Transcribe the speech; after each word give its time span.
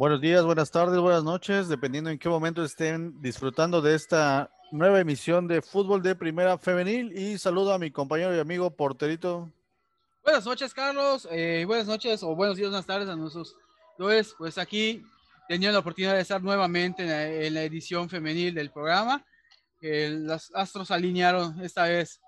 Buenos 0.00 0.22
días, 0.22 0.46
buenas 0.46 0.70
tardes, 0.70 0.98
buenas 0.98 1.24
noches, 1.24 1.68
dependiendo 1.68 2.08
en 2.08 2.18
qué 2.18 2.26
momento 2.30 2.64
estén 2.64 3.20
disfrutando 3.20 3.82
de 3.82 3.94
esta 3.94 4.50
nueva 4.70 4.98
emisión 4.98 5.46
de 5.46 5.60
Fútbol 5.60 6.00
de 6.00 6.14
Primera 6.14 6.56
Femenil. 6.56 7.12
Y 7.12 7.36
saludo 7.36 7.74
a 7.74 7.78
mi 7.78 7.90
compañero 7.90 8.34
y 8.34 8.38
amigo 8.38 8.74
Porterito. 8.74 9.52
Buenas 10.24 10.46
noches, 10.46 10.72
Carlos. 10.72 11.28
Eh, 11.30 11.64
buenas 11.66 11.86
noches 11.86 12.22
o 12.22 12.34
buenos 12.34 12.56
días, 12.56 12.70
buenas 12.70 12.86
tardes 12.86 13.10
a 13.10 13.14
nuestros. 13.14 13.54
Entonces, 13.98 14.34
pues 14.38 14.56
aquí 14.56 15.02
tenía 15.48 15.70
la 15.70 15.80
oportunidad 15.80 16.14
de 16.14 16.22
estar 16.22 16.42
nuevamente 16.42 17.02
en 17.02 17.52
la, 17.52 17.62
edición 17.62 18.08
femenil 18.08 18.54
del 18.54 18.70
programa. 18.70 19.22
los 19.82 20.50
astros 20.54 20.90
alinearon 20.90 21.62
esta 21.62 21.82
vez 21.82 22.22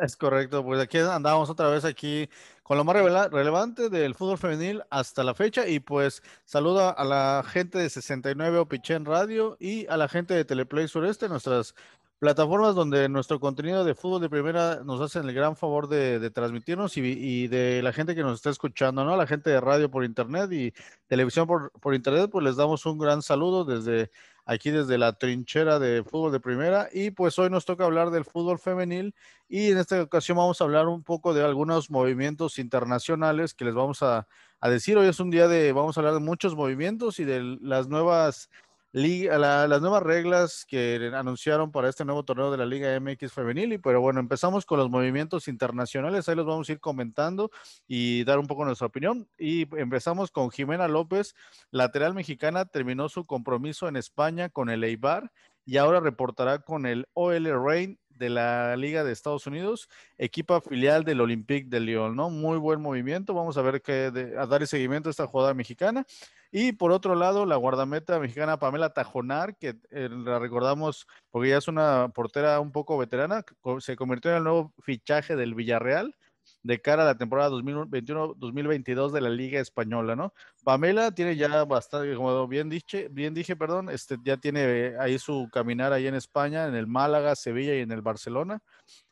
Es 0.00 0.16
correcto, 0.16 0.64
pues 0.64 0.80
aquí 0.80 0.98
andamos 0.98 1.50
otra 1.50 1.68
vez 1.68 1.84
aquí 1.84 2.28
con 2.62 2.76
lo 2.76 2.84
más 2.84 2.96
relevante 3.30 3.90
del 3.90 4.14
fútbol 4.14 4.38
femenil 4.38 4.82
hasta 4.90 5.22
la 5.24 5.34
fecha 5.34 5.66
y 5.66 5.80
pues 5.80 6.22
saluda 6.44 6.90
a 6.90 7.04
la 7.04 7.44
gente 7.46 7.78
de 7.78 7.90
69 7.90 8.58
Opichen 8.58 9.04
Radio 9.04 9.56
y 9.60 9.86
a 9.88 9.96
la 9.96 10.08
gente 10.08 10.34
de 10.34 10.44
Teleplay 10.44 10.88
Sureste, 10.88 11.28
nuestras 11.28 11.74
plataformas 12.18 12.76
donde 12.76 13.08
nuestro 13.08 13.40
contenido 13.40 13.84
de 13.84 13.96
fútbol 13.96 14.20
de 14.20 14.30
primera 14.30 14.84
nos 14.84 15.00
hacen 15.00 15.28
el 15.28 15.34
gran 15.34 15.56
favor 15.56 15.88
de, 15.88 16.30
transmitirnos 16.30 16.96
y, 16.96 17.48
de 17.48 17.82
la 17.82 17.92
gente 17.92 18.14
que 18.14 18.22
nos 18.22 18.36
está 18.36 18.50
escuchando, 18.50 19.04
¿no? 19.04 19.16
La 19.16 19.26
gente 19.26 19.50
de 19.50 19.60
radio 19.60 19.90
por 19.90 20.04
internet 20.04 20.52
y 20.52 20.72
televisión 21.08 21.48
por, 21.48 21.72
por 21.80 21.94
internet, 21.94 22.30
pues 22.30 22.44
les 22.44 22.54
damos 22.56 22.86
un 22.86 22.98
gran 22.98 23.22
saludo 23.22 23.64
desde 23.64 24.12
aquí 24.44 24.70
desde 24.70 24.98
la 24.98 25.12
trinchera 25.12 25.78
de 25.78 26.02
fútbol 26.02 26.32
de 26.32 26.40
primera 26.40 26.88
y 26.92 27.10
pues 27.10 27.38
hoy 27.38 27.50
nos 27.50 27.64
toca 27.64 27.84
hablar 27.84 28.10
del 28.10 28.24
fútbol 28.24 28.58
femenil 28.58 29.14
y 29.48 29.70
en 29.70 29.78
esta 29.78 30.02
ocasión 30.02 30.38
vamos 30.38 30.60
a 30.60 30.64
hablar 30.64 30.88
un 30.88 31.02
poco 31.02 31.34
de 31.34 31.44
algunos 31.44 31.90
movimientos 31.90 32.58
internacionales 32.58 33.54
que 33.54 33.64
les 33.64 33.74
vamos 33.74 34.02
a, 34.02 34.26
decir. 34.62 34.96
Hoy 34.96 35.08
es 35.08 35.18
un 35.18 35.30
día 35.30 35.48
de, 35.48 35.72
vamos 35.72 35.96
a 35.96 36.00
hablar 36.00 36.14
de 36.14 36.20
muchos 36.20 36.54
movimientos 36.54 37.18
y 37.18 37.24
de 37.24 37.58
las 37.60 37.88
nuevas 37.88 38.48
Liga, 38.94 39.38
las 39.38 39.80
nuevas 39.80 40.02
reglas 40.02 40.66
que 40.66 41.10
anunciaron 41.14 41.72
para 41.72 41.88
este 41.88 42.04
nuevo 42.04 42.24
torneo 42.24 42.50
de 42.50 42.58
la 42.58 42.66
Liga 42.66 42.98
MX 43.00 43.32
femenil. 43.32 43.72
Y 43.72 43.78
pero 43.78 44.02
bueno, 44.02 44.20
empezamos 44.20 44.66
con 44.66 44.78
los 44.78 44.90
movimientos 44.90 45.48
internacionales. 45.48 46.28
Ahí 46.28 46.36
los 46.36 46.44
vamos 46.44 46.68
a 46.68 46.72
ir 46.72 46.80
comentando 46.80 47.50
y 47.88 48.22
dar 48.24 48.38
un 48.38 48.46
poco 48.46 48.66
nuestra 48.66 48.88
opinión. 48.88 49.26
Y 49.38 49.62
empezamos 49.78 50.30
con 50.30 50.50
Jimena 50.50 50.88
López, 50.88 51.34
lateral 51.70 52.12
mexicana, 52.12 52.66
terminó 52.66 53.08
su 53.08 53.24
compromiso 53.24 53.88
en 53.88 53.96
España 53.96 54.50
con 54.50 54.68
el 54.68 54.84
Eibar 54.84 55.32
y 55.64 55.78
ahora 55.78 56.00
reportará 56.00 56.58
con 56.58 56.84
el 56.84 57.08
OL 57.14 57.64
Reign 57.64 57.98
de 58.10 58.28
la 58.28 58.76
Liga 58.76 59.04
de 59.04 59.12
Estados 59.12 59.46
Unidos, 59.46 59.88
equipo 60.18 60.60
filial 60.60 61.02
del 61.04 61.20
Olympique 61.20 61.68
de 61.68 61.80
Lyon, 61.80 62.14
¿no? 62.14 62.30
Muy 62.30 62.58
buen 62.58 62.80
movimiento. 62.80 63.34
Vamos 63.34 63.56
a 63.56 63.62
ver 63.62 63.82
qué, 63.82 64.12
a 64.38 64.46
dar 64.46 64.66
seguimiento 64.66 65.08
a 65.08 65.10
esta 65.10 65.26
jugada 65.26 65.54
mexicana. 65.54 66.06
Y 66.54 66.72
por 66.72 66.92
otro 66.92 67.14
lado, 67.14 67.46
la 67.46 67.56
guardameta 67.56 68.20
mexicana 68.20 68.58
Pamela 68.58 68.92
Tajonar, 68.92 69.56
que 69.56 69.76
eh, 69.90 70.08
la 70.10 70.38
recordamos 70.38 71.06
porque 71.30 71.48
ya 71.48 71.56
es 71.56 71.66
una 71.66 72.10
portera 72.10 72.60
un 72.60 72.72
poco 72.72 72.98
veterana, 72.98 73.42
se 73.80 73.96
convirtió 73.96 74.30
en 74.30 74.36
el 74.36 74.44
nuevo 74.44 74.74
fichaje 74.82 75.34
del 75.34 75.54
Villarreal 75.54 76.14
de 76.62 76.80
cara 76.80 77.02
a 77.02 77.06
la 77.06 77.16
temporada 77.16 77.50
2021-2022 77.50 79.10
de 79.10 79.20
la 79.20 79.30
Liga 79.30 79.60
Española, 79.60 80.14
¿no? 80.14 80.32
Pamela 80.64 81.10
tiene 81.12 81.36
ya 81.36 81.64
bastante, 81.64 82.14
como 82.14 82.46
bien 82.46 82.68
dije, 82.68 83.08
bien 83.10 83.34
dije, 83.34 83.56
perdón, 83.56 83.90
este, 83.90 84.16
ya 84.24 84.36
tiene 84.36 84.94
ahí 84.98 85.18
su 85.18 85.48
caminar 85.52 85.92
ahí 85.92 86.06
en 86.06 86.14
España, 86.14 86.66
en 86.66 86.74
el 86.74 86.86
Málaga, 86.86 87.34
Sevilla 87.34 87.74
y 87.74 87.80
en 87.80 87.90
el 87.90 88.02
Barcelona. 88.02 88.60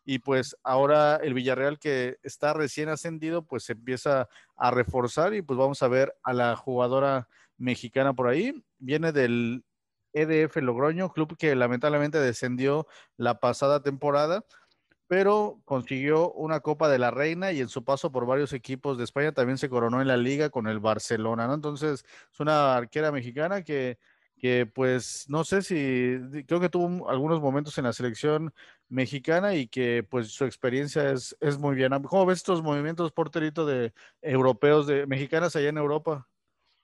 Y 0.04 0.20
pues 0.20 0.56
ahora 0.62 1.16
el 1.16 1.34
Villarreal 1.34 1.78
que 1.78 2.18
está 2.22 2.52
recién 2.52 2.88
ascendido, 2.88 3.42
pues 3.42 3.68
empieza 3.70 4.28
a 4.56 4.70
reforzar 4.70 5.34
y 5.34 5.42
pues 5.42 5.58
vamos 5.58 5.82
a 5.82 5.88
ver 5.88 6.14
a 6.22 6.32
la 6.32 6.56
jugadora 6.56 7.28
mexicana 7.58 8.14
por 8.14 8.28
ahí. 8.28 8.54
Viene 8.78 9.12
del 9.12 9.64
EDF 10.12 10.56
Logroño, 10.56 11.12
club 11.12 11.36
que 11.36 11.54
lamentablemente 11.54 12.18
descendió 12.18 12.86
la 13.16 13.38
pasada 13.40 13.82
temporada 13.82 14.44
pero 15.10 15.60
consiguió 15.64 16.30
una 16.34 16.60
Copa 16.60 16.88
de 16.88 17.00
la 17.00 17.10
Reina 17.10 17.50
y 17.50 17.58
en 17.58 17.68
su 17.68 17.82
paso 17.82 18.12
por 18.12 18.26
varios 18.26 18.52
equipos 18.52 18.96
de 18.96 19.02
España 19.02 19.32
también 19.32 19.58
se 19.58 19.68
coronó 19.68 20.00
en 20.00 20.06
la 20.06 20.16
liga 20.16 20.50
con 20.50 20.68
el 20.68 20.78
Barcelona, 20.78 21.48
¿no? 21.48 21.54
Entonces 21.54 22.04
es 22.32 22.38
una 22.38 22.76
arquera 22.76 23.10
mexicana 23.10 23.64
que, 23.64 23.98
que 24.38 24.66
pues 24.72 25.24
no 25.28 25.42
sé 25.42 25.62
si, 25.62 26.44
creo 26.46 26.60
que 26.60 26.68
tuvo 26.68 27.10
algunos 27.10 27.40
momentos 27.40 27.76
en 27.76 27.86
la 27.86 27.92
selección 27.92 28.54
mexicana 28.88 29.56
y 29.56 29.66
que 29.66 30.06
pues 30.08 30.30
su 30.30 30.44
experiencia 30.44 31.10
es, 31.10 31.36
es 31.40 31.58
muy 31.58 31.74
bien. 31.74 31.90
¿Cómo 32.04 32.24
ves 32.24 32.38
estos 32.38 32.62
movimientos, 32.62 33.10
porterito, 33.10 33.66
de 33.66 33.92
europeos, 34.22 34.86
de 34.86 35.08
mexicanas 35.08 35.56
allá 35.56 35.70
en 35.70 35.78
Europa 35.78 36.28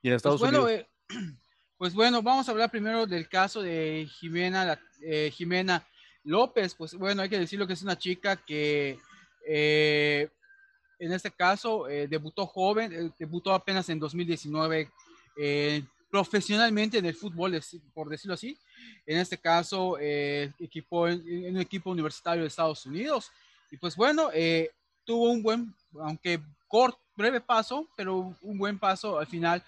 y 0.03 0.09
en 0.09 0.15
pues 0.15 0.17
Estados 0.17 0.43
Unidos? 0.43 0.69
Eh, 0.73 0.89
pues 1.79 1.95
bueno, 1.95 2.23
vamos 2.23 2.49
a 2.49 2.51
hablar 2.51 2.73
primero 2.73 3.07
del 3.07 3.29
caso 3.29 3.63
de 3.63 4.09
Jimena, 4.19 4.81
eh, 5.01 5.31
Jimena 5.33 5.87
López, 6.27 6.75
pues 6.75 6.95
bueno, 6.95 7.23
hay 7.23 7.29
que 7.29 7.39
decirlo 7.39 7.67
que 7.67 7.75
es 7.75 7.83
una 7.83 7.97
chica 7.97 8.37
que 8.37 8.99
eh, 9.47 10.29
en 10.99 11.13
este 11.13 11.31
caso 11.31 11.89
eh, 11.89 12.09
debutó 12.09 12.47
joven, 12.47 12.93
eh, 12.93 13.11
debutó 13.19 13.53
apenas 13.55 13.89
en 13.89 14.01
2019 14.01 14.91
profesionalmente 16.11 16.99
en 16.99 17.07
el 17.07 17.15
fútbol, 17.15 17.61
por 17.95 18.09
decirlo 18.09 18.35
así. 18.35 18.59
En 19.07 19.19
este 19.19 19.39
caso, 19.39 19.99
equipo, 20.01 21.07
en, 21.07 21.55
un 21.55 21.61
equipo 21.61 21.91
universitario 21.91 22.43
de 22.43 22.49
Estados 22.49 22.87
Unidos. 22.87 23.31
Y 23.71 23.77
pues 23.77 23.95
bueno, 23.95 24.31
tuvo 25.05 25.31
un 25.31 25.43
buen, 25.43 25.75
aunque 26.01 26.41
corto, 26.67 26.99
breve 27.17 27.41
paso, 27.41 27.87
pero 27.97 28.35
un 28.41 28.59
buen 28.59 28.79
paso 28.79 29.19
al 29.19 29.27
final 29.27 29.63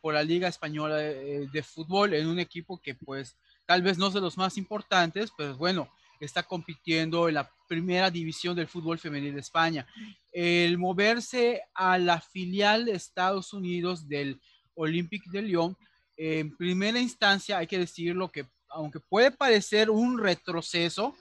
por 0.00 0.14
la 0.14 0.22
Liga 0.22 0.48
Española 0.48 0.96
de 0.96 1.62
Fútbol 1.62 2.14
en 2.14 2.26
un 2.28 2.38
equipo 2.38 2.80
que 2.80 2.94
pues 2.94 3.36
tal 3.68 3.82
vez 3.82 3.98
no 3.98 4.08
de 4.08 4.22
los 4.22 4.38
más 4.38 4.56
importantes, 4.56 5.30
pero 5.36 5.54
bueno, 5.58 5.90
está 6.20 6.42
compitiendo 6.42 7.28
en 7.28 7.34
la 7.34 7.52
primera 7.68 8.10
división 8.10 8.56
del 8.56 8.66
fútbol 8.66 8.98
femenil 8.98 9.34
de 9.34 9.40
España. 9.40 9.86
El 10.32 10.78
moverse 10.78 11.60
a 11.74 11.98
la 11.98 12.18
filial 12.18 12.86
de 12.86 12.92
Estados 12.92 13.52
Unidos 13.52 14.08
del 14.08 14.40
Olympique 14.74 15.28
de 15.30 15.42
Lyon, 15.42 15.76
en 16.16 16.56
primera 16.56 16.98
instancia 16.98 17.58
hay 17.58 17.66
que 17.66 17.78
decirlo 17.78 18.30
que 18.30 18.46
aunque 18.70 19.00
puede 19.00 19.32
parecer 19.32 19.90
un 19.90 20.18
retroceso, 20.18 21.14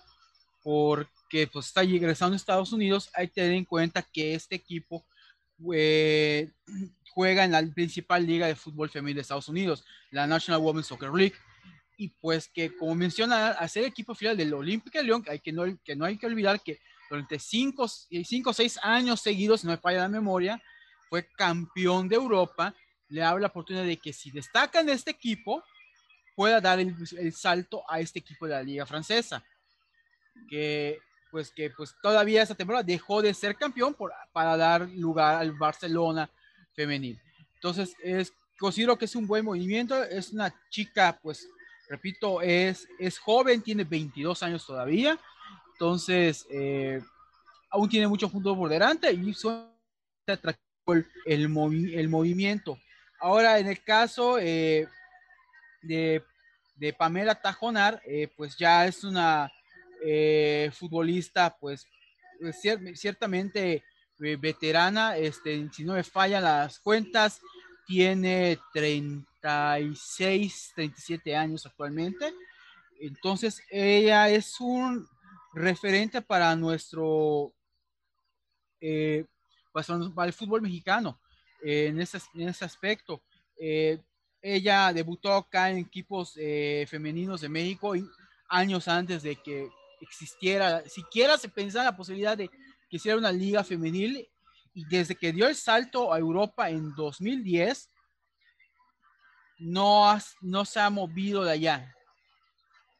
porque 0.64 1.48
pues, 1.52 1.66
está 1.68 1.84
ingresando 1.84 2.34
a 2.34 2.38
Estados 2.38 2.72
Unidos, 2.72 3.10
hay 3.14 3.28
que 3.28 3.42
tener 3.42 3.58
en 3.58 3.66
cuenta 3.66 4.02
que 4.02 4.36
este 4.36 4.56
equipo 4.56 5.06
eh, 5.74 6.50
juega 7.14 7.44
en 7.44 7.52
la 7.52 7.62
principal 7.76 8.26
liga 8.26 8.48
de 8.48 8.56
fútbol 8.56 8.90
femenil 8.90 9.16
de 9.16 9.22
Estados 9.24 9.50
Unidos, 9.50 9.84
la 10.12 10.28
National 10.28 10.62
Women's 10.62 10.88
Soccer 10.88 11.12
League 11.12 11.36
y 11.98 12.10
pues 12.10 12.48
que 12.48 12.76
como 12.76 12.94
menciona, 12.96 13.50
hacer 13.50 13.84
equipo 13.84 14.14
final 14.14 14.38
del 14.38 14.54
Olímpica 14.54 15.00
de 15.00 15.06
León, 15.06 15.24
que, 15.24 15.52
no, 15.52 15.64
que 15.84 15.96
no 15.96 16.06
hay 16.06 16.18
que 16.18 16.28
olvidar 16.28 16.62
que 16.62 16.80
durante 17.10 17.40
cinco 17.40 17.86
o 17.86 18.54
seis 18.54 18.80
años 18.84 19.20
seguidos, 19.20 19.64
no 19.64 19.72
me 19.72 19.78
falla 19.78 20.02
la 20.02 20.08
memoria, 20.08 20.62
fue 21.10 21.28
campeón 21.36 22.08
de 22.08 22.16
Europa, 22.16 22.76
le 23.10 23.24
abre 23.24 23.42
la 23.42 23.48
oportunidad 23.48 23.86
de 23.86 23.98
que 23.98 24.14
si 24.14 24.30
destaca 24.30 24.80
en 24.80 24.90
este 24.90 25.12
equipo, 25.12 25.64
pueda 26.36 26.62
dar 26.62 26.80
el, 26.80 26.94
salto 27.34 27.84
a 27.90 28.00
este 28.00 28.20
equipo 28.20 28.46
de 28.46 28.54
la 28.54 28.64
liga 28.64 28.86
francesa, 28.86 29.44
que 30.48 31.00
pues 31.32 31.52
que 31.52 31.72
pues 31.72 31.96
todavía 32.02 32.42
esta 32.42 32.56
temporada 32.56 32.84
dejó 32.84 33.22
de 33.22 33.34
ser 33.34 33.56
campeón 33.56 33.94
por, 33.96 34.14
para 34.32 34.56
dar 34.56 34.88
lugar 34.90 35.36
al 35.36 35.52
Barcelona 35.54 36.30
femenil. 36.74 37.20
Entonces, 37.56 37.96
es, 38.02 38.32
considero 38.58 38.98
que 38.98 39.06
es 39.06 39.16
un 39.16 39.28
buen 39.28 39.44
movimiento, 39.44 40.02
es 40.04 40.32
una 40.32 40.54
chica 40.70 41.20
pues 41.22 41.50
repito, 41.90 42.42
es, 42.42 42.88
es 43.00 43.20
joven, 43.20 43.62
tiene 43.62 43.84
22 43.84 44.44
años 44.44 44.66
todavía, 44.66 45.20
entonces 45.74 46.46
eh, 46.50 47.02
aún 47.70 47.90
tiene 47.90 48.08
mucho 48.08 48.30
fútbol 48.30 48.58
por 48.58 48.70
delante 48.70 49.12
y 49.12 49.34
son 49.34 49.70
atractivo 50.28 50.94
el, 50.94 51.06
el, 51.26 52.10
movimiento. 52.10 52.78
Ahora, 53.20 53.60
en 53.60 53.68
el 53.68 53.84
caso 53.84 54.38
eh, 54.40 54.88
de, 55.82 56.24
de, 56.76 56.94
Pamela 56.94 57.36
Tajonar, 57.36 58.02
eh, 58.06 58.30
pues 58.36 58.58
ya 58.58 58.86
es 58.86 59.04
una 59.04 59.52
futbolista, 60.72 61.58
pues, 61.60 61.88
ciertamente 62.94 63.84
veterana, 64.20 65.18
este, 65.18 65.68
si 65.72 65.84
no 65.84 65.94
me 65.94 66.04
fallan 66.04 66.44
las 66.44 66.80
cuentas, 66.80 67.42
tiene 67.88 68.60
36, 69.48 70.74
37 70.76 71.36
años 71.36 71.66
actualmente. 71.66 72.34
Entonces, 73.00 73.62
ella 73.70 74.30
es 74.30 74.60
un 74.60 75.08
referente 75.54 76.22
para 76.22 76.54
nuestro, 76.56 77.54
eh, 78.82 79.26
para 79.72 80.28
el 80.28 80.34
fútbol 80.34 80.62
mexicano 80.62 81.20
eh, 81.64 81.88
en, 81.88 82.02
ese, 82.02 82.20
en 82.34 82.50
ese 82.50 82.66
aspecto. 82.66 83.22
Eh, 83.60 84.02
ella 84.42 84.92
debutó 84.92 85.34
acá 85.34 85.70
en 85.70 85.78
equipos 85.78 86.34
femeninos 86.88 87.42
de 87.42 87.50
México 87.50 87.94
años 88.50 88.88
antes 88.88 89.24
de 89.24 89.36
que 89.36 89.70
existiera, 90.00 90.88
siquiera 90.88 91.38
se 91.38 91.50
pensaba 91.50 91.86
la 91.86 91.98
posibilidad 91.98 92.38
de 92.38 92.50
que 92.50 92.98
hiciera 92.98 93.18
una 93.18 93.32
liga 93.32 93.64
femenil 93.64 94.30
y 94.74 94.86
desde 94.86 95.16
que 95.16 95.32
dio 95.32 95.48
el 95.48 95.56
salto 95.56 96.14
a 96.14 96.20
Europa 96.20 96.70
en 96.70 96.94
2010, 96.94 97.90
no, 99.60 100.18
no 100.42 100.66
se 100.66 100.80
ha 100.80 100.90
movido 100.90 101.44
de 101.44 101.52
allá. 101.52 101.96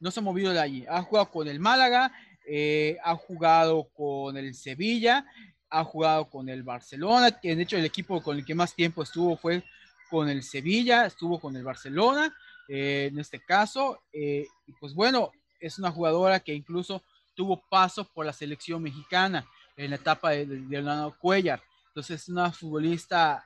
No 0.00 0.10
se 0.10 0.20
ha 0.20 0.22
movido 0.22 0.52
de 0.52 0.60
allí. 0.60 0.86
Ha 0.88 1.02
jugado 1.02 1.30
con 1.30 1.48
el 1.48 1.60
Málaga, 1.60 2.12
eh, 2.46 2.96
ha 3.02 3.14
jugado 3.16 3.88
con 3.94 4.36
el 4.36 4.54
Sevilla, 4.54 5.26
ha 5.70 5.84
jugado 5.84 6.30
con 6.30 6.48
el 6.48 6.62
Barcelona. 6.62 7.30
De 7.42 7.62
hecho, 7.62 7.76
el 7.76 7.84
equipo 7.84 8.22
con 8.22 8.38
el 8.38 8.44
que 8.44 8.54
más 8.54 8.74
tiempo 8.74 9.02
estuvo 9.02 9.36
fue 9.36 9.62
con 10.08 10.28
el 10.28 10.42
Sevilla, 10.42 11.06
estuvo 11.06 11.38
con 11.40 11.56
el 11.56 11.64
Barcelona, 11.64 12.34
eh, 12.68 13.08
en 13.12 13.18
este 13.18 13.40
caso. 13.40 14.02
Eh, 14.12 14.46
y 14.66 14.72
pues 14.74 14.94
bueno, 14.94 15.32
es 15.60 15.78
una 15.78 15.90
jugadora 15.90 16.40
que 16.40 16.54
incluso 16.54 17.02
tuvo 17.34 17.62
paso 17.68 18.04
por 18.04 18.26
la 18.26 18.32
selección 18.32 18.82
mexicana 18.82 19.46
en 19.76 19.90
la 19.90 19.96
etapa 19.96 20.30
de, 20.30 20.46
Leonardo 20.46 21.16
Cuellar. 21.18 21.62
Entonces 21.88 22.22
es 22.22 22.28
una 22.28 22.50
futbolista 22.50 23.44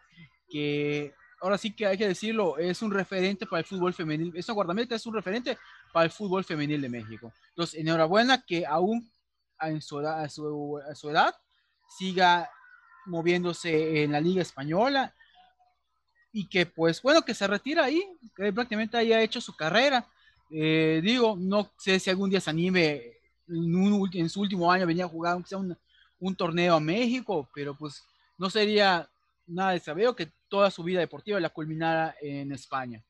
que 0.48 1.14
ahora 1.42 1.58
sí 1.58 1.72
que 1.72 1.86
hay 1.86 1.98
que 1.98 2.06
decirlo, 2.06 2.56
es 2.56 2.80
un 2.82 2.92
referente 2.92 3.46
para 3.46 3.60
el 3.60 3.66
fútbol 3.66 3.92
femenil. 3.92 4.32
Esa 4.36 4.52
guardameta 4.52 4.94
es 4.94 5.04
un 5.06 5.14
referente 5.14 5.58
para 5.92 6.04
el 6.04 6.12
fútbol 6.12 6.44
femenil 6.44 6.80
de 6.80 6.88
México. 6.88 7.32
Entonces, 7.48 7.80
enhorabuena 7.80 8.42
que 8.42 8.64
aún 8.64 9.10
en 9.60 9.76
a 9.76 10.28
su 10.28 11.10
edad 11.10 11.34
siga 11.88 12.48
moviéndose 13.06 14.02
en 14.02 14.12
la 14.12 14.20
Liga 14.20 14.42
Española 14.42 15.14
y 16.32 16.48
que 16.48 16.66
pues 16.66 17.02
bueno, 17.02 17.22
que 17.22 17.34
se 17.34 17.46
retira 17.46 17.84
ahí, 17.84 18.02
que 18.34 18.52
prácticamente 18.52 18.96
haya 18.96 19.20
hecho 19.20 19.40
su 19.40 19.54
carrera. 19.54 20.06
Eh, 20.50 21.00
digo, 21.02 21.36
no 21.38 21.70
sé 21.76 21.98
si 21.98 22.08
algún 22.08 22.30
día 22.30 22.40
se 22.40 22.50
anime, 22.50 23.02
en, 23.48 24.30
su 24.30 24.40
último 24.40 24.70
año 24.70 24.86
venía 24.86 25.04
a 25.04 25.08
jugar 25.08 25.36
un, 25.36 25.76
un, 26.20 26.36
torneo 26.36 26.76
a 26.76 26.80
México, 26.80 27.48
pero 27.54 27.76
pues 27.76 28.02
no 28.38 28.48
sería 28.48 29.08
nada 29.46 29.72
de 29.72 29.80
saber 29.80 30.14
que 30.14 30.30
toda 30.52 30.70
su 30.70 30.82
vida 30.84 31.00
deportiva 31.00 31.40
la 31.40 31.48
culminara 31.48 32.14
en 32.20 32.52
España. 32.52 33.02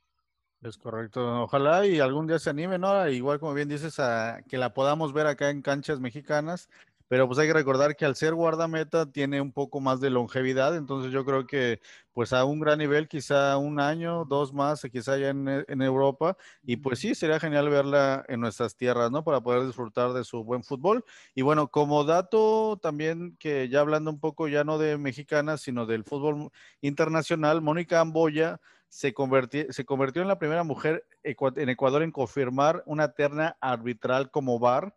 Es 0.63 0.79
correcto, 0.79 1.43
ojalá 1.43 1.85
y 1.85 1.99
algún 1.99 2.29
día 2.29 2.39
se 2.39 2.51
anime, 2.51 2.79
¿no? 2.79 3.09
Igual 3.09 3.41
como 3.41 3.53
bien 3.53 3.69
dices, 3.69 3.99
a 3.99 4.43
que 4.49 4.59
la 4.59 4.73
podamos 4.73 5.13
ver 5.13 5.27
acá 5.27 5.51
en 5.51 5.61
canchas 5.61 5.99
mexicanas 5.99 6.71
pero 7.13 7.27
pues 7.27 7.39
hay 7.39 7.47
que 7.47 7.53
recordar 7.53 7.95
que 7.95 8.07
al 8.07 8.17
ser 8.17 8.33
guardameta 8.33 9.05
tiene 9.05 9.43
un 9.43 9.53
poco 9.53 9.81
más 9.81 10.01
de 10.01 10.09
longevidad, 10.09 10.75
entonces 10.75 11.13
yo 11.13 11.27
creo 11.27 11.47
que 11.47 11.79
pues 12.15 12.33
a 12.33 12.47
un 12.47 12.59
gran 12.59 12.79
nivel, 12.79 13.07
quizá 13.07 13.59
un 13.59 13.81
año, 13.81 14.25
dos 14.25 14.55
más, 14.55 14.81
quizá 14.91 15.19
ya 15.19 15.29
en, 15.29 15.47
en, 15.47 15.83
Europa, 15.83 16.39
y 16.63 16.77
pues 16.77 17.01
sí, 17.01 17.15
sería 17.15 17.39
genial 17.39 17.69
verla 17.69 18.25
en 18.29 18.41
nuestras 18.41 18.77
tierras, 18.77 19.11
¿no? 19.11 19.25
Para 19.25 19.43
poder 19.43 19.67
disfrutar 19.67 20.15
de 20.15 20.25
su 20.25 20.43
buen 20.43 20.65
fútbol. 20.65 21.05
Y 21.35 21.43
bueno, 21.43 21.69
como 21.69 22.03
dato 22.05 22.79
también 22.81 23.37
que 23.39 23.69
ya 23.69 23.81
hablando 23.81 24.11
un 24.11 24.19
poco 24.19 24.49
ya 24.49 24.65
no 24.65 24.79
de 24.79 24.97
mexicana, 24.97 25.59
sino 25.59 25.85
del 25.85 26.05
fútbol 26.05 26.51
internacional, 26.81 27.61
Mónica 27.61 28.01
Amboya 28.01 28.59
se 28.89 29.13
convirtió, 29.13 29.71
se 29.71 29.85
convirtió 29.85 30.23
en 30.23 30.29
la 30.29 30.39
primera 30.39 30.65
mujer 30.65 31.05
en 31.25 31.69
Ecuador 31.69 32.03
en 32.03 32.11
confirmar 32.11 32.83
una 32.87 33.13
terna 33.13 33.59
arbitral 33.61 34.31
como 34.31 34.59
VAR 34.59 34.95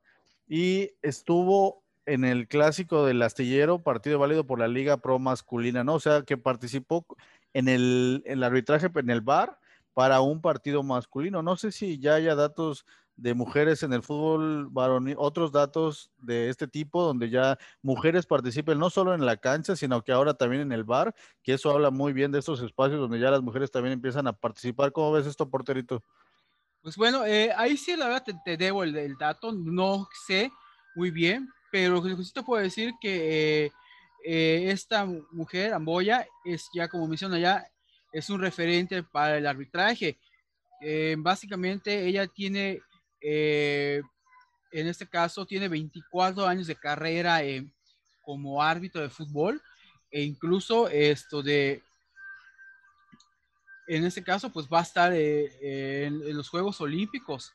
y 0.47 0.91
estuvo 1.01 1.84
en 2.05 2.23
el 2.25 2.47
clásico 2.47 3.05
del 3.05 3.21
astillero, 3.21 3.81
partido 3.81 4.19
válido 4.19 4.45
por 4.45 4.59
la 4.59 4.67
Liga 4.67 4.97
Pro 4.97 5.19
masculina, 5.19 5.83
¿no? 5.83 5.95
O 5.95 5.99
sea, 5.99 6.23
que 6.23 6.37
participó 6.37 7.05
en 7.53 7.67
el, 7.67 8.23
el 8.25 8.43
arbitraje, 8.43 8.89
en 8.93 9.09
el 9.09 9.21
bar, 9.21 9.59
para 9.93 10.21
un 10.21 10.41
partido 10.41 10.83
masculino. 10.83 11.41
No 11.41 11.55
sé 11.55 11.71
si 11.71 11.99
ya 11.99 12.15
haya 12.15 12.35
datos 12.35 12.85
de 13.17 13.33
mujeres 13.33 13.81
en 13.83 13.93
el 13.93 14.03
fútbol 14.03 14.67
varonil, 14.69 15.15
otros 15.17 15.51
datos 15.51 16.11
de 16.17 16.49
este 16.49 16.67
tipo, 16.67 17.03
donde 17.03 17.29
ya 17.29 17.57
mujeres 17.81 18.25
participen 18.25 18.77
no 18.77 18.89
solo 18.89 19.13
en 19.13 19.25
la 19.25 19.37
cancha, 19.37 19.75
sino 19.75 20.03
que 20.03 20.11
ahora 20.11 20.33
también 20.33 20.63
en 20.63 20.71
el 20.71 20.83
bar, 20.83 21.15
que 21.41 21.53
eso 21.53 21.71
habla 21.71 21.91
muy 21.91 22.11
bien 22.11 22.31
de 22.31 22.39
estos 22.39 22.61
espacios 22.61 22.99
donde 22.99 23.19
ya 23.19 23.31
las 23.31 23.41
mujeres 23.41 23.71
también 23.71 23.93
empiezan 23.93 24.27
a 24.27 24.33
participar. 24.33 24.91
¿Cómo 24.91 25.13
ves 25.13 25.27
esto, 25.27 25.49
porterito? 25.49 26.03
Pues 26.81 26.97
bueno, 26.97 27.25
eh, 27.25 27.51
ahí 27.55 27.77
sí 27.77 27.95
la 27.95 28.07
verdad 28.07 28.25
te, 28.43 28.57
debo 28.57 28.83
el, 28.83 29.17
dato, 29.17 29.51
no 29.51 30.07
sé 30.27 30.51
muy 30.95 31.09
bien, 31.09 31.49
pero 31.75 32.01
sí 32.23 32.31
te 32.31 32.41
puedo 32.41 32.63
decir 32.63 32.93
que 33.01 33.69
eh, 34.23 34.71
esta 34.71 35.05
mujer, 35.05 35.73
Amboya, 35.73 36.25
es 36.45 36.69
ya 36.73 36.87
como 36.87 37.05
menciona 37.05 37.37
ya, 37.37 37.67
es 38.13 38.29
un 38.29 38.39
referente 38.39 39.03
para 39.03 39.37
el 39.37 39.45
arbitraje. 39.45 40.17
Eh, 40.79 41.17
básicamente 41.19 42.07
ella 42.07 42.27
tiene, 42.27 42.79
eh, 43.19 44.01
en 44.71 44.87
este 44.87 45.05
caso, 45.05 45.45
tiene 45.45 45.67
24 45.67 46.47
años 46.47 46.67
de 46.67 46.77
carrera 46.77 47.41
como 48.21 48.63
árbitro 48.63 49.01
de 49.01 49.09
fútbol 49.09 49.61
e 50.09 50.21
incluso 50.21 50.87
esto 50.87 51.43
de, 51.43 51.83
en 53.87 54.05
este 54.05 54.23
caso, 54.23 54.49
pues 54.49 54.65
va 54.71 54.79
a 54.79 54.83
estar 54.83 55.11
en 55.13 56.37
los 56.37 56.47
Juegos 56.47 56.79
Olímpicos 56.79 57.51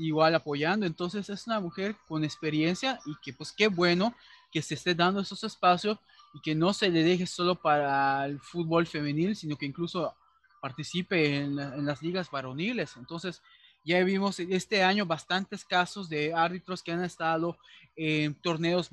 igual 0.00 0.34
apoyando. 0.34 0.86
Entonces 0.86 1.28
es 1.28 1.46
una 1.46 1.60
mujer 1.60 1.94
con 2.08 2.24
experiencia 2.24 2.98
y 3.06 3.14
que 3.22 3.32
pues 3.32 3.52
qué 3.52 3.68
bueno 3.68 4.14
que 4.50 4.62
se 4.62 4.74
esté 4.74 4.94
dando 4.94 5.20
esos 5.20 5.44
espacios 5.44 5.98
y 6.34 6.40
que 6.40 6.54
no 6.54 6.72
se 6.72 6.88
le 6.88 7.02
deje 7.02 7.26
solo 7.26 7.54
para 7.54 8.24
el 8.26 8.40
fútbol 8.40 8.86
femenil, 8.86 9.36
sino 9.36 9.56
que 9.56 9.66
incluso 9.66 10.14
participe 10.60 11.36
en, 11.36 11.56
las 11.84 12.02
ligas 12.02 12.30
varoniles. 12.30 12.96
Entonces 12.96 13.42
ya 13.84 14.02
vimos 14.04 14.38
este 14.40 14.82
año 14.82 15.06
bastantes 15.06 15.64
casos 15.64 16.08
de 16.08 16.34
árbitros 16.34 16.82
que 16.82 16.92
han 16.92 17.02
estado 17.02 17.56
en 17.96 18.34
torneos 18.34 18.90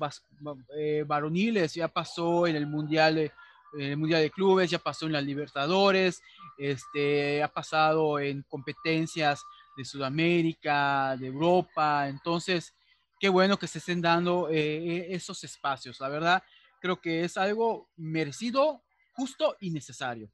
eh, 0.76 1.04
varoniles. 1.06 1.74
Ya 1.74 1.88
pasó 1.88 2.46
en 2.46 2.56
el 2.56 2.66
Mundial 2.66 3.16
de, 3.16 3.32
el 3.78 3.96
Mundial 3.96 4.22
de 4.22 4.30
Clubes, 4.30 4.70
ya 4.70 4.78
pasó 4.78 5.06
en 5.06 5.12
las 5.12 5.24
Libertadores, 5.24 6.22
este, 6.56 7.42
ha 7.42 7.48
pasado 7.48 8.18
en 8.18 8.42
competencias 8.48 9.44
de 9.78 9.84
Sudamérica, 9.84 11.16
de 11.16 11.28
Europa. 11.28 12.08
Entonces, 12.08 12.74
qué 13.20 13.28
bueno 13.28 13.56
que 13.56 13.68
se 13.68 13.78
estén 13.78 14.02
dando 14.02 14.48
eh, 14.50 15.14
esos 15.14 15.44
espacios. 15.44 16.00
La 16.00 16.08
verdad, 16.08 16.42
creo 16.80 17.00
que 17.00 17.24
es 17.24 17.36
algo 17.36 17.88
merecido, 17.96 18.82
justo 19.12 19.56
y 19.60 19.70
necesario. 19.70 20.28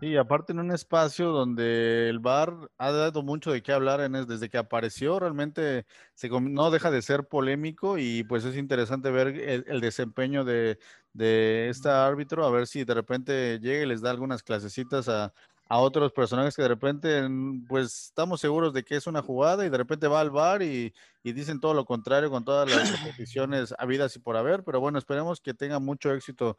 Y 0.00 0.16
aparte 0.16 0.52
en 0.52 0.60
un 0.60 0.70
espacio 0.70 1.30
donde 1.30 2.08
el 2.08 2.20
bar 2.20 2.54
ha 2.78 2.92
dado 2.92 3.24
mucho 3.24 3.50
de 3.50 3.64
qué 3.64 3.72
hablar 3.72 4.00
en 4.00 4.12
desde 4.28 4.48
que 4.48 4.56
apareció, 4.56 5.18
realmente 5.18 5.86
se, 6.14 6.28
no 6.28 6.70
deja 6.70 6.92
de 6.92 7.02
ser 7.02 7.26
polémico 7.26 7.98
y 7.98 8.22
pues 8.22 8.44
es 8.44 8.56
interesante 8.56 9.10
ver 9.10 9.26
el, 9.66 9.80
desempeño 9.80 10.44
de, 10.44 10.78
de 11.14 11.74
árbitro, 11.84 12.46
a 12.46 12.50
ver 12.52 12.68
si 12.68 12.84
de 12.84 12.94
repente 12.94 13.58
llega 13.58 13.82
y 13.82 13.86
les 13.86 14.00
da 14.00 14.10
algunas 14.10 14.44
clasecitas 14.44 15.08
a, 15.08 15.32
a 15.68 15.78
otros 15.78 16.12
personajes 16.12 16.56
que 16.56 16.62
de 16.62 16.68
repente, 16.68 17.28
pues 17.68 18.06
estamos 18.06 18.40
seguros 18.40 18.72
de 18.72 18.84
que 18.84 18.96
es 18.96 19.06
una 19.06 19.20
jugada 19.20 19.66
y 19.66 19.68
de 19.68 19.76
repente 19.76 20.08
va 20.08 20.20
al 20.20 20.30
bar 20.30 20.62
y, 20.62 20.94
dicen 21.22 21.60
todo 21.60 21.74
lo 21.74 21.84
contrario 21.84 22.30
con 22.30 22.42
todas 22.42 22.70
las 22.70 22.90
competiciones 23.02 23.74
habidas 23.78 24.16
y 24.16 24.18
por 24.18 24.38
haber, 24.38 24.64
pero 24.64 24.80
bueno, 24.80 24.98
esperemos 24.98 25.42
que 25.42 25.52
tenga 25.52 25.78
mucho 25.78 26.10
éxito 26.10 26.56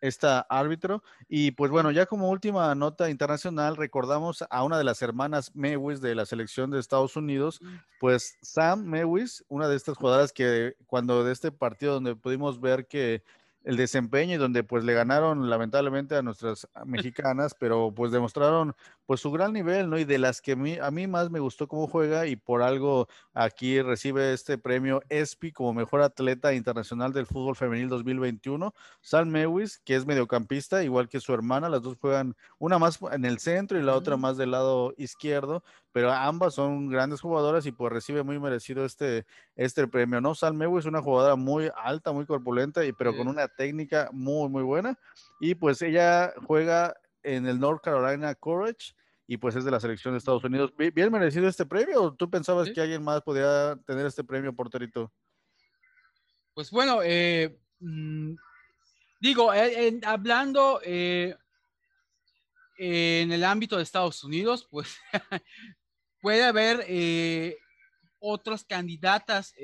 esta 0.00 0.46
árbitro. 0.48 1.02
Y 1.28 1.50
pues 1.50 1.72
bueno, 1.72 1.90
ya 1.90 2.06
como 2.06 2.30
última 2.30 2.72
nota 2.76 3.10
internacional, 3.10 3.76
recordamos 3.76 4.44
a 4.48 4.62
una 4.62 4.78
de 4.78 4.84
las 4.84 5.02
hermanas 5.02 5.50
Mewis 5.56 6.00
de 6.00 6.14
la 6.14 6.24
selección 6.24 6.70
de 6.70 6.78
Estados 6.78 7.16
Unidos, 7.16 7.60
mm. 7.60 7.74
pues 7.98 8.36
Sam 8.42 8.84
Mewis, 8.84 9.44
una 9.48 9.66
de 9.66 9.74
estas 9.74 9.96
jugadoras 9.96 10.32
que 10.32 10.76
cuando 10.86 11.24
de 11.24 11.32
este 11.32 11.50
partido 11.50 11.94
donde 11.94 12.14
pudimos 12.14 12.60
ver 12.60 12.86
que 12.86 13.24
el 13.64 13.76
desempeño 13.76 14.34
y 14.34 14.38
donde 14.38 14.64
pues 14.64 14.84
le 14.84 14.94
ganaron 14.94 15.48
lamentablemente 15.48 16.16
a 16.16 16.22
nuestras 16.22 16.68
mexicanas, 16.84 17.54
pero 17.58 17.92
pues 17.94 18.12
demostraron 18.12 18.74
pues 19.06 19.20
su 19.20 19.30
gran 19.30 19.52
nivel, 19.52 19.90
¿no? 19.90 19.98
Y 19.98 20.04
de 20.04 20.18
las 20.18 20.40
que 20.40 20.52
a 20.52 20.90
mí, 20.90 21.06
más 21.06 21.30
me 21.30 21.40
gustó 21.40 21.68
cómo 21.68 21.86
juega 21.86 22.26
y 22.26 22.36
por 22.36 22.62
algo 22.62 23.08
aquí 23.34 23.82
recibe 23.82 24.32
este 24.32 24.58
premio 24.58 25.02
ESPI 25.08 25.52
como 25.52 25.74
mejor 25.74 26.02
atleta 26.02 26.54
internacional 26.54 27.12
del 27.12 27.26
fútbol 27.26 27.56
femenil 27.56 27.88
2021, 27.88 28.74
Sal 29.00 29.26
Mewis, 29.26 29.80
que 29.84 29.96
es 29.96 30.06
mediocampista, 30.06 30.82
igual 30.82 31.08
que 31.08 31.20
su 31.20 31.34
hermana, 31.34 31.68
las 31.68 31.82
dos 31.82 31.96
juegan 32.00 32.36
una 32.58 32.78
más 32.78 32.98
en 33.12 33.24
el 33.24 33.38
centro 33.38 33.78
y 33.78 33.82
la 33.82 33.94
otra 33.94 34.16
más 34.16 34.36
del 34.36 34.52
lado 34.52 34.94
izquierdo, 34.96 35.62
pero 35.92 36.10
ambas 36.10 36.54
son 36.54 36.88
grandes 36.88 37.20
jugadoras 37.20 37.66
y 37.66 37.72
pues 37.72 37.92
recibe 37.92 38.22
muy 38.22 38.38
merecido 38.38 38.84
este, 38.84 39.26
este 39.54 39.86
premio, 39.86 40.20
¿no? 40.20 40.34
Sal 40.34 40.54
Mewis 40.54 40.84
es 40.84 40.88
una 40.88 41.02
jugadora 41.02 41.36
muy 41.36 41.70
alta, 41.76 42.12
muy 42.12 42.26
corpulenta, 42.26 42.84
y, 42.84 42.92
pero 42.92 43.16
con 43.16 43.28
una 43.28 43.46
técnica 43.48 44.08
muy, 44.12 44.48
muy 44.48 44.62
buena. 44.62 44.98
Y 45.40 45.54
pues 45.54 45.82
ella 45.82 46.32
juega 46.46 46.96
en 47.22 47.46
el 47.46 47.60
North 47.60 47.82
Carolina 47.82 48.34
Courage 48.34 48.94
y 49.26 49.36
pues 49.36 49.54
es 49.56 49.64
de 49.64 49.70
la 49.70 49.80
selección 49.80 50.14
de 50.14 50.18
Estados 50.18 50.44
Unidos. 50.44 50.72
¿Bien 50.76 51.12
merecido 51.12 51.46
este 51.48 51.66
premio 51.66 52.02
o 52.02 52.14
tú 52.14 52.28
pensabas 52.28 52.70
que 52.70 52.80
alguien 52.80 53.02
más 53.02 53.22
podía 53.22 53.78
tener 53.86 54.06
este 54.06 54.24
premio, 54.24 54.52
porterito? 54.52 55.12
Pues 56.54 56.70
bueno, 56.70 57.00
eh, 57.02 57.58
mm, 57.80 58.34
digo, 59.20 59.54
eh, 59.54 60.00
hablando 60.04 60.80
eh, 60.84 61.34
en 62.76 63.32
el 63.32 63.44
ámbito 63.44 63.76
de 63.76 63.84
Estados 63.84 64.22
Unidos, 64.24 64.66
pues 64.70 64.98
puede 66.22 66.44
haber 66.44 66.86
otras 68.18 68.64
candidatas, 68.64 69.54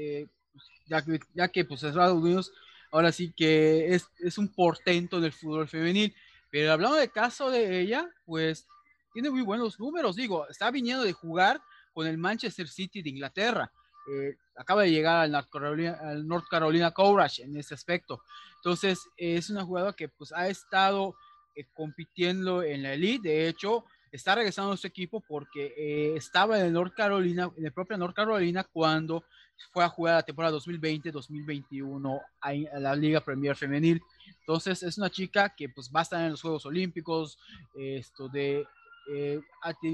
ya 0.87 1.03
que, 1.03 1.21
ya, 1.33 1.49
que, 1.49 1.65
pues 1.65 1.83
Estados 1.83 2.21
Unidos 2.21 2.53
ahora 2.91 3.13
sí 3.13 3.33
que 3.37 3.95
es, 3.95 4.09
es 4.19 4.39
un 4.39 4.49
portento 4.49 5.21
del 5.21 5.33
fútbol 5.33 5.69
femenil. 5.69 6.15
Pero 6.51 6.73
hablando 6.73 6.97
del 6.97 7.11
caso 7.11 7.51
de 7.51 7.81
ella, 7.81 8.09
pues 8.25 8.67
tiene 9.13 9.31
muy 9.31 9.43
buenos 9.43 9.79
números, 9.79 10.17
digo, 10.17 10.49
está 10.49 10.71
viniendo 10.71 11.05
de 11.05 11.13
jugar 11.13 11.61
con 11.93 12.07
el 12.07 12.19
Manchester 12.19 12.69
City 12.69 13.03
de 13.03 13.11
Inglaterra. 13.11 13.71
Eh, 14.11 14.37
acaba 14.57 14.83
de 14.83 14.91
llegar 14.91 15.21
al 15.21 15.33
North 15.33 15.51
Carolina, 15.51 15.99
al 16.01 16.27
North 16.27 16.47
Carolina 16.49 16.93
Courage 16.93 17.43
en 17.43 17.57
ese 17.57 17.75
aspecto. 17.75 18.23
Entonces, 18.57 19.01
es 19.17 19.51
una 19.51 19.65
jugadora 19.65 19.93
que 19.93 20.09
pues 20.09 20.33
ha 20.33 20.49
estado 20.49 21.15
eh, 21.55 21.65
compitiendo 21.75 22.63
en 22.63 22.83
la 22.83 22.95
elite. 22.95 23.29
De 23.29 23.49
hecho, 23.49 23.85
está 24.13 24.35
regresando 24.35 24.73
a 24.73 24.77
su 24.77 24.87
equipo 24.87 25.21
porque 25.21 25.75
eh, 25.77 26.17
estaba 26.17 26.59
en 26.59 26.67
el 26.67 26.73
North 26.73 26.95
Carolina, 26.95 27.51
en 27.57 27.67
el 27.67 27.73
propio 27.73 27.97
North 27.97 28.15
Carolina 28.15 28.65
cuando 28.65 29.25
fue 29.73 29.85
a 29.85 29.89
jugar 29.89 30.17
la 30.17 30.23
temporada 30.23 30.57
2020-2021 30.57 32.21
a, 32.41 32.79
la 32.79 32.95
Liga 32.95 33.21
Premier 33.21 33.57
Femenil. 33.57 34.01
Entonces 34.41 34.83
es 34.83 34.99
una 34.99 35.11
chica 35.11 35.55
que 35.55 35.69
pues 35.69 35.91
va 35.95 36.01
a 36.01 36.03
estar 36.05 36.25
en 36.25 36.31
los 36.31 36.43
Juegos 36.43 36.65
Olímpicos, 36.67 37.39
esto 37.75 38.29
de, 38.29 38.67
eh, 39.11 39.41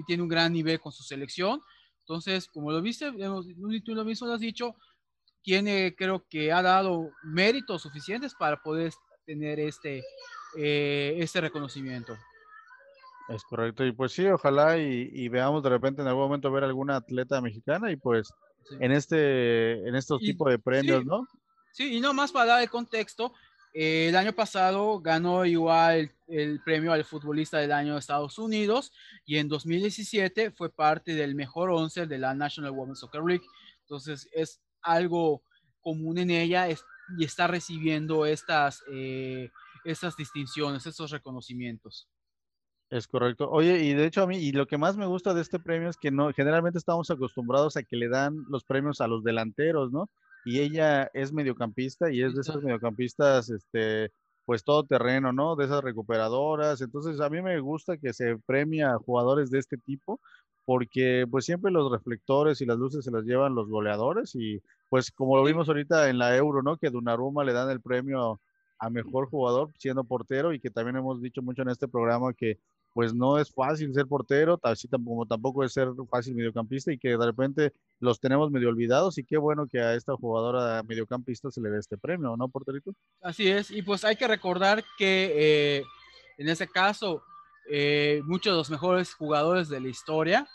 tiene 0.06 0.22
un 0.22 0.28
gran 0.28 0.52
nivel 0.52 0.80
con 0.80 0.92
su 0.92 1.02
selección. 1.02 1.62
Entonces, 2.00 2.48
como 2.48 2.70
lo 2.70 2.82
viste, 2.82 3.10
tú 3.12 3.94
lo 3.94 4.04
mismo 4.04 4.26
lo 4.26 4.34
has 4.34 4.40
dicho, 4.40 4.74
tiene, 5.42 5.94
creo 5.96 6.26
que 6.28 6.52
ha 6.52 6.60
dado 6.60 7.10
méritos 7.22 7.82
suficientes 7.82 8.34
para 8.34 8.62
poder 8.62 8.92
tener 9.24 9.58
este, 9.60 10.02
eh, 10.56 11.16
este 11.18 11.40
reconocimiento. 11.40 12.16
Es 13.28 13.42
correcto, 13.44 13.84
y 13.86 13.92
pues 13.92 14.12
sí, 14.12 14.26
ojalá 14.26 14.76
y, 14.78 15.28
veamos 15.28 15.62
de 15.62 15.70
repente 15.70 16.02
en 16.02 16.08
algún 16.08 16.24
momento 16.24 16.52
ver 16.52 16.64
alguna 16.64 16.96
atleta 16.96 17.40
mexicana 17.40 17.90
y 17.90 17.96
pues 17.96 18.28
en 18.80 18.92
este 18.92 19.86
en 19.88 19.94
estos 19.94 20.20
tipos 20.20 20.50
de 20.50 20.58
premios, 20.58 21.04
¿no? 21.06 21.26
Sí, 21.72 21.96
y 21.96 22.00
no 22.00 22.12
más 22.12 22.32
para 22.32 22.46
dar 22.46 22.62
el 22.62 22.70
contexto, 22.70 23.32
eh, 23.72 24.08
el 24.08 24.16
año 24.16 24.32
pasado 24.32 25.00
ganó 25.00 25.44
igual 25.44 26.12
el, 26.28 26.60
premio 26.62 26.92
al 26.92 27.04
futbolista 27.04 27.58
del 27.58 27.72
año 27.72 27.94
de 27.94 27.98
Estados 27.98 28.38
Unidos 28.38 28.92
y 29.26 29.38
en 29.38 29.48
2017 29.48 30.52
fue 30.52 30.70
parte 30.70 31.14
del 31.14 31.34
mejor 31.34 31.70
once 31.70 32.06
de 32.06 32.18
la 32.18 32.34
National 32.34 32.70
Women's 32.70 33.00
Soccer 33.00 33.24
League. 33.24 33.44
Entonces 33.80 34.28
es 34.32 34.60
algo 34.80 35.42
común 35.80 36.18
en 36.18 36.30
ella 36.30 36.68
y 36.68 37.24
está 37.24 37.48
recibiendo 37.48 38.26
estas, 38.26 38.84
eh, 38.92 39.50
estas 39.84 40.16
distinciones, 40.16 40.86
estos 40.86 41.10
reconocimientos. 41.10 42.08
Es 42.90 43.08
correcto. 43.08 43.50
Oye, 43.50 43.82
y 43.82 43.94
de 43.94 44.06
hecho 44.06 44.22
a 44.22 44.26
mí, 44.26 44.36
y 44.38 44.52
lo 44.52 44.66
que 44.66 44.78
más 44.78 44.96
me 44.96 45.06
gusta 45.06 45.34
de 45.34 45.40
este 45.40 45.58
premio 45.58 45.88
es 45.88 45.96
que 45.96 46.10
no, 46.10 46.32
generalmente 46.32 46.78
estamos 46.78 47.10
acostumbrados 47.10 47.76
a 47.76 47.82
que 47.82 47.96
le 47.96 48.08
dan 48.08 48.44
los 48.48 48.64
premios 48.64 49.00
a 49.00 49.08
los 49.08 49.24
delanteros, 49.24 49.90
¿no? 49.90 50.08
Y 50.44 50.60
ella 50.60 51.10
es 51.14 51.32
mediocampista 51.32 52.12
y 52.12 52.22
es 52.22 52.34
de 52.34 52.42
esas 52.42 52.62
mediocampistas, 52.62 53.50
este, 53.50 54.12
pues 54.44 54.62
todo 54.64 54.84
terreno, 54.84 55.32
¿no? 55.32 55.56
De 55.56 55.64
esas 55.64 55.82
recuperadoras. 55.82 56.80
Entonces 56.82 57.20
a 57.20 57.30
mí 57.30 57.42
me 57.42 57.58
gusta 57.60 57.96
que 57.96 58.12
se 58.12 58.36
premia 58.46 58.92
a 58.92 58.98
jugadores 58.98 59.50
de 59.50 59.58
este 59.58 59.78
tipo 59.78 60.20
porque 60.64 61.26
pues 61.30 61.44
siempre 61.44 61.70
los 61.72 61.90
reflectores 61.90 62.60
y 62.60 62.66
las 62.66 62.78
luces 62.78 63.04
se 63.04 63.10
las 63.10 63.24
llevan 63.24 63.54
los 63.54 63.68
goleadores 63.68 64.34
y 64.34 64.62
pues 64.88 65.10
como 65.10 65.36
lo 65.36 65.44
vimos 65.44 65.68
ahorita 65.68 66.08
en 66.08 66.18
la 66.18 66.36
Euro, 66.36 66.62
¿no? 66.62 66.76
Que 66.76 66.90
Dunaruma 66.90 67.44
le 67.44 67.52
dan 67.52 67.70
el 67.70 67.80
premio 67.80 68.40
a 68.78 68.90
mejor 68.90 69.28
jugador 69.28 69.72
siendo 69.78 70.04
portero 70.04 70.52
y 70.52 70.60
que 70.60 70.70
también 70.70 70.96
hemos 70.96 71.20
dicho 71.22 71.42
mucho 71.42 71.62
en 71.62 71.70
este 71.70 71.88
programa 71.88 72.32
que 72.34 72.58
pues 72.94 73.12
no 73.12 73.38
es 73.38 73.52
fácil 73.52 73.92
ser 73.92 74.06
portero, 74.06 74.58
así 74.62 74.88
como 74.88 75.26
tampoco 75.26 75.64
es 75.64 75.72
ser 75.72 75.88
fácil 76.08 76.36
mediocampista 76.36 76.92
y 76.92 76.98
que 76.98 77.08
de 77.08 77.26
repente 77.26 77.72
los 77.98 78.20
tenemos 78.20 78.52
medio 78.52 78.68
olvidados 78.68 79.18
y 79.18 79.24
qué 79.24 79.36
bueno 79.36 79.66
que 79.66 79.80
a 79.80 79.94
esta 79.94 80.14
jugadora 80.16 80.80
mediocampista 80.84 81.50
se 81.50 81.60
le 81.60 81.70
dé 81.70 81.80
este 81.80 81.98
premio, 81.98 82.36
¿no, 82.36 82.48
porterito? 82.48 82.94
Así 83.20 83.48
es, 83.48 83.72
y 83.72 83.82
pues 83.82 84.04
hay 84.04 84.14
que 84.14 84.28
recordar 84.28 84.84
que 84.96 85.32
eh, 85.34 85.84
en 86.38 86.48
ese 86.48 86.68
caso 86.68 87.24
eh, 87.68 88.22
muchos 88.24 88.52
de 88.52 88.58
los 88.58 88.70
mejores 88.70 89.12
jugadores 89.12 89.68
de 89.68 89.80
la 89.80 89.88
historia 89.88 90.46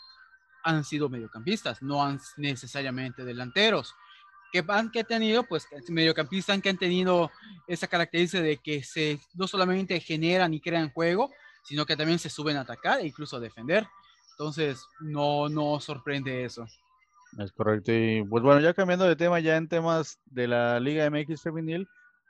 han 0.64 0.82
sido 0.84 1.10
mediocampistas, 1.10 1.82
no 1.82 2.02
han 2.02 2.18
necesariamente 2.38 3.22
delanteros. 3.22 3.94
que 4.50 4.64
han 4.66 4.90
que 4.90 5.04
tenido? 5.04 5.42
Pues 5.44 5.66
mediocampistas 5.88 6.60
que 6.62 6.70
han 6.70 6.78
tenido 6.78 7.30
esa 7.66 7.86
característica 7.86 8.42
de 8.42 8.56
que 8.56 8.82
se 8.82 9.20
no 9.34 9.46
solamente 9.46 10.00
generan 10.00 10.54
y 10.54 10.60
crean 10.60 10.90
juego, 10.90 11.30
sino 11.64 11.86
que 11.86 11.96
también 11.96 12.18
se 12.18 12.30
suben 12.30 12.56
a 12.56 12.62
atacar 12.62 13.00
e 13.00 13.06
incluso 13.06 13.36
a 13.36 13.40
defender. 13.40 13.86
Entonces, 14.32 14.84
no, 15.00 15.48
no 15.48 15.80
sorprende 15.80 16.44
eso. 16.44 16.66
Es 17.38 17.52
correcto. 17.52 17.92
Y 17.92 18.24
pues 18.24 18.42
bueno, 18.42 18.60
ya 18.60 18.74
cambiando 18.74 19.04
de 19.04 19.16
tema, 19.16 19.38
ya 19.40 19.56
en 19.56 19.68
temas 19.68 20.18
de 20.26 20.48
la 20.48 20.80
Liga 20.80 21.08
MX 21.10 21.42
Femenil, 21.42 21.86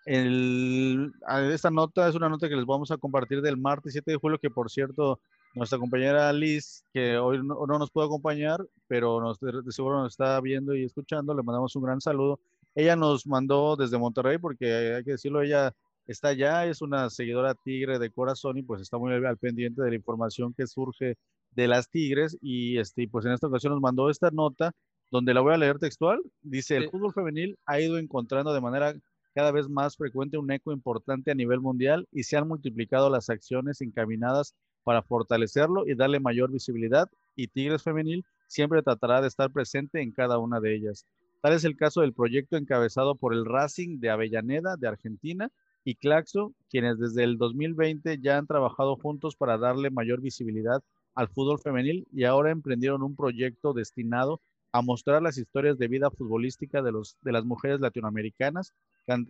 el, 0.07 1.13
esta 1.53 1.71
nota 1.71 2.09
es 2.09 2.15
una 2.15 2.29
nota 2.29 2.49
que 2.49 2.57
les 2.57 2.67
vamos 2.67 2.91
a 2.91 2.97
compartir 2.97 3.43
del 3.43 3.57
martes 3.57 3.93
7 3.93 4.11
de 4.11 4.17
julio, 4.17 4.39
que 4.39 4.51
por 4.51 4.71
cierto, 4.71 5.21
nuestra 5.55 5.79
compañera 5.79 6.33
Liz, 6.33 6.85
que 6.93 7.17
hoy 7.19 7.41
no, 7.43 7.67
nos 7.67 7.91
puede 7.91 8.07
acompañar, 8.07 8.65
pero 8.89 9.21
nos, 9.21 9.39
de, 9.41 9.53
seguro 9.71 10.03
nos 10.03 10.13
está 10.13 10.41
viendo 10.41 10.75
y 10.75 10.85
escuchando, 10.85 11.35
le 11.35 11.43
mandamos 11.43 11.75
un 11.77 11.85
gran 11.85 12.01
saludo. 12.01 12.41
Ella 12.75 12.97
nos 12.97 13.27
mandó 13.27 13.77
desde 13.77 13.99
Monterrey, 13.99 14.39
porque 14.39 14.97
hay 14.97 15.05
que 15.05 15.13
decirlo, 15.13 15.43
ella 15.43 15.75
está 16.13 16.29
allá, 16.29 16.67
es 16.67 16.83
una 16.83 17.11
seguidora 17.11 17.55
tigre 17.55 17.99
de 17.99 18.11
corazón 18.11 18.59
y 18.59 18.63
pues 18.63 18.81
está 18.83 18.99
muy 18.99 19.13
al 19.13 19.39
pendiente 19.39 19.83
de 19.83 19.91
la 19.91 19.97
información 19.97 20.55
que 20.55 20.67
surge 20.67 21.17
de 21.53 21.69
las 21.69 21.91
tigres 21.91 22.37
y 22.41 22.79
este, 22.79 23.09
pues 23.09 23.27
en 23.27 23.33
esta 23.33 23.47
ocasión 23.47 23.73
nos 23.73 23.83
mandó 23.83 24.11
esta 24.11 24.31
nota 24.31 24.73
donde 25.11 25.35
la 25.35 25.41
voy 25.41 25.55
a 25.55 25.59
leer 25.59 25.79
textual. 25.79 26.21
Dice, 26.43 26.77
el 26.77 26.91
fútbol 26.91 27.13
femenil 27.13 27.59
ha 27.67 27.81
ido 27.81 27.99
encontrando 27.99 28.53
de 28.53 28.61
manera 28.61 28.95
cada 29.35 29.53
vez 29.53 29.69
más 29.69 29.97
frecuente 29.97 30.39
un 30.39 30.51
eco 30.51 30.73
importante 30.73 31.31
a 31.31 31.35
nivel 31.35 31.61
mundial 31.61 32.09
y 32.13 32.25
se 32.25 32.37
han 32.37 32.49
multiplicado 32.49 33.11
las 33.11 33.31
acciones 33.31 33.81
encaminadas 33.81 34.55
para 34.83 35.03
fortalecerlo 35.03 35.87
y 35.87 35.95
darle 35.95 36.21
mayor 36.21 36.51
visibilidad 36.51 37.09
y 37.37 37.49
Tigres 37.49 37.83
Femenil 37.83 38.25
siempre 38.47 38.83
tratará 38.83 39.21
de 39.21 39.29
estar 39.29 39.51
presente 39.53 40.01
en 40.03 40.13
cada 40.13 40.39
una 40.39 40.61
de 40.61 40.75
ellas. 40.75 41.07
Tal 41.41 41.53
es 41.53 41.65
el 41.65 41.77
caso 41.77 42.03
del 42.03 42.13
proyecto 42.13 42.57
encabezado 42.57 43.15
por 43.15 43.33
el 43.33 43.47
Racing 43.47 44.01
de 44.01 44.11
Avellaneda 44.11 44.77
de 44.77 44.89
Argentina, 44.89 45.51
y 45.85 45.95
Claxo, 45.95 46.53
quienes 46.69 46.99
desde 46.99 47.25
el 47.25 47.39
2020 47.39 48.19
ya 48.21 48.39
han 48.39 48.47
trabajado 48.47 48.97
juntos 48.97 49.37
para 49.37 49.59
darle 49.59 49.91
mayor 49.91 50.21
visibilidad 50.21 50.83
al 51.15 51.29
fútbol 51.29 51.59
femenil 51.59 52.07
y 52.13 52.25
ahora 52.25 52.51
emprendieron 52.51 53.03
un 53.03 53.17
proyecto 53.17 53.73
destinado 53.73 54.41
a 54.73 54.83
mostrar 54.83 55.23
las 55.23 55.37
historias 55.37 55.79
de 55.79 55.89
vida 55.89 56.11
futbolística 56.11 56.83
de, 56.83 56.93
los, 56.93 57.17
de 57.23 57.33
las 57.33 57.45
mujeres 57.45 57.81
latinoamericanas 57.81 58.73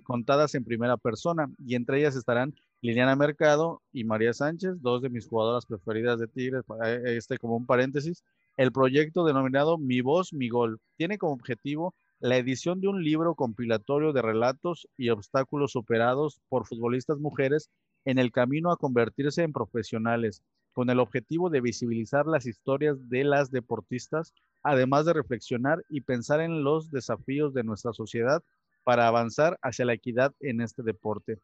contadas 0.02 0.54
en 0.54 0.64
primera 0.64 0.96
persona 0.96 1.50
y 1.58 1.74
entre 1.74 2.00
ellas 2.00 2.16
estarán 2.16 2.54
Liliana 2.82 3.16
Mercado 3.16 3.82
y 3.92 4.04
María 4.04 4.32
Sánchez, 4.32 4.80
dos 4.80 5.02
de 5.02 5.10
mis 5.10 5.26
jugadoras 5.26 5.66
preferidas 5.66 6.18
de 6.18 6.28
Tigres, 6.28 6.64
este 7.04 7.38
como 7.38 7.56
un 7.56 7.66
paréntesis. 7.66 8.22
El 8.56 8.72
proyecto 8.72 9.24
denominado 9.24 9.78
Mi 9.78 10.00
Voz, 10.00 10.32
Mi 10.32 10.48
Gol 10.48 10.80
tiene 10.96 11.18
como 11.18 11.32
objetivo 11.32 11.94
la 12.20 12.36
edición 12.36 12.82
de 12.82 12.88
un 12.88 13.02
libro 13.02 13.34
compilatorio 13.34 14.12
de 14.12 14.20
relatos 14.20 14.86
y 14.98 15.08
obstáculos 15.08 15.72
superados 15.72 16.42
por 16.50 16.66
futbolistas 16.66 17.18
mujeres 17.18 17.70
en 18.04 18.18
el 18.18 18.30
camino 18.30 18.70
a 18.70 18.76
convertirse 18.76 19.42
en 19.42 19.54
profesionales, 19.54 20.42
con 20.74 20.90
el 20.90 21.00
objetivo 21.00 21.48
de 21.48 21.62
visibilizar 21.62 22.26
las 22.26 22.44
historias 22.44 23.08
de 23.08 23.24
las 23.24 23.50
deportistas, 23.50 24.34
además 24.62 25.06
de 25.06 25.14
reflexionar 25.14 25.82
y 25.88 26.02
pensar 26.02 26.42
en 26.42 26.62
los 26.62 26.90
desafíos 26.90 27.54
de 27.54 27.64
nuestra 27.64 27.94
sociedad 27.94 28.42
para 28.84 29.08
avanzar 29.08 29.58
hacia 29.62 29.86
la 29.86 29.94
equidad 29.94 30.34
en 30.40 30.60
este 30.60 30.82
deporte. 30.82 31.38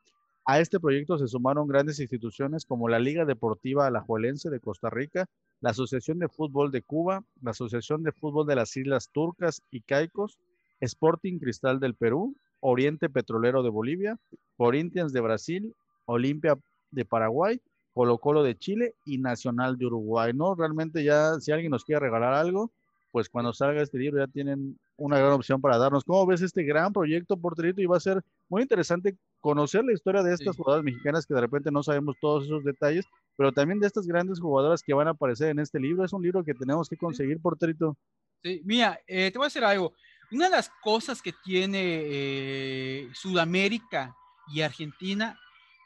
A 0.44 0.60
este 0.60 0.78
proyecto 0.78 1.18
se 1.18 1.26
sumaron 1.26 1.68
grandes 1.68 2.00
instituciones 2.00 2.66
como 2.66 2.88
la 2.88 2.98
Liga 2.98 3.24
Deportiva 3.24 3.86
Alajuelense 3.86 4.50
de 4.50 4.60
Costa 4.60 4.90
Rica, 4.90 5.26
la 5.60 5.70
Asociación 5.70 6.18
de 6.18 6.28
Fútbol 6.28 6.70
de 6.70 6.82
Cuba, 6.82 7.24
la 7.40 7.52
Asociación 7.52 8.02
de 8.02 8.12
Fútbol 8.12 8.46
de 8.46 8.56
las 8.56 8.76
Islas 8.76 9.08
Turcas 9.10 9.62
y 9.70 9.80
Caicos, 9.80 10.38
Sporting 10.80 11.38
Cristal 11.38 11.80
del 11.80 11.94
Perú, 11.94 12.36
Oriente 12.60 13.08
Petrolero 13.08 13.62
de 13.62 13.70
Bolivia, 13.70 14.18
Corinthians 14.56 15.12
de 15.12 15.20
Brasil, 15.20 15.74
Olimpia 16.06 16.56
de 16.90 17.04
Paraguay, 17.04 17.60
Colo 17.94 18.18
Colo 18.18 18.42
de 18.42 18.56
Chile 18.56 18.94
y 19.04 19.18
Nacional 19.18 19.78
de 19.78 19.86
Uruguay, 19.86 20.32
¿no? 20.34 20.54
Realmente 20.54 21.02
ya, 21.02 21.40
si 21.40 21.52
alguien 21.52 21.70
nos 21.70 21.84
quiere 21.84 22.00
regalar 22.00 22.34
algo, 22.34 22.70
pues 23.10 23.30
cuando 23.30 23.52
salga 23.54 23.80
este 23.80 23.98
libro 23.98 24.18
ya 24.18 24.30
tienen 24.30 24.78
una 24.98 25.18
gran 25.18 25.32
opción 25.32 25.60
para 25.60 25.78
darnos. 25.78 26.04
¿Cómo 26.04 26.26
ves 26.26 26.42
este 26.42 26.62
gran 26.64 26.92
proyecto, 26.92 27.36
Porterito? 27.36 27.80
Y 27.80 27.86
va 27.86 27.96
a 27.96 28.00
ser 28.00 28.22
muy 28.48 28.62
interesante 28.62 29.16
conocer 29.40 29.84
la 29.84 29.92
historia 29.92 30.22
de 30.22 30.34
estas 30.34 30.56
jugadoras 30.56 30.84
mexicanas 30.84 31.24
que 31.24 31.32
de 31.32 31.40
repente 31.40 31.70
no 31.70 31.82
sabemos 31.82 32.16
todos 32.20 32.44
esos 32.44 32.64
detalles, 32.64 33.06
pero 33.36 33.52
también 33.52 33.80
de 33.80 33.86
estas 33.86 34.06
grandes 34.06 34.40
jugadoras 34.40 34.82
que 34.82 34.92
van 34.92 35.08
a 35.08 35.12
aparecer 35.12 35.48
en 35.48 35.60
este 35.60 35.80
libro. 35.80 36.04
Es 36.04 36.12
un 36.12 36.22
libro 36.22 36.44
que 36.44 36.52
tenemos 36.52 36.88
que 36.88 36.96
conseguir, 36.96 37.40
Porterito. 37.40 37.96
Sí, 38.42 38.60
mira, 38.64 39.00
eh, 39.06 39.30
te 39.30 39.38
voy 39.38 39.46
a 39.46 39.48
decir 39.48 39.64
algo. 39.64 39.94
Una 40.32 40.46
de 40.46 40.56
las 40.56 40.70
cosas 40.82 41.22
que 41.22 41.32
tiene 41.32 41.80
eh, 41.82 43.08
Sudamérica 43.14 44.16
y 44.52 44.60
Argentina 44.62 45.38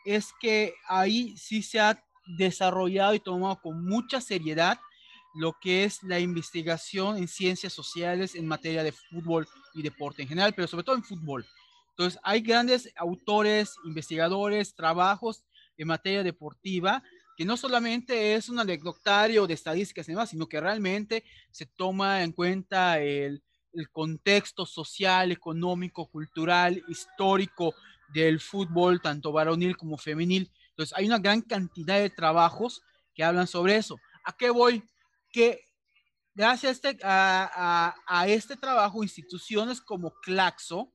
es 0.04 0.32
que 0.40 0.75
ahí 0.88 1.37
sí 1.37 1.62
se 1.62 1.78
ha 1.78 2.02
desarrollado 2.38 3.14
y 3.14 3.20
tomado 3.20 3.61
con 3.61 3.85
mucha 3.85 4.20
seriedad 4.20 4.78
lo 5.35 5.56
que 5.61 5.85
es 5.85 6.02
la 6.02 6.18
investigación 6.18 7.18
en 7.18 7.28
ciencias 7.28 7.73
sociales 7.73 8.35
en 8.35 8.47
materia 8.47 8.82
de 8.82 8.92
fútbol 8.92 9.47
y 9.75 9.82
deporte 9.82 10.23
en 10.23 10.28
general, 10.28 10.54
pero 10.54 10.66
sobre 10.66 10.85
todo 10.85 10.97
en 10.97 11.04
fútbol. 11.04 11.47
Entonces, 11.90 12.18
hay 12.23 12.40
grandes 12.40 12.90
autores, 12.97 13.75
investigadores, 13.85 14.75
trabajos 14.75 15.44
en 15.76 15.87
materia 15.87 16.23
deportiva 16.23 17.02
que 17.37 17.44
no 17.44 17.56
solamente 17.56 18.35
es 18.35 18.49
un 18.49 18.59
anecdotario 18.59 19.47
de 19.47 19.54
estadísticas 19.54 20.09
y 20.09 20.12
demás, 20.12 20.30
sino 20.30 20.49
que 20.49 20.61
realmente 20.61 21.25
se 21.50 21.66
toma 21.66 22.23
en 22.23 22.32
cuenta 22.32 23.00
el, 23.00 23.42
el 23.72 23.90
contexto 23.90 24.66
social, 24.66 25.32
económico, 25.32 26.06
cultural, 26.06 26.82
histórico 26.88 27.74
del 28.12 28.40
fútbol, 28.40 29.00
tanto 29.00 29.32
varonil 29.32 29.76
como 29.76 29.96
femenil. 29.96 30.50
Entonces, 30.70 30.96
hay 30.96 31.06
una 31.06 31.18
gran 31.18 31.42
cantidad 31.42 31.98
de 31.98 32.10
trabajos 32.10 32.82
que 33.14 33.24
hablan 33.24 33.46
sobre 33.46 33.76
eso. 33.76 33.96
¿A 34.24 34.36
qué 34.36 34.50
voy? 34.50 34.82
Que 35.32 35.60
gracias 36.34 36.70
a 36.84 36.88
este, 36.90 36.98
a, 37.04 38.24
este 38.26 38.56
trabajo, 38.56 39.02
instituciones 39.02 39.80
como 39.80 40.12
Claxo 40.22 40.92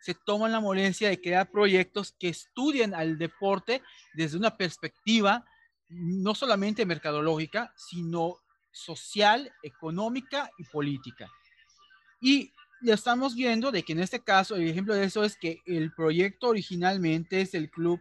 se 0.00 0.14
toman 0.14 0.50
la 0.50 0.60
molestia 0.60 1.08
de 1.08 1.20
crear 1.20 1.50
proyectos 1.50 2.12
que 2.18 2.28
estudien 2.28 2.92
al 2.92 3.18
deporte 3.18 3.82
desde 4.14 4.36
una 4.36 4.56
perspectiva 4.56 5.44
no 5.88 6.34
solamente 6.34 6.86
mercadológica, 6.86 7.72
sino 7.76 8.38
social, 8.72 9.52
económica 9.62 10.50
y 10.58 10.64
política. 10.64 11.30
Y 12.22 12.52
estamos 12.86 13.34
viendo 13.34 13.72
de 13.72 13.82
que 13.82 13.92
en 13.92 13.98
este 13.98 14.22
caso, 14.22 14.54
el 14.54 14.68
ejemplo 14.68 14.94
de 14.94 15.04
eso 15.04 15.24
es 15.24 15.36
que 15.36 15.60
el 15.66 15.92
proyecto 15.92 16.48
originalmente 16.48 17.40
es 17.40 17.50
del 17.50 17.68
club, 17.68 18.00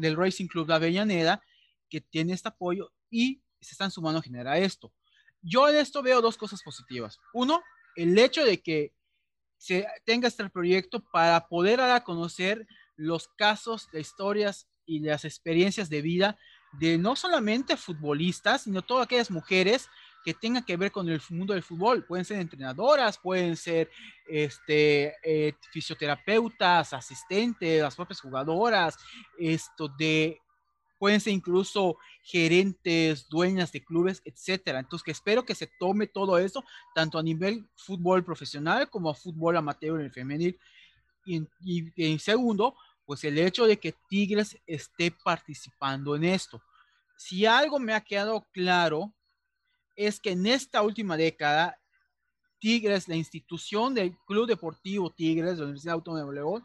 del 0.00 0.16
Racing 0.16 0.46
Club 0.46 0.68
de 0.68 0.74
Avellaneda, 0.74 1.42
que 1.90 2.00
tiene 2.00 2.32
este 2.32 2.48
apoyo 2.48 2.92
y 3.10 3.42
se 3.60 3.72
están 3.72 3.90
sumando 3.90 4.20
a 4.20 4.22
generar 4.22 4.56
esto. 4.56 4.92
Yo 5.42 5.68
en 5.68 5.76
esto 5.76 6.00
veo 6.00 6.22
dos 6.22 6.36
cosas 6.36 6.62
positivas. 6.62 7.18
Uno, 7.34 7.60
el 7.96 8.16
hecho 8.16 8.44
de 8.44 8.62
que 8.62 8.92
se 9.58 9.84
tenga 10.04 10.28
este 10.28 10.48
proyecto 10.48 11.04
para 11.10 11.48
poder 11.48 11.78
dar 11.78 11.90
a 11.90 12.04
conocer 12.04 12.68
los 12.94 13.26
casos, 13.36 13.88
de 13.90 14.00
historias 14.00 14.68
y 14.84 15.00
las 15.00 15.24
experiencias 15.24 15.90
de 15.90 16.02
vida 16.02 16.38
de 16.72 16.98
no 16.98 17.16
solamente 17.16 17.76
futbolistas, 17.76 18.62
sino 18.62 18.82
todas 18.82 19.06
aquellas 19.06 19.30
mujeres 19.30 19.88
que 20.26 20.34
tengan 20.34 20.64
que 20.64 20.76
ver 20.76 20.90
con 20.90 21.08
el 21.08 21.22
mundo 21.30 21.54
del 21.54 21.62
fútbol. 21.62 22.04
Pueden 22.04 22.24
ser 22.24 22.40
entrenadoras, 22.40 23.16
pueden 23.16 23.56
ser 23.56 23.88
este, 24.26 25.14
eh, 25.22 25.54
fisioterapeutas, 25.70 26.92
asistentes, 26.92 27.80
las 27.80 27.94
propias 27.94 28.20
jugadoras, 28.20 28.98
esto 29.38 29.86
de, 29.86 30.40
pueden 30.98 31.20
ser 31.20 31.32
incluso 31.32 31.96
gerentes, 32.24 33.28
dueñas 33.28 33.70
de 33.70 33.84
clubes, 33.84 34.20
etcétera. 34.24 34.80
Entonces, 34.80 35.04
que 35.04 35.12
espero 35.12 35.44
que 35.44 35.54
se 35.54 35.70
tome 35.78 36.08
todo 36.08 36.38
eso, 36.38 36.64
tanto 36.92 37.20
a 37.20 37.22
nivel 37.22 37.64
fútbol 37.76 38.24
profesional 38.24 38.90
como 38.90 39.10
a 39.10 39.14
fútbol 39.14 39.56
amateur 39.56 40.00
en 40.00 40.06
el 40.06 40.12
femenil. 40.12 40.58
Y, 41.24 41.36
y, 41.60 41.92
y 41.94 42.12
en 42.12 42.18
segundo, 42.18 42.74
pues 43.04 43.22
el 43.22 43.38
hecho 43.38 43.64
de 43.64 43.76
que 43.76 43.94
Tigres 44.08 44.58
esté 44.66 45.12
participando 45.22 46.16
en 46.16 46.24
esto. 46.24 46.60
Si 47.16 47.46
algo 47.46 47.78
me 47.78 47.94
ha 47.94 48.00
quedado 48.00 48.44
claro 48.50 49.12
es 49.96 50.20
que 50.20 50.30
en 50.30 50.46
esta 50.46 50.82
última 50.82 51.16
década, 51.16 51.80
Tigres, 52.58 53.08
la 53.08 53.16
institución 53.16 53.94
del 53.94 54.16
Club 54.26 54.46
Deportivo 54.46 55.10
Tigres 55.10 55.52
de 55.52 55.58
la 55.58 55.64
Universidad 55.64 55.94
Autónoma 55.94 56.30
de 56.30 56.36
León, 56.36 56.64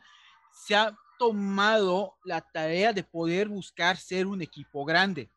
se 0.53 0.75
ha 0.75 0.95
tomado 1.17 2.17
la 2.23 2.41
tarea 2.41 2.93
de 2.93 3.03
poder 3.03 3.47
buscar 3.47 3.97
ser 3.97 4.27
un 4.27 4.41
equipo 4.41 4.83
grande 4.85 5.31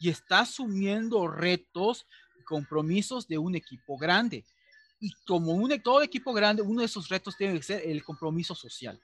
y 0.00 0.08
está 0.08 0.40
asumiendo 0.40 1.28
retos 1.28 2.06
y 2.38 2.42
compromisos 2.42 3.28
de 3.28 3.38
un 3.38 3.54
equipo 3.54 3.96
grande. 3.98 4.44
Y 4.98 5.12
como 5.26 5.52
un, 5.52 5.80
todo 5.82 6.02
equipo 6.02 6.32
grande, 6.32 6.62
uno 6.62 6.80
de 6.80 6.86
esos 6.86 7.08
retos 7.08 7.36
tiene 7.36 7.54
que 7.54 7.62
ser 7.62 7.82
el 7.86 8.02
compromiso 8.02 8.54
social. 8.54 9.00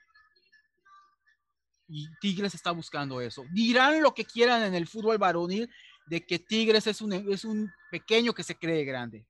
Y 1.86 2.08
Tigres 2.20 2.54
está 2.54 2.72
buscando 2.72 3.20
eso. 3.20 3.44
Dirán 3.52 4.02
lo 4.02 4.12
que 4.12 4.24
quieran 4.24 4.62
en 4.62 4.74
el 4.74 4.88
fútbol 4.88 5.18
varonil, 5.18 5.70
de 6.06 6.24
que 6.24 6.38
Tigres 6.38 6.86
es 6.86 7.00
un, 7.00 7.12
es 7.12 7.44
un 7.44 7.70
pequeño 7.90 8.32
que 8.32 8.42
se 8.42 8.56
cree 8.56 8.84
grande. 8.84 9.26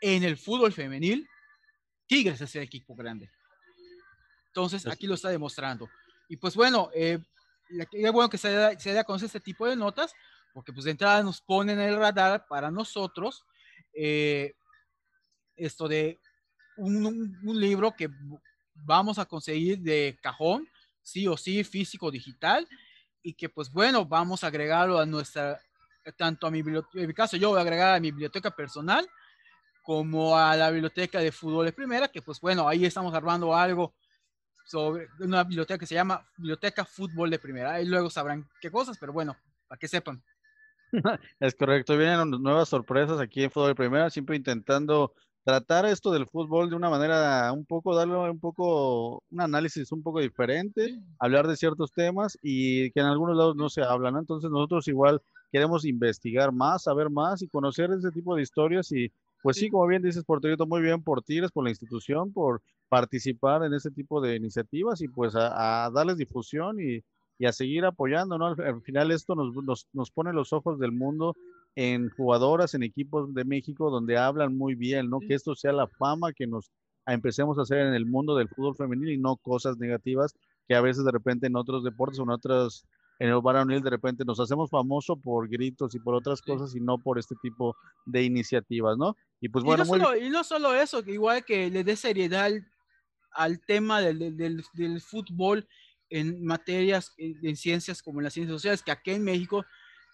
En 0.00 0.24
el 0.24 0.36
fútbol 0.36 0.72
femenil, 0.72 1.28
Tigres 2.06 2.40
es 2.40 2.56
el 2.56 2.62
equipo 2.62 2.94
grande. 2.94 3.30
Entonces, 4.46 4.86
aquí 4.86 5.06
lo 5.06 5.14
está 5.14 5.28
demostrando. 5.28 5.88
Y 6.28 6.36
pues 6.36 6.54
bueno, 6.54 6.90
eh, 6.94 7.18
es 7.68 8.12
bueno 8.12 8.30
que 8.30 8.38
se 8.38 8.48
dé, 8.48 8.78
se 8.80 9.04
conocer 9.04 9.26
este 9.26 9.40
tipo 9.40 9.66
de 9.66 9.76
notas, 9.76 10.14
porque 10.52 10.72
pues 10.72 10.84
de 10.84 10.92
entrada 10.92 11.22
nos 11.22 11.40
ponen 11.40 11.78
el 11.78 11.96
radar 11.96 12.46
para 12.48 12.70
nosotros 12.70 13.44
eh, 13.92 14.54
esto 15.56 15.88
de 15.88 16.18
un, 16.76 17.04
un, 17.04 17.38
un, 17.44 17.60
libro 17.60 17.94
que 17.94 18.08
vamos 18.74 19.18
a 19.18 19.26
conseguir 19.26 19.80
de 19.80 20.18
cajón, 20.22 20.68
sí 21.02 21.26
o 21.26 21.36
sí, 21.36 21.64
físico, 21.64 22.10
digital, 22.10 22.66
y 23.22 23.34
que 23.34 23.48
pues 23.48 23.70
bueno, 23.70 24.04
vamos 24.06 24.44
a 24.44 24.46
agregarlo 24.46 24.98
a 24.98 25.06
nuestra 25.06 25.60
tanto 26.16 26.46
a 26.46 26.50
mi 26.50 26.62
biblioteca, 26.62 27.00
en 27.00 27.06
mi 27.06 27.14
caso 27.14 27.36
yo 27.36 27.50
voy 27.50 27.58
a 27.58 27.62
agregar 27.62 27.94
a 27.94 28.00
mi 28.00 28.10
biblioteca 28.10 28.50
personal 28.50 29.08
como 29.82 30.36
a 30.36 30.54
la 30.56 30.70
biblioteca 30.70 31.18
de 31.18 31.32
fútbol 31.32 31.66
de 31.66 31.72
primera, 31.72 32.08
que 32.08 32.20
pues 32.20 32.40
bueno, 32.40 32.68
ahí 32.68 32.84
estamos 32.84 33.14
armando 33.14 33.54
algo 33.54 33.94
sobre 34.68 35.08
una 35.20 35.44
biblioteca 35.44 35.78
que 35.78 35.86
se 35.86 35.94
llama 35.94 36.22
Biblioteca 36.36 36.84
Fútbol 36.84 37.30
de 37.30 37.38
Primera. 37.38 37.72
Ahí 37.72 37.86
luego 37.86 38.10
sabrán 38.10 38.46
qué 38.60 38.70
cosas, 38.70 38.98
pero 38.98 39.14
bueno, 39.14 39.34
para 39.66 39.78
que 39.78 39.88
sepan. 39.88 40.22
Es 41.40 41.54
correcto, 41.54 41.96
vienen 41.96 42.30
nuevas 42.30 42.68
sorpresas 42.68 43.18
aquí 43.18 43.44
en 43.44 43.50
Fútbol 43.50 43.68
de 43.68 43.74
Primera, 43.74 44.10
siempre 44.10 44.36
intentando 44.36 45.14
tratar 45.42 45.86
esto 45.86 46.10
del 46.10 46.26
fútbol 46.26 46.68
de 46.68 46.76
una 46.76 46.90
manera 46.90 47.50
un 47.52 47.64
poco, 47.64 47.96
darle 47.96 48.14
un 48.14 48.38
poco, 48.38 49.22
un 49.30 49.40
análisis 49.40 49.90
un 49.92 50.02
poco 50.02 50.20
diferente, 50.20 51.00
hablar 51.18 51.46
de 51.46 51.56
ciertos 51.56 51.90
temas 51.92 52.38
y 52.42 52.90
que 52.90 53.00
en 53.00 53.06
algunos 53.06 53.34
lados 53.34 53.56
no 53.56 53.70
se 53.70 53.82
hablan, 53.82 54.12
¿no? 54.12 54.20
Entonces 54.20 54.50
nosotros 54.50 54.86
igual 54.88 55.22
queremos 55.50 55.84
investigar 55.84 56.52
más, 56.52 56.84
saber 56.84 57.10
más 57.10 57.42
y 57.42 57.48
conocer 57.48 57.90
ese 57.90 58.10
tipo 58.10 58.34
de 58.34 58.42
historias 58.42 58.90
y 58.92 59.10
pues 59.42 59.56
sí, 59.56 59.70
como 59.70 59.86
bien 59.86 60.02
dices, 60.02 60.24
Porterito, 60.24 60.66
muy 60.66 60.80
bien 60.82 61.02
por 61.02 61.22
Tigres, 61.22 61.52
por 61.52 61.64
la 61.64 61.70
institución, 61.70 62.32
por 62.32 62.60
participar 62.88 63.62
en 63.64 63.72
ese 63.74 63.90
tipo 63.90 64.20
de 64.20 64.36
iniciativas 64.36 65.00
y 65.00 65.08
pues 65.08 65.36
a, 65.36 65.86
a 65.86 65.90
darles 65.90 66.16
difusión 66.16 66.80
y, 66.80 67.04
y, 67.38 67.46
a 67.46 67.52
seguir 67.52 67.84
apoyando, 67.84 68.36
¿no? 68.36 68.46
Al, 68.46 68.60
al 68.60 68.82
final 68.82 69.12
esto 69.12 69.34
nos, 69.34 69.54
nos, 69.54 69.86
nos, 69.92 70.10
pone 70.10 70.32
los 70.32 70.52
ojos 70.52 70.78
del 70.80 70.90
mundo 70.90 71.36
en 71.76 72.10
jugadoras, 72.10 72.74
en 72.74 72.82
equipos 72.82 73.32
de 73.32 73.44
México 73.44 73.90
donde 73.90 74.18
hablan 74.18 74.56
muy 74.56 74.74
bien, 74.74 75.08
¿no? 75.08 75.20
Que 75.20 75.34
esto 75.34 75.54
sea 75.54 75.72
la 75.72 75.86
fama 75.86 76.32
que 76.32 76.48
nos 76.48 76.72
empecemos 77.06 77.58
a 77.58 77.62
hacer 77.62 77.78
en 77.78 77.94
el 77.94 78.06
mundo 78.06 78.34
del 78.34 78.48
fútbol 78.48 78.74
femenil 78.74 79.10
y 79.10 79.18
no 79.18 79.36
cosas 79.36 79.78
negativas 79.78 80.34
que 80.66 80.74
a 80.74 80.80
veces 80.80 81.04
de 81.04 81.12
repente 81.12 81.46
en 81.46 81.56
otros 81.56 81.84
deportes 81.84 82.18
o 82.18 82.24
en 82.24 82.30
otras 82.30 82.84
en 83.18 83.30
el 83.30 83.40
varonil 83.40 83.82
de 83.82 83.90
repente 83.90 84.24
nos 84.24 84.38
hacemos 84.38 84.70
famosos 84.70 85.18
por 85.22 85.48
gritos 85.48 85.94
y 85.94 85.98
por 85.98 86.14
otras 86.14 86.40
sí. 86.44 86.50
cosas 86.50 86.74
y 86.74 86.80
no 86.80 86.98
por 86.98 87.18
este 87.18 87.34
tipo 87.42 87.76
de 88.06 88.22
iniciativas, 88.22 88.96
¿no? 88.96 89.16
Y 89.40 89.48
pues 89.48 89.64
bueno, 89.64 89.82
y 89.82 89.86
no, 89.86 89.92
muy... 89.92 90.00
solo, 90.00 90.16
y 90.16 90.30
no 90.30 90.44
solo 90.44 90.74
eso, 90.74 91.02
que 91.02 91.12
igual 91.12 91.44
que 91.44 91.70
le 91.70 91.84
dé 91.84 91.96
seriedad 91.96 92.44
al, 92.44 92.66
al 93.32 93.60
tema 93.60 94.00
del, 94.00 94.36
del, 94.36 94.64
del, 94.72 95.00
fútbol 95.00 95.66
en 96.10 96.44
materias, 96.44 97.12
en, 97.18 97.38
en, 97.42 97.56
ciencias 97.56 98.02
como 98.02 98.20
en 98.20 98.24
las 98.24 98.34
ciencias 98.34 98.54
sociales, 98.54 98.82
que 98.82 98.92
aquí 98.92 99.10
en 99.10 99.24
México, 99.24 99.64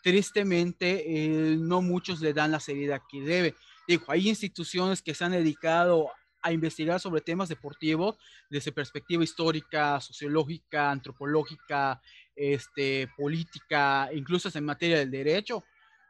tristemente, 0.02 1.04
eh, 1.06 1.56
no 1.58 1.82
muchos 1.82 2.20
le 2.20 2.32
dan 2.32 2.52
la 2.52 2.60
seriedad 2.60 3.02
que 3.08 3.20
debe. 3.22 3.54
Digo, 3.86 4.04
hay 4.08 4.28
instituciones 4.28 5.02
que 5.02 5.14
se 5.14 5.24
han 5.24 5.32
dedicado 5.32 6.10
a 6.44 6.52
investigar 6.52 7.00
sobre 7.00 7.22
temas 7.22 7.48
deportivos 7.48 8.16
desde 8.50 8.70
perspectiva 8.70 9.24
histórica, 9.24 9.98
sociológica, 9.98 10.90
antropológica, 10.90 12.02
este, 12.36 13.08
política, 13.16 14.10
incluso 14.12 14.50
en 14.56 14.64
materia 14.64 14.98
del 14.98 15.10
derecho, 15.10 15.64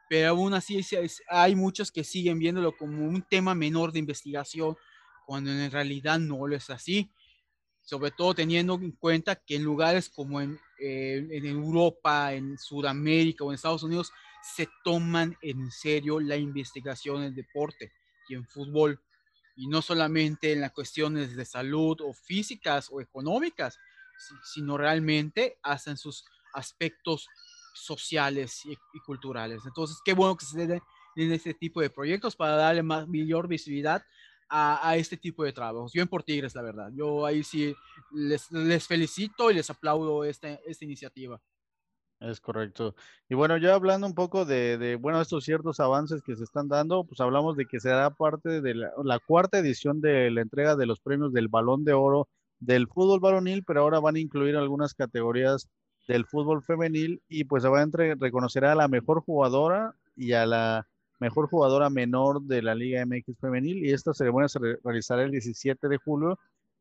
pero 0.09 0.29
aún 0.29 0.53
así 0.53 0.79
hay 1.29 1.55
muchos 1.55 1.91
que 1.91 2.03
siguen 2.03 2.39
viéndolo 2.39 2.75
como 2.75 3.05
un 3.05 3.23
tema 3.23 3.55
menor 3.55 3.91
de 3.91 3.99
investigación, 3.99 4.75
cuando 5.25 5.51
en 5.51 5.71
realidad 5.71 6.19
no 6.19 6.47
lo 6.47 6.55
es 6.55 6.69
así, 6.69 7.09
sobre 7.81 8.11
todo 8.11 8.33
teniendo 8.33 8.75
en 8.75 8.91
cuenta 8.91 9.35
que 9.35 9.55
en 9.55 9.63
lugares 9.63 10.09
como 10.09 10.41
en, 10.41 10.59
eh, 10.79 11.27
en 11.31 11.45
Europa, 11.45 12.33
en 12.33 12.57
Sudamérica 12.57 13.43
o 13.43 13.51
en 13.51 13.55
Estados 13.55 13.83
Unidos, 13.83 14.11
se 14.55 14.67
toman 14.83 15.35
en 15.41 15.71
serio 15.71 16.19
la 16.19 16.35
investigación 16.35 17.23
en 17.23 17.35
deporte 17.35 17.91
y 18.29 18.35
en 18.35 18.45
fútbol 18.45 19.01
y 19.55 19.67
no 19.67 19.81
solamente 19.81 20.51
en 20.51 20.61
las 20.61 20.71
cuestiones 20.71 21.35
de 21.35 21.45
salud 21.45 21.99
o 22.01 22.13
físicas 22.13 22.89
o 22.91 23.01
económicas, 23.01 23.79
sino 24.53 24.77
realmente 24.77 25.57
hasta 25.63 25.91
en 25.91 25.97
sus 25.97 26.25
aspectos 26.53 27.27
sociales 27.73 28.61
y, 28.65 28.99
culturales. 29.05 29.61
Entonces, 29.65 29.97
qué 30.03 30.13
bueno 30.13 30.35
que 30.35 30.45
se 30.45 30.65
den 30.65 30.81
en 31.15 31.31
este 31.31 31.53
tipo 31.53 31.81
de 31.81 31.89
proyectos 31.89 32.35
para 32.35 32.55
darle 32.55 32.83
más, 32.83 33.07
mayor 33.07 33.47
visibilidad 33.47 34.03
a, 34.49 34.95
este 34.95 35.17
tipo 35.17 35.43
de 35.43 35.53
trabajos. 35.53 35.91
Yo 35.93 36.01
en 36.01 36.07
por 36.07 36.23
Tigres, 36.23 36.55
la 36.55 36.61
verdad. 36.61 36.89
Yo 36.93 37.25
ahí 37.25 37.43
sí 37.43 37.75
les, 38.11 38.87
felicito 38.87 39.51
y 39.51 39.55
les 39.55 39.69
aplaudo 39.69 40.23
esta, 40.23 40.49
esta 40.65 40.85
iniciativa. 40.85 41.41
Es 42.19 42.39
correcto. 42.39 42.95
Y 43.27 43.35
bueno, 43.35 43.57
ya 43.57 43.75
hablando 43.75 44.07
un 44.07 44.15
poco 44.15 44.45
de, 44.45 44.77
de, 44.77 44.95
bueno, 44.95 45.19
estos 45.19 45.43
ciertos 45.43 45.79
avances 45.79 46.21
que 46.21 46.35
se 46.35 46.43
están 46.43 46.67
dando, 46.69 47.03
pues 47.03 47.19
hablamos 47.19 47.57
de 47.57 47.65
que 47.65 47.79
será 47.79 48.09
parte 48.09 48.61
de 48.61 48.73
la, 48.73 49.19
cuarta 49.19 49.59
edición 49.59 49.99
de 49.99 50.31
la 50.31 50.41
entrega 50.41 50.75
de 50.75 50.85
los 50.85 51.01
premios 51.01 51.33
del 51.33 51.49
Balón 51.49 51.83
de 51.83 51.93
Oro 51.93 52.29
del 52.59 52.87
fútbol 52.87 53.19
varonil, 53.19 53.63
pero 53.65 53.81
ahora 53.81 53.99
van 53.99 54.15
a 54.15 54.19
incluir 54.19 54.55
algunas 54.55 54.93
categorías 54.93 55.67
del 56.07 56.25
fútbol 56.25 56.63
femenil 56.63 57.21
y 57.27 57.45
pues 57.45 57.63
se 57.63 57.69
va 57.69 57.79
a 57.79 57.83
entre, 57.83 58.15
reconocerá 58.15 58.71
a 58.71 58.75
la 58.75 58.87
mejor 58.87 59.21
jugadora 59.21 59.95
y 60.15 60.33
a 60.33 60.45
la 60.45 60.87
mejor 61.19 61.47
jugadora 61.47 61.89
menor 61.89 62.41
de 62.41 62.61
la 62.61 62.75
Liga 62.75 63.05
MX 63.05 63.37
femenil 63.39 63.85
y 63.85 63.91
esta 63.91 64.13
ceremonia 64.13 64.47
se 64.47 64.59
realizará 64.83 65.23
el 65.23 65.31
17 65.31 65.87
de 65.87 65.97
julio, 65.97 66.37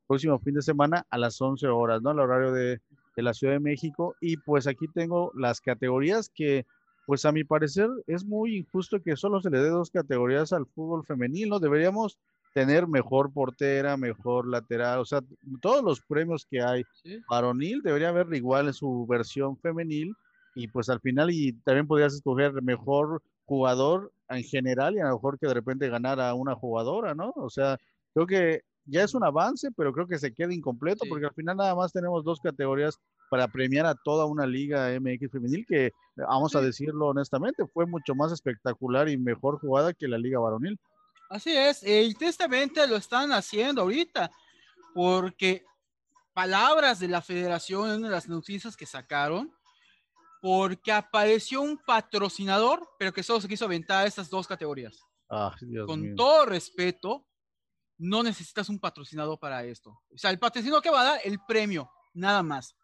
próximo 0.07 0.39
fin 0.39 0.55
de 0.55 0.63
semana 0.63 1.07
a 1.09 1.19
las 1.19 1.41
11 1.41 1.67
horas, 1.69 2.03
¿no? 2.03 2.11
Al 2.11 2.21
horario 2.21 2.53
de, 2.53 2.81
de 3.17 3.23
la 3.23 3.33
Ciudad 3.33 3.55
de 3.55 3.61
México 3.61 4.15
y 4.21 4.37
pues 4.37 4.67
aquí 4.67 4.87
tengo 4.89 5.33
las 5.35 5.61
categorías 5.61 6.31
que 6.35 6.67
pues 7.07 7.25
a 7.25 7.33
mi 7.33 7.45
parecer 7.45 7.89
es 8.07 8.25
muy 8.25 8.57
injusto 8.57 9.03
que 9.03 9.17
solo 9.17 9.41
se 9.41 9.51
le 9.51 9.59
dé 9.59 9.69
dos 9.69 9.91
categorías 9.91 10.53
al 10.53 10.67
fútbol 10.67 11.05
femenil, 11.05 11.51
¿no? 11.51 11.61
Deberíamos 11.61 12.19
tener 12.55 12.87
mejor 12.87 13.33
portera, 13.33 13.97
mejor 13.97 14.47
lateral, 14.47 15.01
o 15.01 15.05
sea, 15.05 15.21
todos 15.61 15.83
los 15.83 16.01
premios 16.01 16.47
que 16.49 16.63
hay 16.63 16.85
varonil 17.29 17.83
debería 17.83 18.11
haber 18.11 18.33
igual 18.33 18.69
en 18.69 18.73
su 18.73 19.07
versión 19.07 19.59
femenil 19.59 20.15
y 20.55 20.69
pues 20.69 20.89
al 20.89 21.01
final 21.01 21.31
y 21.33 21.53
también 21.65 21.89
podrías 21.89 22.15
escoger 22.15 22.63
mejor 22.63 23.21
jugador 23.45 24.13
en 24.29 24.45
general 24.45 24.95
y 24.95 25.01
a 25.01 25.09
lo 25.09 25.15
mejor 25.15 25.39
que 25.39 25.49
de 25.49 25.55
repente 25.55 25.89
ganara 25.89 26.33
una 26.35 26.55
jugadora, 26.55 27.15
¿no? 27.15 27.33
O 27.35 27.51
sea, 27.51 27.77
creo 28.15 28.27
que 28.27 28.63
ya 28.87 29.03
es 29.03 29.15
un 29.15 29.25
avance, 29.25 29.71
pero 29.77 29.93
creo 29.93 30.07
que 30.07 30.19
se 30.19 30.33
queda 30.33 30.55
incompleto 30.55 31.05
porque 31.09 31.27
al 31.27 31.35
final 31.35 31.57
nada 31.57 31.75
más 31.75 31.93
tenemos 31.93 32.25
dos 32.25 32.41
categorías 32.41 33.01
para 33.31 33.49
premiar 33.49 33.87
a 33.87 33.95
toda 33.95 34.27
una 34.27 34.47
liga 34.47 34.93
MX 34.93 35.33
femenil 35.33 35.67
que, 35.67 35.91
vamos 36.17 36.55
a 36.55 36.61
decirlo 36.61 37.09
honestamente, 37.09 37.67
fue 37.67 37.87
mucho 37.87 38.15
más 38.15 38.31
espectacular 38.31 39.09
y 39.09 39.17
mejor 39.17 39.59
jugada 39.59 39.93
que 39.93 40.07
la 40.07 40.19
liga 40.19 40.39
varonil. 40.39 40.79
Así 41.31 41.57
es, 41.57 41.83
y 41.83 42.15
tristemente 42.15 42.87
lo 42.87 42.97
están 42.97 43.33
haciendo 43.33 43.83
ahorita, 43.83 44.31
porque 44.95 45.65
palabras 46.33 46.99
de 46.99 47.09
la 47.09 47.23
federación 47.23 47.91
en 48.05 48.11
las 48.11 48.29
noticias 48.29 48.77
que 48.77 48.87
sacaron, 48.87 49.53
porque 50.43 50.93
apareció 50.93 51.63
un 51.63 51.79
patrocinador, 51.79 52.87
pero 52.99 53.13
que 53.13 53.23
solo 53.23 53.41
se 53.41 53.49
quiso 53.49 53.65
aventar 53.65 54.07
estas 54.07 54.29
dos 54.29 54.47
categorías. 54.47 55.01
Ah, 55.31 55.55
Con 55.87 56.15
todo 56.15 56.45
respeto, 56.45 57.27
no 57.97 58.23
necesitas 58.23 58.69
un 58.69 58.79
patrocinador 58.79 59.39
para 59.39 59.65
esto. 59.65 59.91
O 60.13 60.19
sea, 60.19 60.31
el 60.31 60.39
patrocinador 60.39 60.83
que 60.83 60.91
va 60.91 61.01
a 61.01 61.05
dar 61.13 61.21
el 61.25 61.39
premio, 61.49 61.91
nada 62.13 62.43
más. 62.43 62.77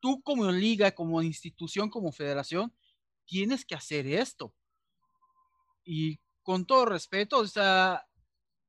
Tú 0.00 0.22
como 0.22 0.50
liga, 0.50 0.92
como 0.92 1.22
institución, 1.22 1.90
como 1.90 2.12
federación, 2.12 2.72
tienes 3.26 3.64
que 3.64 3.74
hacer 3.74 4.06
esto. 4.06 4.54
Y 5.84 6.20
con 6.42 6.66
todo 6.66 6.86
respeto, 6.86 7.38
o 7.38 7.46
sea, 7.46 8.04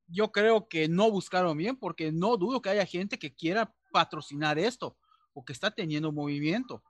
yo 0.06 0.30
creo 0.30 0.68
que 0.68 0.88
no 0.88 1.10
buscaron 1.10 1.56
bien 1.56 1.76
porque 1.76 2.12
no 2.12 2.36
dudo 2.36 2.60
que 2.60 2.70
haya 2.70 2.86
gente 2.86 3.18
que 3.18 3.34
quiera 3.34 3.74
patrocinar 3.92 4.58
esto 4.58 4.96
o 5.32 5.44
que 5.44 5.52
está 5.52 5.70
teniendo 5.70 6.12
movimiento. 6.12 6.82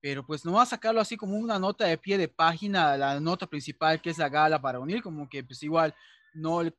Pero 0.00 0.26
pues 0.26 0.44
no 0.44 0.52
va 0.52 0.62
a 0.62 0.66
sacarlo 0.66 1.00
así 1.00 1.16
como 1.16 1.36
una 1.36 1.58
nota 1.58 1.86
de 1.86 1.96
pie 1.96 2.18
de 2.18 2.28
página, 2.28 2.96
la 2.96 3.20
nota 3.20 3.46
principal 3.46 4.02
que 4.02 4.10
es 4.10 4.18
la 4.18 4.28
gala 4.28 4.60
para 4.60 4.80
unir, 4.80 5.02
como 5.02 5.28
que 5.28 5.42
pues 5.42 5.62
igual 5.62 5.94
no, 6.34 6.60
el, 6.60 6.74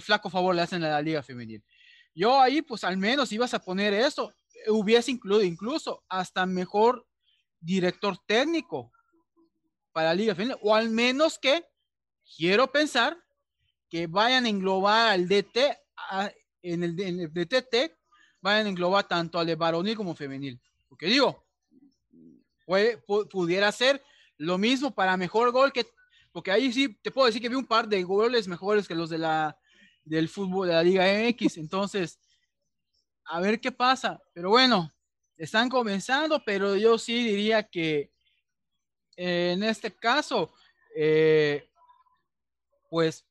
flaco 0.00 0.30
favor 0.30 0.54
le 0.54 0.62
hacen 0.62 0.82
a 0.84 0.88
la 0.88 1.02
liga 1.02 1.22
femenil. 1.22 1.62
Yo 2.14 2.40
ahí 2.40 2.62
pues 2.62 2.82
al 2.84 2.96
menos 2.96 3.30
ibas 3.32 3.52
a 3.52 3.58
poner 3.58 3.92
eso, 3.92 4.32
hubiese 4.68 5.10
incluido 5.10 5.42
incluso 5.42 6.02
hasta 6.08 6.46
mejor 6.46 7.06
director 7.60 8.16
técnico 8.26 8.90
para 9.92 10.08
la 10.08 10.14
liga 10.14 10.34
femenil, 10.34 10.56
o 10.62 10.74
al 10.74 10.88
menos 10.88 11.38
que 11.38 11.66
quiero 12.36 12.70
pensar 12.70 13.16
que 13.88 14.06
vayan 14.06 14.44
a 14.44 14.48
englobar 14.48 15.08
al 15.12 15.28
DT, 15.28 15.58
en, 16.62 16.82
el, 16.84 17.00
en, 17.00 17.32
DTT, 17.32 17.92
vayan 18.40 18.66
a 18.66 18.70
englobar 18.70 19.06
tanto 19.06 19.38
al 19.38 19.46
de 19.46 19.56
varonil 19.56 19.96
como 19.96 20.14
femenil. 20.14 20.60
Porque 20.88 21.06
digo, 21.06 21.44
puede, 22.64 22.98
pudiera 22.98 23.70
ser 23.72 24.02
lo 24.36 24.58
mismo 24.58 24.94
para 24.94 25.16
mejor 25.16 25.50
gol 25.50 25.72
que, 25.72 25.86
porque 26.32 26.50
ahí 26.52 26.72
sí 26.72 26.96
te 27.02 27.10
puedo 27.10 27.26
decir 27.26 27.42
que 27.42 27.48
vi 27.48 27.56
un 27.56 27.66
par 27.66 27.88
de 27.88 28.02
goles 28.02 28.48
mejores 28.48 28.86
que 28.86 28.94
los 28.94 29.10
de 29.10 29.18
la, 29.18 29.58
del 30.04 30.28
fútbol 30.28 30.68
de 30.68 30.74
la 30.74 30.82
Liga 30.82 31.04
MX. 31.04 31.58
Entonces, 31.58 32.18
a 33.24 33.40
ver 33.40 33.60
qué 33.60 33.72
pasa. 33.72 34.20
Pero 34.32 34.50
bueno, 34.50 34.92
están 35.36 35.68
comenzando, 35.68 36.42
pero 36.44 36.76
yo 36.76 36.96
sí 36.98 37.24
diría 37.24 37.62
que 37.62 38.12
en 39.16 39.62
este 39.62 39.90
caso, 39.90 40.52
eh, 40.96 41.69
pues 42.90 43.24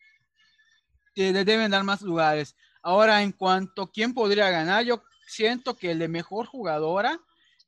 le 1.15 1.45
deben 1.45 1.69
dar 1.69 1.83
más 1.83 2.01
lugares. 2.01 2.55
Ahora, 2.81 3.21
en 3.21 3.33
cuanto 3.33 3.83
a 3.83 3.91
quién 3.91 4.13
podría 4.13 4.49
ganar, 4.49 4.85
yo 4.85 5.03
siento 5.27 5.75
que 5.75 5.91
el 5.91 5.99
de 5.99 6.07
mejor 6.07 6.47
jugadora 6.47 7.19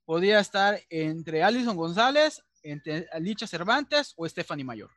podría 0.06 0.40
estar 0.40 0.80
entre 0.90 1.44
Alison 1.44 1.76
González, 1.76 2.42
entre 2.64 3.08
Alicia 3.12 3.46
Cervantes 3.46 4.14
o 4.16 4.28
Stephanie 4.28 4.64
Mayor. 4.64 4.90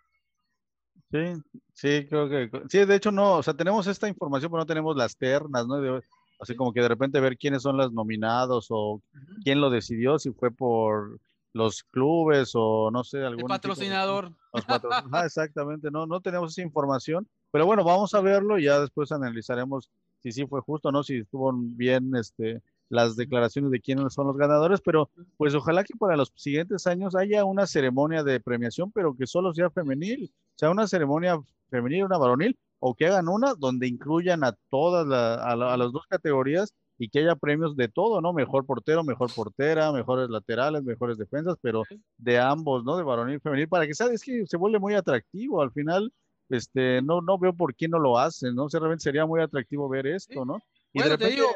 Sí, 1.11 1.43
sí, 1.73 2.07
creo 2.09 2.29
que 2.29 2.51
sí, 2.69 2.85
de 2.85 2.97
hecho 2.97 3.13
no, 3.13 3.35
o 3.35 3.43
sea, 3.43 3.55
tenemos 3.55 3.87
esta 3.87 4.09
información, 4.09 4.51
pero 4.51 4.63
no 4.63 4.67
tenemos 4.67 4.97
las 4.97 5.17
ternas, 5.17 5.67
¿no? 5.67 6.01
así 6.41 6.57
como 6.57 6.73
que 6.73 6.81
de 6.81 6.89
repente 6.89 7.21
ver 7.21 7.37
quiénes 7.37 7.63
son 7.63 7.77
los 7.77 7.93
nominados 7.93 8.67
o 8.71 9.01
quién 9.43 9.61
lo 9.61 9.71
decidió, 9.71 10.19
si 10.19 10.33
fue 10.33 10.51
por 10.51 11.21
los 11.55 11.85
clubes 11.85 12.53
o 12.55 12.91
no 12.91 13.05
sé, 13.05 13.25
algún... 13.25 13.43
El 13.43 13.49
patrocinador. 13.49 14.33
exactamente, 15.25 15.91
no, 15.91 16.05
no 16.07 16.21
tenemos 16.21 16.53
esa 16.53 16.63
información, 16.63 17.27
pero 17.51 17.65
bueno, 17.65 17.85
vamos 17.85 18.13
a 18.15 18.21
verlo 18.21 18.59
y 18.59 18.65
ya 18.65 18.81
después 18.81 19.13
analizaremos 19.13 19.89
si 20.23 20.33
sí 20.33 20.47
fue 20.47 20.61
justo 20.61 20.89
o 20.89 20.93
no, 20.93 21.03
si 21.03 21.19
estuvo 21.19 21.53
bien 21.55 22.15
este, 22.17 22.61
las 22.89 23.15
declaraciones 23.15 23.71
de 23.71 23.81
quiénes 23.81 24.13
son 24.13 24.27
los 24.27 24.37
ganadores, 24.37 24.81
pero 24.81 25.11
pues 25.37 25.55
ojalá 25.55 25.85
que 25.85 25.95
para 25.97 26.17
los 26.17 26.33
siguientes 26.35 26.87
años 26.87 27.15
haya 27.15 27.45
una 27.45 27.67
ceremonia 27.67 28.25
de 28.25 28.41
premiación, 28.41 28.91
pero 28.91 29.17
que 29.17 29.27
solo 29.27 29.55
sea 29.55 29.71
femenil, 29.71 30.33
sea 30.57 30.71
una 30.71 30.89
ceremonia 30.89 31.41
femenil, 31.71 32.05
una 32.05 32.19
varonil, 32.19 32.59
o 32.81 32.95
que 32.95 33.07
hagan 33.07 33.29
una 33.29 33.55
donde 33.55 33.87
incluyan 33.87 34.45
a 34.45 34.57
todas, 34.71 35.07
a, 35.11 35.53
a 35.53 35.77
las 35.77 35.93
dos 35.93 36.07
categorías 36.09 36.75
y 36.99 37.09
que 37.09 37.21
haya 37.21 37.37
premios 37.37 37.77
de 37.77 37.89
todo, 37.89 38.21
¿no? 38.21 38.33
Mejor 38.33 38.67
portero, 38.67 39.03
mejor 39.03 39.33
portera, 39.35 39.93
mejores 39.93 40.29
laterales, 40.31 40.83
mejores 40.83 41.19
defensas, 41.19 41.57
pero 41.61 41.83
de 42.19 42.39
ambos, 42.39 42.85
¿no? 42.85 42.97
De 42.97 43.03
varonil 43.03 43.37
y 43.37 43.41
femenil, 43.41 43.69
para 43.69 43.87
que 43.87 43.95
sea, 43.95 44.07
es 44.09 44.23
que 44.23 44.47
se 44.47 44.57
vuelve 44.57 44.79
muy 44.79 44.95
atractivo. 44.95 45.61
Al 45.61 45.73
final, 45.73 46.13
este, 46.49 47.03
no, 47.03 47.21
no 47.21 47.39
veo 47.39 47.53
por 47.53 47.75
qué 47.75 47.89
no 47.89 47.99
lo 47.99 48.19
hacen, 48.19 48.55
¿no? 48.55 48.65
O 48.65 48.71
sea, 48.71 48.81
realmente 48.81 49.03
sería 49.03 49.27
muy 49.27 49.41
atractivo 49.41 49.89
ver 49.89 50.07
esto, 50.07 50.45
¿no? 50.45 50.59
Y 50.93 51.03
de 51.03 51.09
repente, 51.09 51.35
digo... 51.35 51.49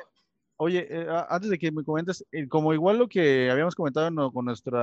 Oye, 0.61 0.89
eh, 0.91 1.07
antes 1.29 1.51
de 1.51 1.59
que 1.59 1.71
me 1.71 1.85
comentes, 1.85 2.25
eh, 2.33 2.49
como 2.49 2.75
igual 2.75 2.99
lo 2.99 3.07
que 3.07 3.49
habíamos 3.49 3.77
comentado 3.77 4.33
con 4.33 4.45
nuestro 4.45 4.81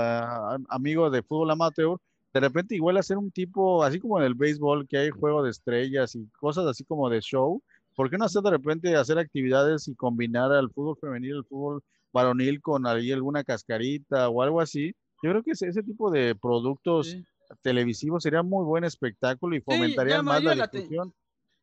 amigo 0.69 1.09
de 1.09 1.21
fútbol 1.21 1.51
amateur, 1.51 1.97
de 2.33 2.39
repente 2.39 2.75
igual 2.75 2.95
hacer 2.95 3.17
un 3.17 3.29
tipo, 3.29 3.83
así 3.83 3.99
como 3.99 4.17
en 4.17 4.25
el 4.25 4.35
béisbol, 4.35 4.87
que 4.87 4.97
hay 4.97 5.09
juego 5.09 5.43
de 5.43 5.51
estrellas 5.51 6.15
y 6.15 6.29
cosas 6.39 6.65
así 6.65 6.85
como 6.85 7.09
de 7.09 7.19
show, 7.19 7.61
¿por 7.95 8.09
qué 8.09 8.17
no 8.17 8.25
hacer 8.25 8.41
de 8.41 8.51
repente 8.51 8.95
hacer 8.95 9.17
actividades 9.17 9.87
y 9.87 9.95
combinar 9.95 10.51
al 10.51 10.71
fútbol 10.71 10.97
femenil, 10.99 11.37
el 11.37 11.45
fútbol 11.45 11.83
varonil 12.11 12.61
con 12.61 12.85
ahí 12.85 13.11
alguna 13.11 13.43
cascarita 13.43 14.29
o 14.29 14.41
algo 14.41 14.61
así? 14.61 14.93
Yo 15.23 15.31
creo 15.31 15.43
que 15.43 15.51
ese, 15.51 15.67
ese 15.67 15.81
tipo 15.81 16.11
de 16.11 16.35
productos 16.35 17.17
televisivos 17.61 18.23
sería 18.23 18.43
muy 18.43 18.65
buen 18.65 18.83
espectáculo 18.83 19.55
y 19.55 19.61
fomentaría 19.61 20.21
más 20.21 20.43
la, 20.43 20.67
discusión. 20.67 21.13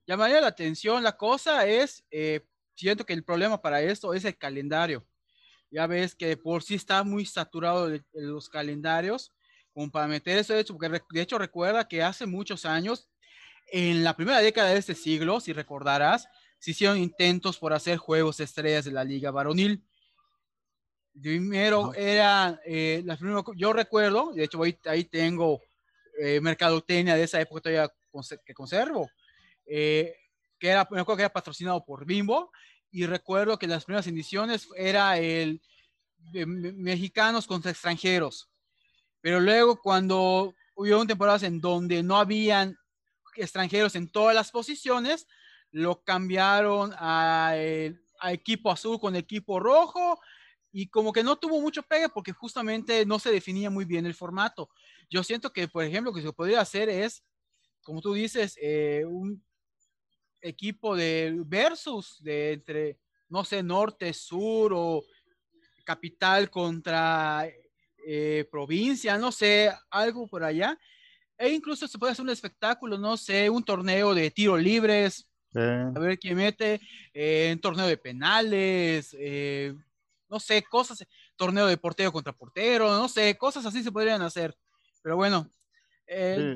llamaría 0.06 0.40
la 0.40 0.48
atención. 0.48 1.02
La 1.02 1.16
cosa 1.16 1.66
es, 1.66 2.04
eh, 2.10 2.40
siento 2.74 3.04
que 3.04 3.12
el 3.12 3.24
problema 3.24 3.60
para 3.60 3.82
esto 3.82 4.14
es 4.14 4.24
el 4.24 4.36
calendario. 4.36 5.06
Ya 5.70 5.86
ves 5.86 6.14
que 6.14 6.36
por 6.36 6.62
sí 6.62 6.74
está 6.74 7.02
muy 7.02 7.24
saturado 7.24 7.90
los 8.12 8.48
calendarios 8.48 9.32
como 9.72 9.90
para 9.90 10.06
meter 10.06 10.38
eso 10.38 10.52
de 10.52 10.60
hecho, 10.60 10.76
porque 10.76 11.00
de 11.10 11.20
hecho 11.20 11.38
recuerda 11.38 11.88
que 11.88 12.02
hace 12.02 12.26
muchos 12.26 12.64
años 12.64 13.08
en 13.72 14.04
la 14.04 14.14
primera 14.14 14.40
década 14.40 14.68
de 14.68 14.78
este 14.78 14.94
siglo, 14.94 15.40
si 15.40 15.54
recordarás, 15.54 16.28
se 16.58 16.72
hicieron 16.72 16.98
intentos 16.98 17.58
por 17.58 17.72
hacer 17.72 17.96
juegos 17.96 18.38
estrellas 18.38 18.84
de 18.84 18.92
la 18.92 19.02
liga 19.02 19.30
varonil. 19.30 19.82
Primero 21.18 21.94
era, 21.94 22.60
eh, 22.66 23.02
la 23.06 23.18
yo 23.56 23.72
recuerdo, 23.72 24.32
de 24.34 24.44
hecho 24.44 24.60
ahí, 24.84 25.04
tengo 25.04 25.62
eh, 26.18 26.38
mercadotecnia 26.42 27.16
de 27.16 27.22
esa 27.22 27.40
época 27.40 27.62
todavía 27.62 27.90
que 28.44 28.52
conservo, 28.52 29.10
eh, 29.64 30.16
que 30.58 30.68
era, 30.68 30.86
me 30.90 31.00
acuerdo 31.00 31.16
que 31.16 31.22
era 31.22 31.32
patrocinado 31.32 31.82
por 31.82 32.04
Bimbo, 32.04 32.52
y 32.90 33.06
recuerdo 33.06 33.58
que 33.58 33.66
las 33.66 33.86
primeras 33.86 34.06
ediciones 34.06 34.68
era 34.76 35.16
el 35.16 35.62
de 36.18 36.44
mexicanos 36.44 37.46
contra 37.46 37.70
extranjeros. 37.70 38.50
Pero 39.22 39.40
luego 39.40 39.80
cuando 39.80 40.54
hubo 40.74 41.06
temporadas 41.06 41.42
en 41.42 41.58
donde 41.58 42.02
no 42.02 42.18
habían 42.18 42.76
extranjeros 43.36 43.94
en 43.94 44.08
todas 44.08 44.34
las 44.34 44.50
posiciones, 44.50 45.26
lo 45.70 46.02
cambiaron 46.02 46.92
a, 46.96 47.54
equipo 48.30 48.70
azul 48.70 49.00
con 49.00 49.16
equipo 49.16 49.58
rojo 49.58 50.20
y 50.70 50.88
como 50.88 51.12
que 51.12 51.24
no 51.24 51.36
tuvo 51.36 51.60
mucho 51.60 51.82
pegue 51.82 52.08
porque 52.08 52.32
justamente 52.32 53.04
no 53.04 53.18
se 53.18 53.32
definía 53.32 53.68
muy 53.68 53.84
bien 53.84 54.06
el 54.06 54.14
formato. 54.14 54.68
Yo 55.10 55.24
siento 55.24 55.52
que, 55.52 55.66
por 55.68 55.84
ejemplo, 55.84 56.10
lo 56.10 56.16
que 56.16 56.22
se 56.22 56.32
podría 56.32 56.60
hacer 56.60 56.88
es, 56.88 57.24
como 57.82 58.00
tú 58.00 58.14
dices, 58.14 58.56
eh, 58.62 59.04
un 59.06 59.44
equipo 60.40 60.94
de 60.94 61.34
versus 61.44 62.22
de 62.22 62.52
entre, 62.52 62.98
no 63.28 63.44
sé, 63.44 63.62
norte, 63.62 64.12
sur 64.12 64.72
o 64.74 65.02
capital 65.84 66.50
contra 66.50 67.48
eh, 68.06 68.46
provincia, 68.50 69.18
no 69.18 69.32
sé, 69.32 69.72
algo 69.90 70.26
por 70.26 70.44
allá. 70.44 70.78
E 71.42 71.50
incluso 71.50 71.88
se 71.88 71.98
puede 71.98 72.12
hacer 72.12 72.22
un 72.22 72.30
espectáculo, 72.30 72.96
no 72.96 73.16
sé, 73.16 73.50
un 73.50 73.64
torneo 73.64 74.14
de 74.14 74.30
tiro 74.30 74.56
libres, 74.56 75.28
a 75.52 75.98
ver 75.98 76.16
quién 76.16 76.36
mete, 76.36 76.80
eh, 77.12 77.50
un 77.52 77.60
torneo 77.60 77.88
de 77.88 77.96
penales, 77.96 79.12
eh, 79.18 79.74
no 80.30 80.38
sé, 80.38 80.62
cosas, 80.62 81.04
torneo 81.34 81.66
de 81.66 81.76
portero 81.76 82.12
contra 82.12 82.32
portero, 82.32 82.94
no 82.94 83.08
sé, 83.08 83.36
cosas 83.36 83.66
así 83.66 83.82
se 83.82 83.90
podrían 83.90 84.22
hacer. 84.22 84.56
Pero 85.02 85.16
bueno, 85.16 85.50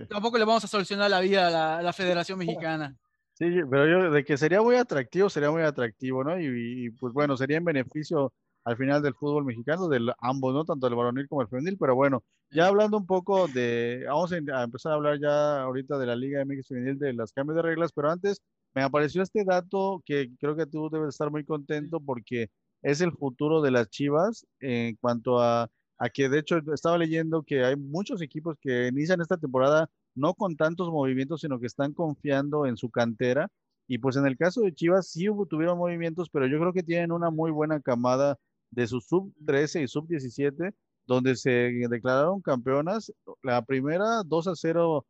tampoco 0.09 0.39
le 0.39 0.45
vamos 0.45 0.63
a 0.63 0.69
solucionar 0.69 1.11
la 1.11 1.19
vida 1.19 1.79
a 1.79 1.83
la, 1.83 1.93
Federación 1.93 2.39
Mexicana. 2.39 2.97
Sí, 3.33 3.47
pero 3.69 3.89
yo 3.89 4.13
de 4.13 4.25
que 4.25 4.37
sería 4.37 4.63
muy 4.63 4.77
atractivo, 4.77 5.29
sería 5.29 5.51
muy 5.51 5.63
atractivo, 5.63 6.23
¿no? 6.23 6.41
y 6.41 6.91
pues 6.91 7.13
bueno, 7.13 7.37
sería 7.37 7.57
en 7.57 7.65
beneficio 7.65 8.33
al 8.67 8.77
final 8.77 9.01
del 9.01 9.15
fútbol 9.15 9.45
mexicano, 9.45 9.89
de 9.89 10.13
ambos, 10.21 10.53
¿no? 10.53 10.65
Tanto 10.65 10.89
el 10.89 10.97
varonil 10.97 11.29
como 11.29 11.43
el 11.43 11.49
femenil, 11.49 11.79
pero 11.79 11.95
bueno, 11.95 12.25
ya 12.51 12.67
hablando 12.67 12.97
un 12.97 13.07
poco 13.07 13.47
de, 13.47 14.05
vamos 14.09 14.33
a, 14.33 14.37
empezar 14.37 14.93
a 14.93 14.95
hablar 14.97 15.21
ya 15.21 15.63
ahorita 15.63 15.97
de 15.99 16.07
la 16.07 16.17
Liga 16.17 16.45
MX 16.45 16.67
femenil, 16.69 16.99
de 16.99 17.13
los 17.13 17.33
cambios 17.33 17.57
de 17.57 17.63
reglas, 17.63 17.93
pero 17.93 18.11
antes 18.11 18.43
me 18.75 18.83
apareció 18.83 19.23
este 19.23 19.45
dato 19.45 20.03
que 20.05 20.31
creo 20.41 20.57
que 20.57 20.67
tú 20.67 20.91
debes 20.91 21.11
estar 21.11 21.31
muy 21.31 21.45
contento 21.45 22.01
porque 22.01 22.49
es 22.83 23.01
el 23.01 23.13
futuro 23.13 23.63
de 23.63 23.71
las 23.71 23.89
Chivas 23.89 24.45
en 24.59 24.97
cuanto 24.97 25.39
a, 25.41 25.71
a 25.99 26.09
que 26.11 26.29
de 26.29 26.41
hecho 26.41 26.59
estaba 26.75 26.99
leyendo 26.99 27.45
que 27.45 27.65
hay 27.65 27.77
muchos 27.77 28.21
equipos 28.21 28.57
que 28.61 28.89
inician 28.89 29.21
esta 29.21 29.37
temporada 29.37 29.89
no 30.17 30.35
con 30.35 30.57
tantos 30.57 30.91
movimientos, 30.91 31.43
sino 31.43 31.61
que 31.61 31.67
están 31.67 31.93
confiando 31.93 32.67
en 32.67 32.77
su 32.77 32.91
cantera. 32.91 33.49
Y 33.87 33.99
pues 33.99 34.17
en 34.17 34.27
el 34.27 34.37
caso 34.37 34.63
de 34.63 34.75
Chivas 34.75 35.09
sí 35.09 35.29
hubo, 35.29 35.47
tuvieron 35.47 35.79
movimientos, 35.79 36.29
pero 36.31 36.47
yo 36.49 36.59
creo 36.59 36.73
que 36.73 36.83
tienen 36.83 37.13
una 37.13 37.31
muy 37.31 37.53
buena 37.53 37.81
camada 37.81 38.37
de 38.71 38.87
su 38.87 39.01
sub 39.01 39.33
13 39.47 39.83
y 39.83 39.89
sub 39.89 40.07
17, 40.09 40.75
donde 41.07 41.37
se 41.37 41.51
declararon 41.89 42.41
campeonas. 42.41 43.13
La 43.43 43.63
primera 43.63 44.23
2 44.25 44.49
a 44.49 44.57
0 44.57 45.07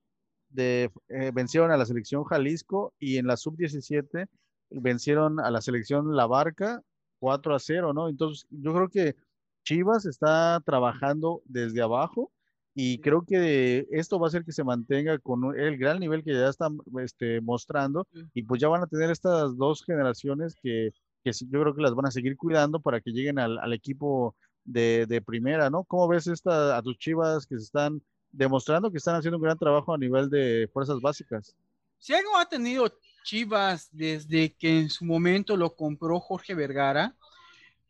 de, 0.51 0.91
eh, 1.09 1.31
vencieron 1.35 1.71
a 1.71 1.77
la 1.77 1.87
selección 1.87 2.25
Jalisco 2.25 2.95
y 2.99 3.19
en 3.19 3.27
la 3.27 3.37
sub 3.37 3.57
17 3.57 4.27
vencieron 4.71 5.41
a 5.41 5.51
la 5.51 5.61
selección 5.61 6.15
La 6.15 6.27
Barca 6.27 6.83
4 7.21 7.55
a 7.55 7.59
0, 7.59 7.93
¿no? 7.93 8.09
Entonces 8.09 8.47
yo 8.51 8.75
creo 8.75 8.89
que 8.89 9.17
Chivas 9.65 10.07
está 10.07 10.61
trabajando 10.65 11.43
desde 11.47 11.83
abajo 11.83 12.31
y 12.75 13.01
creo 13.01 13.23
que 13.23 13.87
esto 13.91 14.19
va 14.19 14.27
a 14.27 14.29
hacer 14.29 14.45
que 14.45 14.53
se 14.53 14.63
mantenga 14.63 15.19
con 15.19 15.59
el 15.59 15.79
gran 15.79 15.99
nivel 15.99 16.23
que 16.23 16.35
ya 16.35 16.49
están 16.49 16.79
este, 17.03 17.41
mostrando 17.41 18.07
y 18.35 18.43
pues 18.43 18.61
ya 18.61 18.69
van 18.69 18.83
a 18.83 18.87
tener 18.87 19.11
estas 19.11 19.57
dos 19.57 19.83
generaciones 19.83 20.55
que 20.63 20.91
que 21.33 21.47
yo 21.51 21.61
creo 21.61 21.75
que 21.75 21.83
las 21.83 21.95
van 21.95 22.07
a 22.07 22.11
seguir 22.11 22.37
cuidando 22.37 22.79
para 22.79 23.01
que 23.01 23.11
lleguen 23.11 23.39
al, 23.39 23.73
equipo 23.73 24.37
de, 24.65 25.07
de, 25.07 25.21
primera, 25.21 25.71
¿no? 25.71 25.85
¿Cómo 25.85 26.07
ves 26.07 26.27
esta, 26.29 26.77
a 26.77 26.83
tus 26.83 26.97
chivas 26.99 27.47
que 27.47 27.57
se 27.57 27.65
están 27.65 28.01
demostrando 28.31 28.91
que 28.91 28.99
están 28.99 29.17
haciendo 29.17 29.39
un 29.39 29.43
gran 29.43 29.59
trabajo 29.59 29.93
a 29.93 29.99
nivel 29.99 30.29
de 30.31 30.69
fuerzas 30.73 31.01
básicas? 31.01 31.57
Si 31.99 32.15
algo 32.15 32.37
ha 32.37 32.49
tenido 32.49 32.93
Chivas 33.25 33.89
desde 33.91 34.55
que 34.55 34.79
en 34.79 34.89
su 34.89 35.05
momento 35.05 35.57
lo 35.57 35.75
compró 35.75 36.21
Jorge 36.21 36.55
Vergara, 36.55 37.17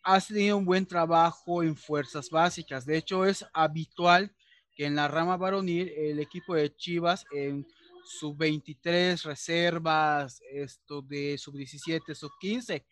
ha 0.03 0.21
tenido 0.21 0.57
un 0.57 0.65
buen 0.65 0.87
trabajo 0.87 1.63
en 1.63 1.77
fuerzas 1.77 2.31
básicas. 2.31 2.87
De 2.87 2.97
hecho, 2.97 3.27
es 3.27 3.45
habitual 3.53 4.35
que 4.75 4.87
en 4.87 4.97
la 4.97 5.09
rama 5.09 5.37
varonil 5.37 5.89
el 5.95 6.21
equipo 6.21 6.55
de 6.55 6.75
Chivas 6.75 7.27
en 7.33 7.67
sub 8.07 8.37
23 8.39 9.25
reservas, 9.25 10.41
esto 10.51 11.03
de 11.03 11.37
sub 11.37 11.57
17, 11.57 12.15
sub 12.15 12.31
15, 12.41 12.87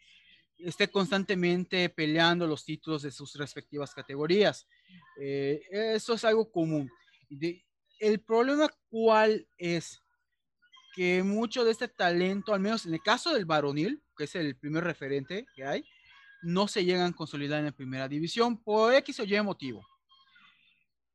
esté 0.58 0.88
constantemente 0.88 1.88
peleando 1.88 2.46
los 2.46 2.64
títulos 2.64 3.02
de 3.02 3.10
sus 3.10 3.34
respectivas 3.34 3.94
categorías. 3.94 4.66
Eh, 5.20 5.60
eso 5.70 6.14
es 6.14 6.24
algo 6.24 6.50
común. 6.50 6.90
el 8.00 8.20
problema 8.20 8.68
cuál 8.88 9.46
es 9.56 10.00
que 10.94 11.22
mucho 11.22 11.64
de 11.64 11.72
este 11.72 11.88
talento, 11.88 12.54
al 12.54 12.60
menos 12.60 12.86
en 12.86 12.94
el 12.94 13.02
caso 13.02 13.32
del 13.34 13.44
varonil, 13.44 14.02
que 14.16 14.24
es 14.24 14.34
el 14.36 14.56
primer 14.56 14.84
referente 14.84 15.46
que 15.54 15.64
hay, 15.64 15.84
no 16.42 16.68
se 16.68 16.84
llegan 16.84 17.12
a 17.12 17.16
consolidar 17.16 17.58
en 17.58 17.66
la 17.66 17.72
primera 17.72 18.08
división 18.08 18.62
por 18.62 18.94
X 18.94 19.20
o 19.20 19.24
Y 19.24 19.42
motivo. 19.42 19.84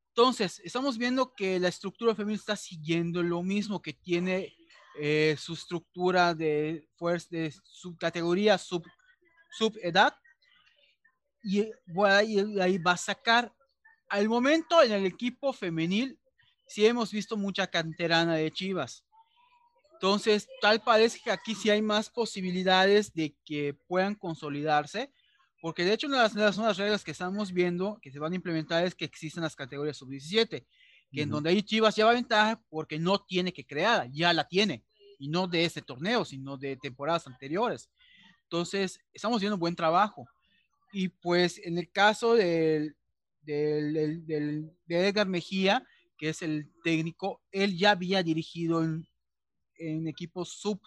Entonces, 0.09 0.59
estamos 0.65 0.97
viendo 0.97 1.33
que 1.33 1.59
la 1.59 1.69
estructura 1.69 2.13
femenina 2.13 2.39
está 2.39 2.57
siguiendo 2.57 3.23
lo 3.23 3.41
mismo 3.41 3.81
que 3.81 3.93
tiene 3.93 4.53
eh, 4.99 5.35
su 5.39 5.53
estructura 5.53 6.33
de 6.33 6.85
de 7.29 7.53
subcategoría, 7.63 8.57
sub 8.57 8.83
subedad 9.51 10.15
y 11.43 11.71
ahí, 12.05 12.59
ahí 12.59 12.77
va 12.77 12.93
a 12.93 12.97
sacar. 12.97 13.53
Al 14.09 14.27
momento 14.27 14.81
en 14.83 14.91
el 14.91 15.05
equipo 15.05 15.53
femenil 15.53 16.19
sí 16.67 16.85
hemos 16.85 17.11
visto 17.11 17.37
mucha 17.37 17.67
canterana 17.67 18.35
de 18.35 18.51
Chivas. 18.51 19.03
Entonces, 19.93 20.47
tal 20.61 20.81
parece 20.81 21.19
que 21.21 21.29
aquí 21.29 21.55
sí 21.55 21.69
hay 21.69 21.81
más 21.81 22.09
posibilidades 22.09 23.13
de 23.13 23.35
que 23.43 23.73
puedan 23.85 24.15
consolidarse, 24.15 25.11
porque 25.61 25.83
de 25.83 25.91
hecho 25.91 26.07
una 26.07 26.17
de 26.29 26.39
las, 26.39 26.57
nuevas 26.57 26.77
reglas 26.77 27.03
que 27.03 27.11
estamos 27.11 27.51
viendo 27.51 27.99
que 28.01 28.09
se 28.09 28.17
van 28.17 28.31
a 28.31 28.37
implementar 28.37 28.85
es 28.85 28.95
que 28.95 29.03
existen 29.03 29.43
las 29.43 29.57
categorías 29.57 29.97
sub-17, 29.97 30.65
que 31.11 31.21
en 31.21 31.29
donde 31.29 31.49
ahí 31.49 31.63
Chivas 31.63 31.97
lleva 31.97 32.13
ventaja 32.13 32.61
porque 32.69 32.97
no 32.97 33.19
tiene 33.19 33.51
que 33.51 33.65
crear, 33.65 34.09
ya 34.11 34.31
la 34.31 34.47
tiene, 34.47 34.85
y 35.17 35.27
no 35.27 35.47
de 35.47 35.65
este 35.65 35.81
torneo, 35.81 36.23
sino 36.23 36.55
de 36.55 36.77
temporadas 36.77 37.27
anteriores. 37.27 37.89
Entonces, 38.51 38.99
estamos 39.13 39.37
haciendo 39.37 39.57
un 39.57 39.59
buen 39.59 39.75
trabajo. 39.75 40.27
Y 40.91 41.09
pues 41.09 41.59
en 41.59 41.77
el 41.77 41.91
caso 41.91 42.33
del, 42.33 42.95
del, 43.43 44.25
del, 44.25 44.71
de 44.87 45.07
Edgar 45.07 45.27
Mejía, 45.27 45.85
que 46.17 46.29
es 46.29 46.41
el 46.41 46.71
técnico, 46.83 47.43
él 47.51 47.77
ya 47.77 47.91
había 47.91 48.23
dirigido 48.23 48.83
en, 48.83 49.07
en 49.75 50.07
equipos 50.07 50.49
sub. 50.49 50.81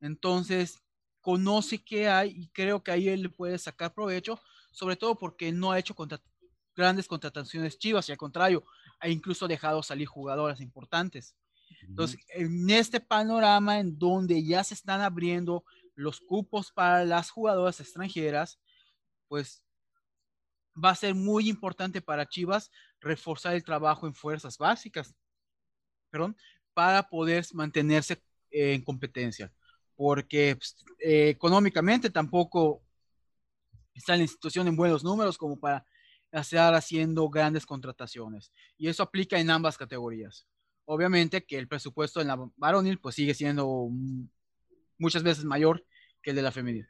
Entonces, 0.00 0.78
conoce 1.20 1.82
qué 1.82 2.08
hay 2.08 2.30
y 2.36 2.48
creo 2.50 2.84
que 2.84 2.92
ahí 2.92 3.08
él 3.08 3.32
puede 3.32 3.58
sacar 3.58 3.92
provecho, 3.92 4.38
sobre 4.70 4.94
todo 4.94 5.18
porque 5.18 5.50
no 5.50 5.72
ha 5.72 5.80
hecho 5.80 5.96
grandes 6.76 7.08
contrataciones 7.08 7.80
chivas 7.80 8.08
y 8.08 8.12
al 8.12 8.18
contrario, 8.18 8.64
ha 9.00 9.08
incluso 9.08 9.48
dejado 9.48 9.82
salir 9.82 10.06
jugadoras 10.06 10.60
importantes. 10.60 11.34
Entonces, 11.82 12.20
en 12.28 12.70
este 12.70 13.00
panorama 13.00 13.80
en 13.80 13.98
donde 13.98 14.44
ya 14.44 14.62
se 14.62 14.74
están 14.74 15.00
abriendo 15.00 15.64
los 15.96 16.20
cupos 16.20 16.70
para 16.70 17.04
las 17.04 17.30
jugadoras 17.30 17.80
extranjeras, 17.80 18.60
pues 19.28 19.64
va 20.82 20.90
a 20.90 20.94
ser 20.94 21.14
muy 21.14 21.48
importante 21.48 22.00
para 22.00 22.28
Chivas 22.28 22.70
reforzar 23.00 23.54
el 23.54 23.64
trabajo 23.64 24.06
en 24.06 24.14
fuerzas 24.14 24.58
básicas, 24.58 25.14
perdón, 26.10 26.36
para 26.74 27.08
poder 27.08 27.44
mantenerse 27.54 28.22
en 28.50 28.82
competencia, 28.84 29.52
porque 29.96 30.56
pues, 30.56 30.76
eh, 30.98 31.30
económicamente 31.30 32.10
tampoco 32.10 32.82
está 33.94 34.16
la 34.16 34.22
institución 34.22 34.68
en 34.68 34.76
buenos 34.76 35.02
números 35.02 35.38
como 35.38 35.58
para 35.58 35.84
estar 36.30 36.74
haciendo 36.74 37.28
grandes 37.30 37.64
contrataciones. 37.64 38.52
Y 38.76 38.88
eso 38.88 39.02
aplica 39.02 39.38
en 39.38 39.50
ambas 39.50 39.78
categorías. 39.78 40.46
Obviamente 40.84 41.44
que 41.44 41.58
el 41.58 41.66
presupuesto 41.66 42.20
en 42.20 42.28
la 42.28 42.50
varonil 42.56 42.98
pues 43.00 43.14
sigue 43.14 43.34
siendo 43.34 43.88
muchas 44.98 45.22
veces 45.22 45.44
mayor 45.44 45.84
que 46.22 46.30
el 46.30 46.36
de 46.36 46.42
la 46.42 46.52
femenina. 46.52 46.88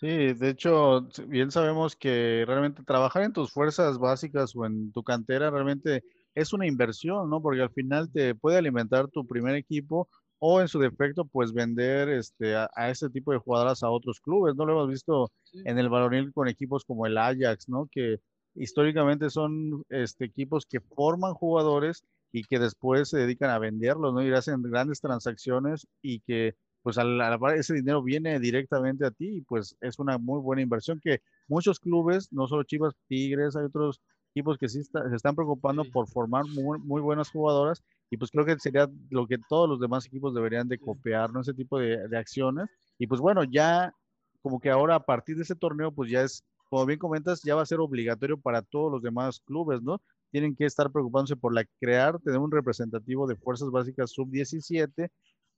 Sí, 0.00 0.32
de 0.32 0.48
hecho, 0.48 1.08
bien 1.28 1.52
sabemos 1.52 1.94
que 1.94 2.44
realmente 2.44 2.82
trabajar 2.82 3.22
en 3.22 3.32
tus 3.32 3.52
fuerzas 3.52 3.98
básicas 3.98 4.56
o 4.56 4.66
en 4.66 4.90
tu 4.90 5.04
cantera 5.04 5.48
realmente 5.50 6.02
es 6.34 6.52
una 6.52 6.66
inversión, 6.66 7.30
¿no? 7.30 7.40
Porque 7.40 7.62
al 7.62 7.70
final 7.70 8.10
te 8.10 8.34
puede 8.34 8.58
alimentar 8.58 9.08
tu 9.08 9.26
primer 9.26 9.54
equipo 9.54 10.08
o 10.40 10.60
en 10.60 10.66
su 10.66 10.80
defecto, 10.80 11.24
pues 11.24 11.52
vender 11.52 12.08
este, 12.08 12.56
a, 12.56 12.68
este 12.90 13.10
tipo 13.10 13.30
de 13.30 13.38
jugadoras 13.38 13.84
a 13.84 13.90
otros 13.90 14.20
clubes, 14.20 14.56
¿no? 14.56 14.66
Lo 14.66 14.72
hemos 14.72 14.88
visto 14.88 15.30
en 15.52 15.78
el 15.78 15.88
varonil 15.88 16.32
con 16.32 16.48
equipos 16.48 16.84
como 16.84 17.06
el 17.06 17.16
Ajax, 17.16 17.68
¿no? 17.68 17.88
Que 17.88 18.16
históricamente 18.56 19.30
son 19.30 19.84
este, 19.88 20.24
equipos 20.24 20.66
que 20.66 20.80
forman 20.80 21.34
jugadores 21.34 22.02
y 22.32 22.42
que 22.42 22.58
después 22.58 23.10
se 23.10 23.18
dedican 23.18 23.50
a 23.50 23.60
venderlos, 23.60 24.12
¿no? 24.12 24.20
Y 24.20 24.32
hacen 24.32 24.62
grandes 24.62 25.00
transacciones 25.00 25.86
y 26.02 26.18
que 26.20 26.56
pues 26.82 26.98
a 26.98 27.04
la, 27.04 27.38
ese 27.56 27.74
dinero 27.74 28.02
viene 28.02 28.38
directamente 28.40 29.06
a 29.06 29.10
ti 29.10 29.36
y 29.36 29.40
pues 29.42 29.76
es 29.80 29.98
una 29.98 30.18
muy 30.18 30.40
buena 30.40 30.62
inversión 30.62 31.00
que 31.02 31.20
muchos 31.48 31.78
clubes, 31.78 32.32
no 32.32 32.46
solo 32.48 32.64
Chivas, 32.64 32.94
Tigres, 33.08 33.56
hay 33.56 33.64
otros 33.64 34.00
equipos 34.34 34.58
que 34.58 34.68
sí 34.68 34.82
se 34.82 35.14
están 35.14 35.34
preocupando 35.34 35.84
por 35.84 36.08
formar 36.08 36.44
muy, 36.46 36.78
muy, 36.80 37.00
buenas 37.00 37.30
jugadoras 37.30 37.82
y 38.10 38.16
pues 38.16 38.30
creo 38.30 38.44
que 38.44 38.58
sería 38.58 38.88
lo 39.10 39.26
que 39.26 39.38
todos 39.48 39.68
los 39.68 39.78
demás 39.78 40.06
equipos 40.06 40.34
deberían 40.34 40.68
de 40.68 40.78
copiar, 40.78 41.32
¿no? 41.32 41.40
Ese 41.40 41.54
tipo 41.54 41.78
de, 41.78 42.08
de 42.08 42.18
acciones 42.18 42.68
y 42.98 43.06
pues 43.06 43.20
bueno, 43.20 43.44
ya 43.44 43.92
como 44.42 44.58
que 44.58 44.70
ahora 44.70 44.96
a 44.96 45.04
partir 45.04 45.36
de 45.36 45.42
ese 45.42 45.54
torneo 45.54 45.92
pues 45.92 46.10
ya 46.10 46.22
es, 46.22 46.44
como 46.68 46.86
bien 46.86 46.98
comentas, 46.98 47.42
ya 47.42 47.54
va 47.54 47.62
a 47.62 47.66
ser 47.66 47.80
obligatorio 47.80 48.40
para 48.40 48.62
todos 48.62 48.90
los 48.90 49.02
demás 49.02 49.40
clubes, 49.40 49.82
¿no? 49.82 50.00
Tienen 50.30 50.56
que 50.56 50.64
estar 50.64 50.90
preocupándose 50.90 51.36
por 51.36 51.54
la 51.54 51.64
crear, 51.78 52.18
tener 52.20 52.38
un 52.38 52.50
representativo 52.50 53.26
de 53.26 53.36
fuerzas 53.36 53.70
básicas 53.70 54.10
sub-17 54.10 55.10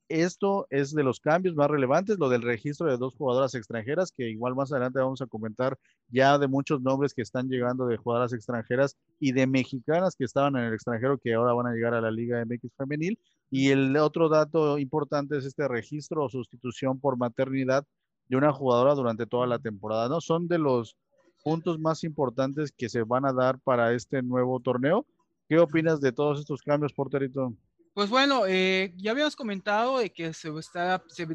esto 0.09 0.67
es 0.71 0.93
de 0.95 1.03
los 1.03 1.21
cambios 1.21 1.55
más 1.55 1.71
relevantes, 1.71 2.19
lo 2.19 2.29
del 2.29 2.43
registro 2.43 2.91
de 2.91 2.97
dos 2.97 3.15
jugadoras 3.15 3.55
extranjeras, 3.55 4.13
que 4.13 4.29
igual 4.31 4.55
más 4.55 4.73
adelante 4.73 4.99
vamos 4.99 5.23
a 5.23 5.27
comentar 5.27 5.79
ya 6.09 6.39
de 6.39 6.49
muchos 6.49 6.81
nombres 6.83 7.15
que 7.15 7.23
están 7.23 7.49
llegando 7.49 7.87
de 7.87 7.97
jugadoras 7.97 8.33
extranjeras 8.33 8.97
y 9.19 9.33
de 9.33 9.47
mexicanas 9.47 10.17
que 10.17 10.25
estaban 10.25 10.57
en 10.57 10.65
el 10.65 10.75
extranjero 10.75 11.19
que 11.19 11.35
ahora 11.35 11.55
van 11.55 11.67
a 11.67 11.73
llegar 11.73 11.95
a 11.95 12.01
la 12.01 12.11
Liga 12.11 12.45
MX 12.45 12.73
femenil. 12.77 13.19
Y 13.51 13.71
el 13.71 13.97
otro 13.97 14.29
dato 14.29 14.79
importante 14.79 15.39
es 15.39 15.45
este 15.45 15.69
registro 15.69 16.25
o 16.25 16.29
sustitución 16.29 16.99
por 17.01 17.17
maternidad 17.17 17.87
de 18.29 18.37
una 18.37 18.53
jugadora 18.53 18.95
durante 18.95 19.27
toda 19.27 19.47
la 19.47 19.59
temporada, 19.59 20.09
¿no? 20.09 20.21
Son 20.21 20.49
de 20.49 20.59
los 20.59 20.97
puntos 21.43 21.79
más 21.79 22.05
importantes 22.05 22.73
que 22.73 22.89
se 22.89 23.03
van 23.03 23.27
a 23.27 23.33
dar 23.33 23.61
para 23.61 23.93
este 23.93 24.23
nuevo 24.23 24.61
torneo. 24.61 25.07
¿Qué 25.49 25.59
opinas 25.59 26.01
de 26.01 26.13
todos 26.13 26.41
estos 26.41 26.63
cambios, 26.63 26.93
Porterito? 26.95 27.55
Pues 27.95 28.11
bueno, 28.11 28.45
eh, 28.49 28.93
ya 28.97 29.13
habíamos 29.13 29.37
comentado 29.37 29.99
de 29.99 30.13
que 30.13 30.33
se, 30.33 30.51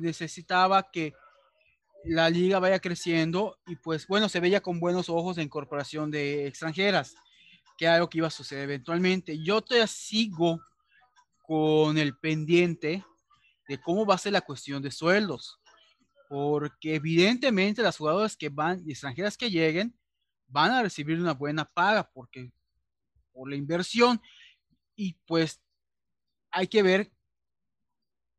necesitaba 0.01 0.91
que 0.91 1.13
la 2.03 2.29
liga 2.29 2.59
vaya 2.59 2.79
creciendo 2.79 3.57
y 3.65 3.77
pues 3.77 4.05
bueno, 4.07 4.27
se 4.27 4.41
veía 4.41 4.59
con 4.59 4.77
buenos 4.77 5.07
ojos 5.07 5.37
la 5.37 5.43
incorporación 5.43 6.11
de 6.11 6.47
extranjeras, 6.47 7.15
que 7.77 7.87
algo 7.87 8.09
que 8.09 8.17
iba 8.17 8.27
a 8.27 8.31
suceder 8.31 8.65
eventualmente. 8.65 9.41
Yo 9.41 9.61
todavía 9.61 9.87
sigo 9.87 10.59
con 11.47 11.97
el 11.97 12.17
pendiente 12.17 13.05
de 13.69 13.79
cómo 13.79 14.05
va 14.05 14.15
a 14.15 14.17
ser 14.17 14.33
la 14.33 14.41
cuestión 14.41 14.81
de 14.81 14.91
sueldos, 14.91 15.61
porque 16.27 16.95
evidentemente 16.95 17.81
las 17.81 17.95
jugadoras 17.95 18.35
que 18.35 18.49
van 18.49 18.83
extranjeras 18.85 19.37
que 19.37 19.49
lleguen 19.49 19.97
van 20.47 20.71
a 20.71 20.83
recibir 20.83 21.21
una 21.21 21.33
buena 21.33 21.63
paga 21.63 22.03
porque 22.11 22.51
por 23.31 23.49
la 23.49 23.55
inversión 23.55 24.21
y 24.97 25.13
pues 25.25 25.61
hay 26.51 26.67
que 26.67 26.83
ver 26.83 27.11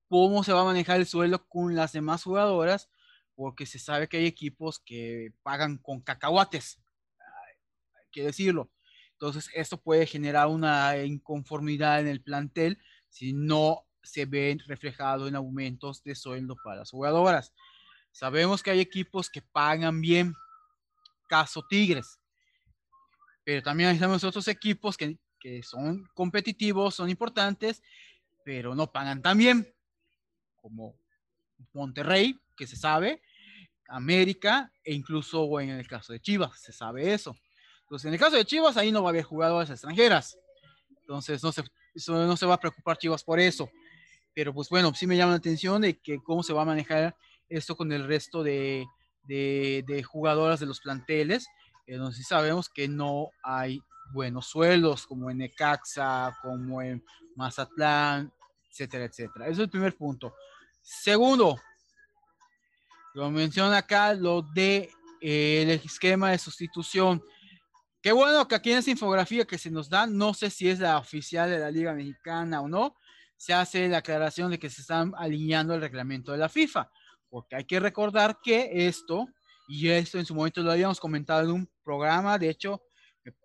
cómo 0.09 0.43
se 0.43 0.53
va 0.53 0.63
a 0.63 0.65
manejar 0.65 0.99
el 0.99 1.07
sueldo 1.07 1.47
con 1.49 1.75
las 1.77 1.93
demás 1.93 2.25
jugadoras, 2.25 2.91
porque 3.35 3.65
se 3.65 3.79
sabe 3.79 4.09
que 4.09 4.19
hay 4.19 4.27
equipos 4.27 4.79
que 4.81 5.33
pagan 5.43 5.79
con 5.79 6.01
cacahuates, 6.01 6.81
hay 7.19 8.09
que 8.11 8.25
decirlo. 8.25 8.71
Entonces, 9.13 9.51
esto 9.55 9.81
puede 9.81 10.07
generar 10.07 10.49
una 10.49 10.97
inconformidad 10.99 12.01
en 12.01 12.09
el 12.09 12.23
plantel 12.23 12.79
si 13.09 13.33
no 13.33 13.87
se 14.03 14.25
ven 14.25 14.59
reflejado 14.61 15.29
en 15.29 15.37
aumentos 15.37 16.03
de 16.03 16.15
sueldo 16.15 16.57
para 16.65 16.81
las 16.81 16.91
jugadoras. 16.91 17.53
Sabemos 18.13 18.63
que 18.63 18.71
hay 18.71 18.81
equipos 18.81 19.31
que 19.31 19.43
pagan 19.43 20.01
bien, 20.01 20.35
caso 21.29 21.65
Tigres, 21.69 22.19
pero 23.45 23.63
también 23.63 23.91
hay 23.91 24.03
otros 24.03 24.49
equipos 24.49 24.97
que 24.97 25.19
que 25.41 25.63
son 25.63 26.09
competitivos, 26.15 26.95
son 26.95 27.11
importantes, 27.11 27.83
pero 28.45 28.75
no 28.75 28.93
pagan 28.93 29.23
tan 29.23 29.39
bien 29.39 29.75
como 30.61 30.95
Monterrey, 31.73 32.39
que 32.57 32.67
se 32.67 32.77
sabe, 32.77 33.23
América 33.89 34.73
e 34.85 34.95
incluso 34.95 35.61
en 35.61 35.71
el 35.71 35.89
caso 35.89 36.13
de 36.13 36.21
Chivas, 36.21 36.61
se 36.61 36.73
sabe 36.73 37.13
eso. 37.13 37.37
Entonces, 37.83 38.07
en 38.07 38.15
el 38.15 38.21
caso 38.21 38.37
de 38.37 38.45
Chivas, 38.45 38.77
ahí 38.77 38.93
no 38.93 39.03
va 39.03 39.09
a 39.09 39.11
haber 39.11 39.25
jugadoras 39.25 39.71
extranjeras. 39.71 40.39
Entonces, 41.01 41.43
no 41.43 41.51
se, 41.51 41.65
no 42.09 42.37
se 42.37 42.47
va 42.47 42.55
a 42.55 42.61
preocupar 42.61 42.99
Chivas 42.99 43.25
por 43.25 43.41
eso. 43.41 43.69
Pero 44.33 44.55
pues 44.55 44.69
bueno, 44.69 44.95
sí 44.95 45.09
me 45.09 45.17
llama 45.17 45.33
la 45.33 45.39
atención 45.39 45.83
de 45.83 45.99
que 45.99 46.23
cómo 46.23 46.45
se 46.45 46.53
va 46.53 46.63
a 46.63 46.67
manejar 46.67 47.17
esto 47.49 47.77
con 47.77 47.91
el 47.91 48.07
resto 48.07 48.45
de, 48.45 48.87
de, 49.25 49.85
de 49.89 50.03
jugadoras 50.05 50.61
de 50.61 50.67
los 50.67 50.81
planteles. 50.81 51.49
Entonces, 51.87 52.19
sí 52.19 52.25
sabemos 52.25 52.69
que 52.69 52.87
no 52.87 53.31
hay 53.43 53.83
buenos 54.13 54.47
sueldos, 54.47 55.07
como 55.07 55.31
en 55.31 55.39
Necaxa, 55.39 56.37
como 56.43 56.83
en 56.83 57.05
Mazatlán, 57.37 58.33
etcétera, 58.71 59.05
etcétera. 59.05 59.47
Eso 59.47 59.55
es 59.55 59.59
el 59.61 59.71
primer 59.71 59.97
punto. 59.97 60.35
Segundo, 60.83 61.61
lo 63.15 63.31
menciona 63.31 63.79
acá, 63.79 64.15
lo 64.15 64.43
de 64.43 64.91
eh, 65.21 65.63
el 65.63 65.71
esquema 65.71 66.31
de 66.31 66.39
sustitución. 66.39 67.23
Qué 68.03 68.13
bueno 68.13 68.49
que 68.49 68.55
aquí 68.55 68.73
en 68.73 68.79
esa 68.79 68.91
infografía 68.91 69.45
que 69.45 69.59
se 69.59 69.71
nos 69.71 69.91
da, 69.91 70.07
no 70.07 70.33
sé 70.33 70.49
si 70.49 70.69
es 70.69 70.79
la 70.81 70.99
oficial 70.99 71.51
de 71.51 71.59
la 71.59 71.71
Liga 71.71 71.93
Mexicana 71.93 72.63
o 72.63 72.69
no, 72.69 72.97
se 73.37 73.53
hace 73.53 73.89
la 73.89 73.99
aclaración 73.99 74.51
de 74.51 74.59
que 74.59 74.71
se 74.71 74.83
están 74.83 75.13
alineando 75.17 75.75
el 75.75 75.81
reglamento 75.81 76.33
de 76.33 76.39
la 76.39 76.49
FIFA, 76.49 76.91
porque 77.29 77.57
hay 77.57 77.65
que 77.65 77.81
recordar 77.81 78.39
que 78.43 78.87
esto, 78.87 79.27
y 79.69 79.89
esto 79.89 80.19
en 80.19 80.27
su 80.27 80.35
momento 80.35 80.63
lo 80.63 80.73
habíamos 80.73 81.01
comentado 81.01 81.43
en 81.43 81.51
un 81.51 81.71
programa, 81.83 82.39
de 82.39 82.51
hecho, 82.51 82.83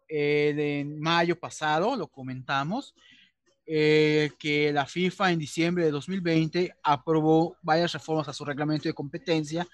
eh, 0.08 0.54
de 0.56 0.86
mayo 0.86 1.39
pasado, 1.39 1.96
lo 1.96 2.08
comentamos, 2.08 2.94
eh, 3.68 4.32
que 4.38 4.72
la 4.72 4.86
FIFA 4.86 5.32
en 5.32 5.39
diciembre 5.39 5.86
de 5.86 5.91
2020 5.91 6.76
aprobó 6.84 7.58
varias 7.63 7.94
reformas 7.94 8.28
a 8.28 8.34
su 8.34 8.46
reglamento 8.46 8.88
de 8.88 8.94
competencia 8.94 9.68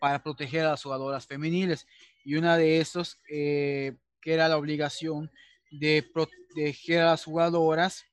para 0.00 0.22
proteger 0.22 0.64
a 0.64 0.70
las 0.70 0.82
jugadoras 0.82 1.26
femeniles. 1.26 1.86
Y 2.24 2.36
una 2.36 2.56
de 2.56 2.80
estos, 2.80 3.18
eh, 3.28 3.94
que 4.22 4.32
era 4.32 4.48
la 4.48 4.56
obligación 4.56 5.30
de 5.70 6.02
proteger 6.14 7.02
a 7.02 7.10
las 7.10 7.24
jugadoras 7.24 8.06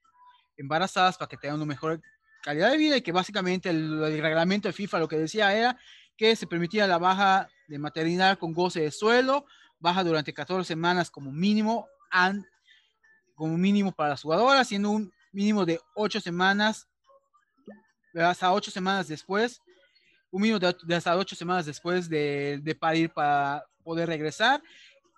embarazadas 0.57 1.17
para 1.17 1.29
que 1.29 1.37
tengan 1.37 1.57
una 1.57 1.65
mejor 1.65 2.01
calidad 2.43 2.71
de 2.71 2.77
vida 2.77 2.97
y 2.97 3.01
que 3.01 3.13
básicamente 3.13 3.69
el, 3.69 4.03
el 4.03 4.21
reglamento 4.21 4.67
de 4.67 4.73
FIFA 4.73 4.99
lo 4.99 5.07
que 5.07 5.17
decía 5.17 5.55
era 5.55 5.77
que 6.17 6.35
se 6.35 6.47
permitía 6.47 6.85
la 6.85 6.97
baja 6.97 7.47
de 7.67 7.79
maternidad 7.79 8.37
con 8.37 8.53
goce 8.53 8.81
de 8.81 8.91
suelo 8.91 9.45
baja 9.83 10.01
durante 10.01 10.33
14 10.33 10.65
semanas 10.65 11.11
como 11.11 11.29
mínimo, 11.29 11.87
como 13.35 13.57
mínimo 13.57 13.91
para 13.91 14.11
las 14.11 14.21
jugadoras, 14.21 14.65
siendo 14.65 14.89
un 14.89 15.11
mínimo 15.33 15.65
de 15.65 15.79
8 15.95 16.21
semanas, 16.21 16.87
hasta 18.15 18.53
8 18.53 18.71
semanas 18.71 19.09
después, 19.09 19.59
un 20.31 20.41
mínimo 20.41 20.57
de, 20.57 20.95
hasta 20.95 21.17
8 21.17 21.35
semanas 21.35 21.65
después 21.65 22.07
de, 22.07 22.61
de 22.63 22.75
parir 22.75 23.09
para 23.11 23.65
poder 23.83 24.07
regresar, 24.07 24.63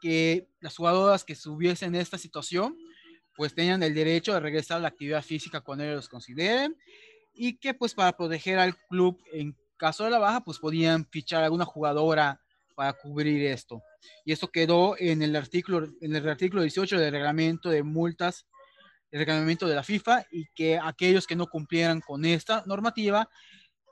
que 0.01 0.47
las 0.59 0.75
jugadoras 0.75 1.23
que 1.23 1.33
estuviesen 1.33 1.93
en 1.93 2.01
esta 2.01 2.17
situación, 2.17 2.75
pues 3.35 3.53
tengan 3.53 3.83
el 3.83 3.93
derecho 3.93 4.33
de 4.33 4.39
regresar 4.39 4.77
a 4.77 4.81
la 4.81 4.87
actividad 4.87 5.21
física 5.21 5.61
cuando 5.61 5.83
ellos 5.83 5.97
los 5.97 6.09
consideren 6.09 6.75
y 7.35 7.57
que 7.57 7.73
pues 7.75 7.93
para 7.93 8.13
proteger 8.13 8.57
al 8.57 8.75
club 8.87 9.21
en 9.31 9.55
caso 9.77 10.05
de 10.05 10.09
la 10.09 10.19
baja, 10.19 10.43
pues 10.43 10.57
podían 10.57 11.05
fichar 11.05 11.43
alguna 11.43 11.65
jugadora 11.65 12.41
para 12.75 12.93
cubrir 12.93 13.45
esto. 13.45 13.83
Y 14.23 14.31
esto 14.31 14.49
quedó 14.49 14.95
en 14.97 15.21
el 15.21 15.35
artículo, 15.35 15.87
en 16.01 16.15
el 16.15 16.27
artículo 16.27 16.61
18 16.61 16.99
del 16.99 17.11
reglamento 17.11 17.69
de 17.69 17.83
multas, 17.83 18.45
el 19.11 19.19
reglamento 19.19 19.67
de 19.67 19.75
la 19.75 19.83
FIFA, 19.83 20.25
y 20.31 20.45
que 20.55 20.79
aquellos 20.81 21.27
que 21.27 21.35
no 21.35 21.47
cumplieran 21.47 22.01
con 22.01 22.25
esta 22.25 22.63
normativa, 22.65 23.29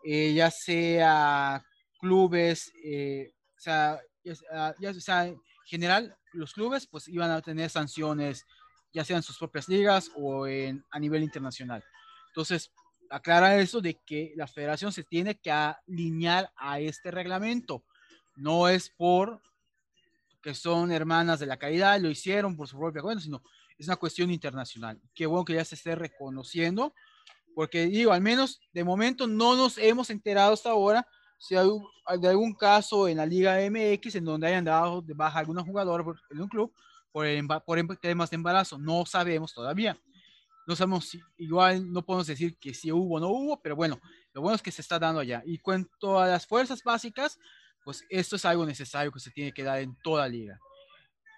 eh, 0.04 0.34
ya 0.34 0.52
sea 0.52 1.64
clubes, 2.00 2.74
eh, 2.84 3.34
o 3.58 3.60
sea, 3.60 4.00
ya, 4.80 4.94
sea, 4.94 5.28
en 5.28 5.40
general, 5.66 6.16
los 6.34 6.54
clubes 6.54 6.88
pues 6.88 7.08
iban 7.08 7.32
a 7.32 7.42
tener 7.42 7.70
sanciones, 7.70 8.46
ya 8.94 9.06
sean 9.06 9.24
sus 9.24 9.38
propias 9.38 9.70
ligas 9.70 10.12
o 10.16 10.48
en, 10.48 10.84
a 10.92 11.00
nivel 11.00 11.24
internacional. 11.24 11.84
Entonces, 12.28 12.72
aclara 13.10 13.58
eso 13.60 13.80
de 13.80 14.00
que 14.06 14.34
la 14.36 14.48
federación 14.48 14.92
se 14.92 15.04
tiene 15.04 15.36
que 15.36 15.52
alinear 15.52 16.52
a 16.56 16.80
este 16.80 17.12
reglamento 17.12 17.84
no 18.36 18.68
es 18.68 18.90
por 18.90 19.42
que 20.44 20.54
son 20.54 20.92
hermanas 20.92 21.40
de 21.40 21.48
la 21.48 21.58
caridad, 21.58 22.00
lo 22.00 22.10
hicieron 22.10 22.56
por 22.56 22.68
su 22.68 22.78
propia 22.78 23.02
cuenta, 23.02 23.24
sino 23.24 23.42
es 23.78 23.88
una 23.88 23.96
cuestión 23.96 24.30
internacional. 24.30 25.00
Qué 25.16 25.26
bueno 25.26 25.46
que 25.46 25.54
ya 25.54 25.66
se 25.66 25.76
esté 25.76 25.96
reconociendo, 25.96 26.94
porque 27.56 27.86
digo, 27.86 28.12
al 28.12 28.22
menos 28.22 28.60
de 28.74 28.84
momento 28.84 29.26
no 29.26 29.56
nos 29.56 29.78
hemos 29.78 30.10
enterado 30.10 30.54
hasta 30.54 30.72
ahora 30.72 31.08
si 31.40 31.56
hay 31.56 31.68
de 32.20 32.28
algún 32.28 32.54
caso 32.54 33.08
en 33.08 33.18
la 33.18 33.26
Liga 33.26 33.58
MX 33.70 34.16
en 34.16 34.26
donde 34.26 34.48
hayan 34.48 34.66
dado 34.66 35.02
de 35.02 35.14
baja 35.14 35.40
alguna 35.40 35.64
jugadora 35.64 36.04
en 36.30 36.42
un 36.42 36.48
club 36.48 36.74
por, 37.12 37.26
por 37.66 37.98
temas 37.98 38.30
de 38.30 38.36
embarazo. 38.36 38.78
No 38.78 39.06
sabemos 39.06 39.54
todavía. 39.54 39.98
No 40.66 40.76
sabemos 40.76 41.10
si, 41.10 41.20
igual 41.38 41.92
no 41.92 42.06
podemos 42.06 42.28
decir 42.28 42.58
que 42.58 42.74
si 42.74 42.92
hubo 42.92 43.16
o 43.16 43.20
no 43.20 43.28
hubo, 43.28 43.62
pero 43.62 43.76
bueno, 43.76 44.00
lo 44.34 44.42
bueno 44.42 44.56
es 44.56 44.62
que 44.62 44.72
se 44.72 44.82
está 44.82 44.98
dando 44.98 45.20
allá. 45.20 45.44
Y 45.46 45.58
cuanto 45.58 46.20
a 46.20 46.28
las 46.28 46.48
fuerzas 46.48 46.82
básicas, 46.84 47.38
pues 47.84 48.06
esto 48.10 48.36
es 48.36 48.46
algo 48.46 48.66
necesario 48.66 49.12
que 49.12 49.20
se 49.20 49.32
tiene 49.32 49.54
que 49.54 49.64
dar 49.64 49.80
en 49.80 49.96
toda 50.04 50.28
liga. 50.28 50.60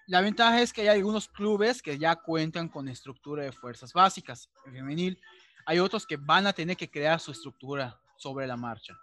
La 0.06 0.20
ventaja 0.20 0.60
es 0.60 0.72
que 0.72 0.82
hay 0.82 0.88
algunos 0.88 1.28
clubes 1.28 1.82
que 1.82 1.98
ya 1.98 2.14
cuentan 2.14 2.68
con 2.68 2.88
estructura 2.88 3.42
de 3.42 3.52
fuerzas 3.52 3.92
básicas 3.92 4.48
femenil. 4.64 5.18
Hay 5.64 5.80
otros 5.80 6.06
que 6.06 6.16
van 6.16 6.46
a 6.46 6.52
tener 6.52 6.76
que 6.76 6.88
crear 6.88 7.18
su 7.18 7.32
estructura 7.32 7.98
sobre 8.16 8.46
la 8.46 8.56
marcha. 8.56 8.96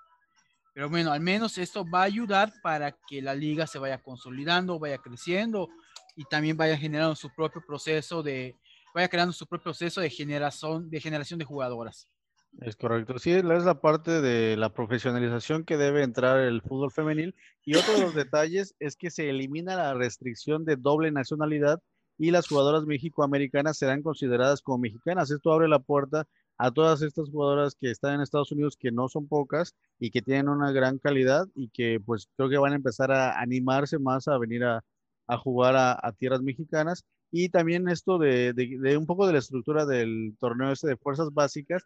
Pero 0.73 0.89
bueno, 0.89 1.11
al 1.11 1.19
menos 1.19 1.57
esto 1.57 1.85
va 1.87 2.01
a 2.01 2.05
ayudar 2.05 2.53
para 2.63 2.91
que 2.91 3.21
la 3.21 3.35
liga 3.35 3.67
se 3.67 3.79
vaya 3.79 4.01
consolidando, 4.01 4.79
vaya 4.79 4.97
creciendo 4.97 5.69
y 6.15 6.25
también 6.25 6.57
vaya 6.57 6.77
generando 6.77 7.15
su 7.15 7.29
propio 7.35 7.61
proceso 7.65 8.23
de, 8.23 8.57
vaya 8.93 9.07
creando 9.07 9.33
su 9.33 9.45
propio 9.45 9.65
proceso 9.65 10.01
de 10.01 10.09
generación 10.09 10.89
de, 10.89 10.99
generación 10.99 11.37
de 11.37 11.45
jugadoras. 11.45 12.07
Es 12.62 12.76
correcto. 12.76 13.18
Sí, 13.20 13.32
es 13.32 13.43
la 13.43 13.82
parte 13.82 14.22
de 14.22 14.56
la 14.58 14.74
profesionalización 14.74 15.64
que 15.64 15.78
debe 15.78 16.04
entrar 16.04 16.39
el 16.39 16.62
fútbol 16.62 16.91
femenil. 16.91 17.36
Y 17.66 17.76
otro 17.76 17.93
de 17.93 18.01
los 18.01 18.16
detalles 18.16 18.76
es 18.80 18.95
que 18.95 19.12
se 19.12 19.30
elimina 19.30 19.76
la 19.76 19.93
restricción 19.93 20.64
de 20.66 20.76
doble 20.76 21.12
nacionalidad 21.12 21.82
y 22.18 22.32
las 22.32 22.47
jugadoras 22.47 22.86
mexicoamericanas 22.86 23.78
serán 23.78 24.04
consideradas 24.04 24.62
como 24.62 24.78
mexicanas. 24.78 25.32
Esto 25.32 25.51
abre 25.51 25.68
la 25.68 25.80
puerta 25.80 26.28
a 26.58 26.72
todas 26.72 27.01
estas 27.01 27.30
jugadoras 27.30 27.76
que 27.76 27.89
están 27.89 28.16
en 28.16 28.22
Estados 28.22 28.51
Unidos, 28.51 28.78
que 28.78 28.91
no 28.91 29.10
son 29.10 29.28
pocas 29.28 29.76
y 29.99 30.12
que 30.12 30.22
tienen 30.22 30.49
una 30.49 30.72
gran 30.72 30.99
calidad 30.99 31.47
y 31.56 31.70
que 31.70 31.99
pues 31.99 32.30
creo 32.38 32.49
que 32.49 32.58
van 32.58 32.74
a 32.74 32.78
empezar 32.78 33.12
a 33.12 33.39
animarse 33.39 33.99
más 33.99 34.28
a 34.28 34.38
venir 34.38 34.64
a, 34.64 34.84
jugar 35.38 35.76
a, 35.76 36.12
tierras 36.14 36.41
mexicanas. 36.41 37.04
Y 37.36 37.49
también 37.49 37.89
esto 37.89 38.19
de, 38.19 38.53
de, 38.53 38.95
un 38.95 39.07
poco 39.07 39.25
de 39.25 39.34
la 39.34 39.39
estructura 39.39 39.88
del 39.88 40.36
torneo 40.39 40.71
este 40.71 40.88
de 40.88 40.97
fuerzas 40.97 41.34
básicas. 41.34 41.84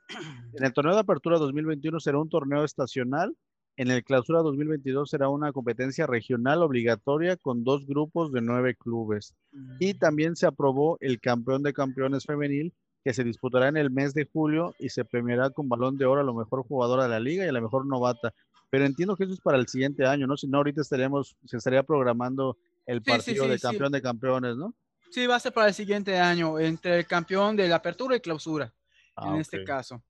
En 0.53 0.65
el 0.65 0.73
torneo 0.73 0.93
de 0.93 0.99
apertura 0.99 1.37
2021 1.37 2.01
será 2.01 2.19
un 2.19 2.27
torneo 2.27 2.65
estacional. 2.65 3.33
En 3.77 3.89
el 3.89 4.03
clausura 4.03 4.41
2022 4.41 5.09
será 5.09 5.29
una 5.29 5.53
competencia 5.53 6.05
regional 6.05 6.63
obligatoria 6.63 7.37
con 7.37 7.63
dos 7.63 7.87
grupos 7.87 8.33
de 8.33 8.41
nueve 8.41 8.75
clubes. 8.75 9.35
Y 9.79 9.93
mm. 9.93 9.99
también 9.99 10.35
se 10.35 10.47
aprobó 10.47 10.97
el 10.99 11.21
campeón 11.21 11.63
de 11.63 11.71
campeones 11.71 12.25
femenil 12.25 12.73
que 13.05 13.13
se 13.13 13.23
disputará 13.23 13.69
en 13.69 13.77
el 13.77 13.89
mes 13.89 14.13
de 14.13 14.25
julio 14.25 14.75
y 14.79 14.89
se 14.89 15.05
premiará 15.05 15.49
con 15.51 15.69
balón 15.69 15.97
de 15.97 16.05
oro 16.05 16.19
a 16.19 16.25
la 16.25 16.33
mejor 16.33 16.67
jugadora 16.67 17.03
de 17.03 17.09
la 17.09 17.21
liga 17.21 17.45
y 17.45 17.47
a 17.47 17.53
la 17.53 17.61
mejor 17.61 17.85
novata. 17.85 18.33
Pero 18.69 18.83
entiendo 18.83 19.15
que 19.15 19.23
eso 19.23 19.33
es 19.33 19.39
para 19.39 19.57
el 19.57 19.69
siguiente 19.69 20.05
año, 20.05 20.27
¿no? 20.27 20.35
Si 20.35 20.45
no, 20.45 20.57
ahorita 20.57 20.81
estaríamos, 20.81 21.37
se 21.45 21.55
estaría 21.55 21.83
programando 21.83 22.57
el 22.85 23.01
partido 23.01 23.47
de 23.47 23.59
campeón 23.59 23.93
de 23.93 24.01
campeones, 24.01 24.57
¿no? 24.57 24.73
Sí, 25.09 25.25
va 25.25 25.35
a 25.35 25.39
ser 25.39 25.53
para 25.53 25.67
el 25.67 25.73
siguiente 25.73 26.17
año, 26.17 26.59
entre 26.59 26.99
el 26.99 27.07
campeón 27.07 27.55
de 27.55 27.67
la 27.67 27.77
apertura 27.77 28.15
y 28.15 28.19
clausura, 28.19 28.73
en 29.17 29.35
ah, 29.35 29.39
este 29.39 29.63
caso. 29.63 30.01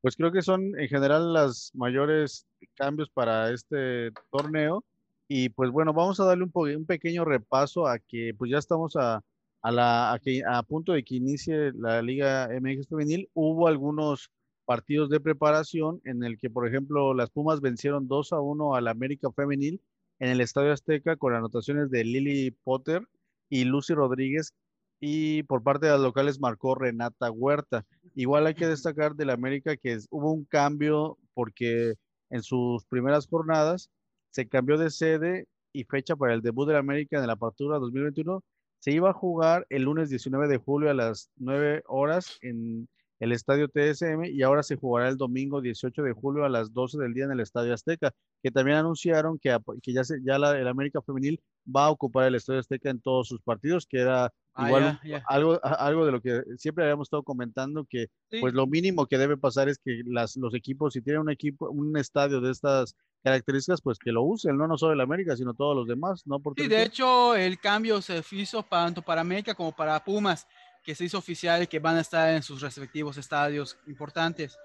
Pues 0.00 0.16
creo 0.16 0.32
que 0.32 0.42
son 0.42 0.78
en 0.78 0.88
general 0.88 1.32
las 1.32 1.70
mayores 1.74 2.46
cambios 2.74 3.10
para 3.10 3.50
este 3.50 4.12
torneo. 4.30 4.84
Y 5.28 5.48
pues 5.48 5.70
bueno, 5.70 5.92
vamos 5.92 6.20
a 6.20 6.24
darle 6.24 6.44
un, 6.44 6.52
un 6.54 6.86
pequeño 6.86 7.24
repaso 7.24 7.86
a 7.86 7.98
que 7.98 8.32
pues 8.38 8.50
ya 8.50 8.58
estamos 8.58 8.94
a, 8.96 9.24
a, 9.62 9.72
la, 9.72 10.12
a, 10.12 10.18
que, 10.20 10.42
a 10.48 10.62
punto 10.62 10.92
de 10.92 11.02
que 11.02 11.16
inicie 11.16 11.72
la 11.72 12.00
Liga 12.02 12.48
MX 12.48 12.86
Femenil, 12.88 13.28
hubo 13.34 13.66
algunos 13.66 14.30
partidos 14.64 15.10
de 15.10 15.20
preparación 15.20 16.00
en 16.04 16.22
el 16.22 16.38
que, 16.38 16.50
por 16.50 16.68
ejemplo, 16.68 17.14
las 17.14 17.30
Pumas 17.30 17.60
vencieron 17.60 18.06
2 18.06 18.32
a 18.32 18.40
1 18.40 18.74
al 18.74 18.88
América 18.88 19.30
Femenil 19.32 19.80
en 20.18 20.30
el 20.30 20.40
Estadio 20.40 20.72
Azteca 20.72 21.16
con 21.16 21.34
anotaciones 21.34 21.90
de 21.90 22.04
Lily 22.04 22.52
Potter 22.62 23.06
y 23.48 23.64
Lucy 23.64 23.94
Rodríguez 23.94 24.52
y 25.00 25.42
por 25.44 25.62
parte 25.62 25.86
de 25.86 25.92
las 25.92 26.00
locales 26.00 26.40
marcó 26.40 26.74
Renata 26.74 27.30
Huerta. 27.30 27.84
Igual 28.14 28.46
hay 28.46 28.54
que 28.54 28.66
destacar 28.66 29.14
del 29.14 29.30
América 29.30 29.76
que 29.76 29.98
hubo 30.10 30.32
un 30.32 30.44
cambio 30.44 31.18
porque 31.34 31.94
en 32.30 32.42
sus 32.42 32.84
primeras 32.86 33.26
jornadas 33.26 33.90
se 34.30 34.48
cambió 34.48 34.78
de 34.78 34.90
sede 34.90 35.46
y 35.72 35.84
fecha 35.84 36.16
para 36.16 36.34
el 36.34 36.42
debut 36.42 36.66
del 36.66 36.76
América 36.76 37.18
en 37.18 37.26
la 37.26 37.34
apertura 37.34 37.78
2021 37.78 38.42
se 38.86 38.92
iba 38.92 39.10
a 39.10 39.14
jugar 39.14 39.66
el 39.68 39.82
lunes 39.82 40.10
19 40.10 40.48
de 40.48 40.58
julio 40.58 40.90
a 40.90 40.94
las 40.94 41.30
9 41.36 41.82
horas 41.86 42.38
en 42.40 42.88
el 43.18 43.32
estadio 43.32 43.68
TSM 43.68 44.24
y 44.26 44.42
ahora 44.42 44.62
se 44.62 44.76
jugará 44.76 45.08
el 45.08 45.16
domingo 45.16 45.60
18 45.60 46.02
de 46.02 46.12
julio 46.12 46.44
a 46.44 46.48
las 46.48 46.72
12 46.72 46.98
del 46.98 47.14
día 47.14 47.24
en 47.24 47.32
el 47.32 47.40
estadio 47.40 47.72
Azteca, 47.72 48.12
que 48.42 48.50
también 48.50 48.76
anunciaron 48.76 49.38
que, 49.38 49.56
que 49.82 49.92
ya, 49.92 50.04
se, 50.04 50.22
ya 50.22 50.38
la, 50.38 50.58
el 50.58 50.68
América 50.68 51.00
Femenil 51.00 51.40
va 51.74 51.86
a 51.86 51.90
ocupar 51.90 52.26
el 52.26 52.34
estadio 52.34 52.60
Azteca 52.60 52.90
en 52.90 53.00
todos 53.00 53.28
sus 53.28 53.40
partidos, 53.40 53.86
que 53.86 54.00
era 54.00 54.32
ah, 54.54 54.66
igual 54.66 55.00
Algo, 55.26 55.60
algo 55.62 56.06
de 56.06 56.12
lo 56.12 56.20
que 56.20 56.42
siempre 56.58 56.84
habíamos 56.84 57.06
estado 57.06 57.22
comentando, 57.22 57.86
que 57.88 58.08
pues 58.40 58.52
lo 58.52 58.66
mínimo 58.66 59.06
que 59.06 59.18
debe 59.18 59.36
pasar 59.36 59.68
es 59.68 59.78
que 59.78 60.02
las, 60.06 60.36
los 60.36 60.54
equipos, 60.54 60.92
si 60.92 61.00
tienen 61.00 61.22
un 61.22 61.30
equipo, 61.30 61.70
un 61.70 61.96
estadio 61.96 62.40
de 62.40 62.50
estas 62.50 62.94
características, 63.22 63.80
pues 63.82 63.98
que 63.98 64.12
lo 64.12 64.22
usen, 64.22 64.56
no, 64.56 64.68
no 64.68 64.78
solo 64.78 64.92
el 64.92 65.00
América, 65.00 65.36
sino 65.36 65.52
todos 65.52 65.74
los 65.74 65.88
demás, 65.88 66.22
¿no? 66.26 66.38
Porque 66.38 66.62
sí, 66.62 66.68
de 66.68 66.84
hecho, 66.84 67.34
el 67.34 67.58
cambio 67.58 68.00
se 68.00 68.22
hizo 68.30 68.62
tanto 68.62 69.02
para 69.02 69.20
América 69.20 69.54
como 69.54 69.74
para 69.74 69.98
Pumas, 70.04 70.46
que 70.86 70.94
se 70.94 71.04
hizo 71.04 71.18
oficial 71.18 71.68
que 71.68 71.80
van 71.80 71.96
a 71.96 72.00
estar 72.00 72.32
en 72.32 72.44
sus 72.44 72.62
respectivos 72.62 73.16
estadios 73.18 73.76
importantes. 73.88 74.56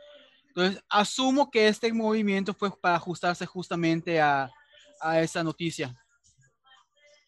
Entonces, 0.49 0.83
asumo 0.87 1.49
que 1.49 1.67
este 1.67 1.91
movimiento 1.91 2.53
fue 2.53 2.69
para 2.79 2.95
ajustarse 2.95 3.47
justamente 3.47 4.21
a, 4.21 4.51
a 4.99 5.19
esa 5.19 5.43
noticia. 5.43 5.95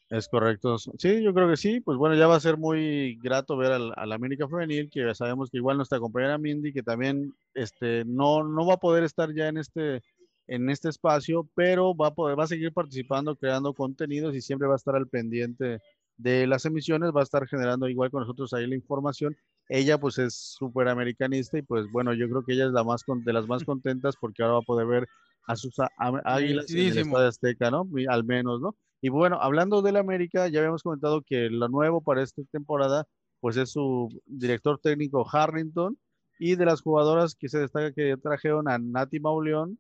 Es 0.09 0.27
correcto. 0.27 0.77
Sí, 0.77 1.23
yo 1.23 1.33
creo 1.33 1.49
que 1.49 1.57
sí. 1.57 1.79
Pues 1.79 1.97
bueno, 1.97 2.15
ya 2.15 2.27
va 2.27 2.35
a 2.35 2.39
ser 2.39 2.55
muy 2.57 3.17
grato 3.23 3.57
ver 3.57 3.71
al, 3.71 3.93
al, 3.95 4.11
América 4.11 4.47
Femenil, 4.47 4.91
que 4.91 5.15
sabemos 5.15 5.49
que 5.49 5.57
igual 5.57 5.77
nuestra 5.77 5.99
compañera 5.99 6.37
Mindy, 6.37 6.71
que 6.71 6.83
también 6.83 7.33
este, 7.55 8.03
no, 8.05 8.43
no 8.43 8.67
va 8.67 8.75
a 8.75 8.79
poder 8.79 9.03
estar 9.03 9.33
ya 9.33 9.47
en 9.47 9.57
este 9.57 10.03
en 10.45 10.69
este 10.69 10.89
espacio, 10.89 11.49
pero 11.55 11.95
va 11.95 12.07
a 12.07 12.13
poder, 12.13 12.37
va 12.37 12.43
a 12.43 12.47
seguir 12.47 12.73
participando, 12.73 13.35
creando 13.35 13.73
contenidos 13.73 14.35
y 14.35 14.41
siempre 14.41 14.67
va 14.67 14.73
a 14.73 14.77
estar 14.77 14.95
al 14.95 15.07
pendiente 15.07 15.79
de 16.23 16.47
las 16.47 16.65
emisiones, 16.65 17.11
va 17.11 17.19
a 17.19 17.23
estar 17.23 17.45
generando 17.47 17.87
igual 17.89 18.09
con 18.09 18.21
nosotros 18.21 18.53
ahí 18.53 18.65
la 18.65 18.75
información. 18.75 19.35
Ella 19.69 19.97
pues 19.99 20.17
es 20.17 20.33
súper 20.57 20.87
americanista 20.87 21.57
y 21.57 21.61
pues 21.61 21.91
bueno, 21.91 22.13
yo 22.13 22.29
creo 22.29 22.43
que 22.43 22.53
ella 22.53 22.65
es 22.65 22.71
la 22.71 22.83
más 22.83 23.03
de 23.05 23.33
las 23.33 23.47
más 23.47 23.63
contentas 23.63 24.15
porque 24.19 24.41
ahora 24.41 24.53
va 24.53 24.59
a 24.59 24.63
poder 24.63 24.87
ver 24.87 25.07
a 25.47 25.55
sus 25.55 25.75
águilas 26.23 26.71
en 26.71 26.79
el 26.79 26.97
Estadio 26.97 27.27
Azteca, 27.27 27.69
¿no? 27.69 27.87
Al 28.07 28.23
menos, 28.23 28.61
¿no? 28.61 28.75
Y 29.01 29.09
bueno, 29.09 29.37
hablando 29.41 29.81
del 29.81 29.97
América, 29.97 30.47
ya 30.47 30.59
habíamos 30.59 30.83
comentado 30.83 31.21
que 31.21 31.49
lo 31.49 31.67
nuevo 31.67 32.01
para 32.01 32.23
esta 32.23 32.41
temporada 32.51 33.05
pues 33.41 33.57
es 33.57 33.71
su 33.71 34.09
director 34.25 34.79
técnico 34.79 35.27
Harrington 35.29 35.97
y 36.39 36.55
de 36.55 36.65
las 36.65 36.81
jugadoras 36.81 37.35
que 37.35 37.49
se 37.49 37.59
destaca 37.59 37.91
que 37.91 38.15
trajeron 38.15 38.69
a 38.69 38.77
Nati 38.77 39.19
Mauleón, 39.19 39.77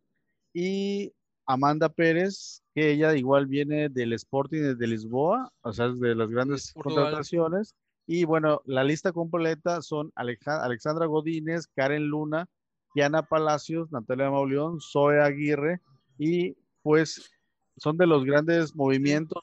y 0.53 1.13
Amanda 1.45 1.89
Pérez, 1.89 2.63
que 2.73 2.91
ella 2.91 3.15
igual 3.15 3.47
viene 3.47 3.89
del 3.89 4.13
Sporting 4.13 4.75
de 4.77 4.87
Lisboa, 4.87 5.51
o 5.61 5.73
sea, 5.73 5.89
de 5.89 6.15
las 6.15 6.29
grandes 6.29 6.73
contrataciones. 6.73 7.75
Y 8.05 8.25
bueno, 8.25 8.61
la 8.65 8.83
lista 8.83 9.11
completa 9.11 9.81
son 9.81 10.11
Alexandra 10.15 11.05
Godínez, 11.05 11.67
Karen 11.75 12.07
Luna, 12.07 12.47
Diana 12.95 13.23
Palacios, 13.23 13.91
Natalia 13.91 14.29
Mauleón, 14.29 14.79
Zoe 14.81 15.21
Aguirre 15.21 15.81
y 16.17 16.55
pues 16.81 17.31
son 17.77 17.97
de 17.97 18.05
los 18.05 18.23
grandes 18.23 18.75
movimientos, 18.75 19.41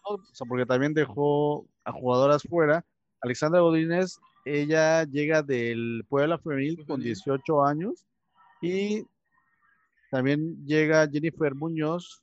porque 0.48 0.66
también 0.66 0.94
dejó 0.94 1.66
a 1.84 1.92
jugadoras 1.92 2.42
fuera. 2.42 2.84
Alexandra 3.22 3.60
Godínez, 3.60 4.18
ella 4.44 5.04
llega 5.04 5.42
del 5.42 6.04
Puebla 6.08 6.38
Femenil 6.38 6.84
con 6.86 7.00
18 7.00 7.64
años 7.64 8.06
y 8.62 9.04
también 10.10 10.66
llega 10.66 11.08
Jennifer 11.08 11.54
Muñoz. 11.54 12.22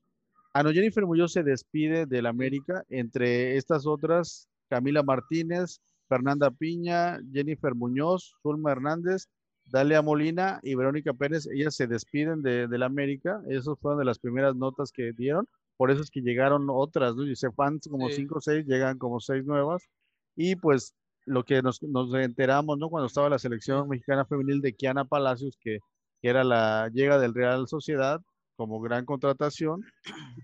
Ah, 0.53 0.63
no, 0.63 0.71
Jennifer 0.71 1.05
Muñoz 1.05 1.33
se 1.33 1.43
despide 1.43 2.05
del 2.05 2.25
América. 2.25 2.83
Entre 2.89 3.57
estas 3.57 3.87
otras, 3.87 4.47
Camila 4.69 5.03
Martínez, 5.03 5.79
Fernanda 6.09 6.51
Piña, 6.51 7.19
Jennifer 7.31 7.73
Muñoz, 7.75 8.35
Zulma 8.41 8.71
Hernández, 8.71 9.27
Dalia 9.65 10.01
Molina 10.01 10.59
y 10.63 10.75
Verónica 10.75 11.13
Pérez. 11.13 11.47
Ellas 11.47 11.75
se 11.75 11.87
despiden 11.87 12.41
de, 12.41 12.67
del 12.67 12.83
América. 12.83 13.41
Esas 13.47 13.79
fueron 13.79 13.99
de 13.99 14.05
las 14.05 14.19
primeras 14.19 14.55
notas 14.55 14.91
que 14.91 15.13
dieron. 15.13 15.47
Por 15.77 15.91
eso 15.91 16.01
es 16.01 16.09
que 16.09 16.21
llegaron 16.21 16.67
otras, 16.69 17.15
¿no? 17.15 17.23
Dice 17.23 17.51
fans 17.51 17.87
como 17.89 18.09
cinco 18.09 18.39
o 18.39 18.41
seis, 18.41 18.65
llegan 18.65 18.97
como 18.97 19.19
seis 19.19 19.45
nuevas. 19.45 19.87
Y 20.35 20.55
pues 20.55 20.93
lo 21.25 21.43
que 21.43 21.61
nos, 21.61 21.81
nos 21.83 22.13
enteramos, 22.15 22.77
¿no? 22.77 22.89
Cuando 22.89 23.07
estaba 23.07 23.29
la 23.29 23.39
selección 23.39 23.87
mexicana 23.87 24.25
femenil 24.25 24.61
de 24.61 24.73
Kiana 24.73 25.05
Palacios, 25.05 25.57
que 25.61 25.79
que 26.27 26.31
era 26.31 26.43
la 26.43 26.89
llega 26.93 27.17
del 27.19 27.33
Real 27.33 27.69
Sociedad 27.69 28.21
como 28.57 28.81
gran 28.81 29.05
contratación 29.05 29.85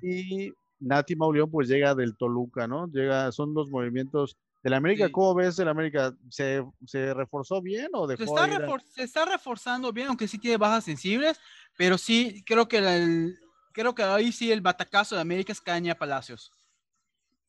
y 0.01 0.53
Nati 0.79 1.13
Mauleón 1.13 1.51
pues 1.51 1.67
llega 1.67 1.93
del 1.93 2.15
Toluca, 2.15 2.67
¿no? 2.67 2.87
Llega, 2.87 3.29
son 3.33 3.53
los 3.53 3.69
movimientos 3.69 4.37
del 4.63 4.75
América. 4.75 5.11
¿Cómo 5.11 5.35
ves 5.35 5.59
el 5.59 5.67
América? 5.67 6.15
¿Se, 6.29 6.63
¿Se, 6.85 7.13
reforzó 7.13 7.61
bien 7.61 7.89
o 7.91 8.07
dejó 8.07 8.23
se 8.23 8.23
está, 8.23 8.77
se 8.93 9.03
está 9.03 9.25
reforzando 9.25 9.91
bien, 9.91 10.07
aunque 10.07 10.29
sí 10.29 10.37
tiene 10.37 10.55
bajas 10.55 10.85
sensibles, 10.85 11.37
pero 11.77 11.97
sí 11.97 12.45
creo 12.45 12.65
que 12.69 12.77
el, 12.77 13.37
creo 13.73 13.93
que 13.93 14.03
ahí 14.03 14.31
sí 14.31 14.53
el 14.53 14.61
batacazo 14.61 15.15
de 15.15 15.21
América 15.21 15.51
es 15.51 15.59
Caña 15.59 15.95
Palacios. 15.95 16.49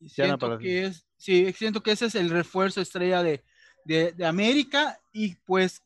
siento 0.09 0.57
que 0.57 0.87
es, 0.87 1.05
sí, 1.15 1.53
siento 1.53 1.81
que 1.81 1.91
ese 1.91 2.07
es 2.07 2.15
el 2.15 2.29
refuerzo 2.29 2.81
estrella 2.81 3.23
de, 3.23 3.45
de, 3.85 4.11
de 4.11 4.25
América 4.25 4.99
y 5.13 5.35
pues 5.35 5.84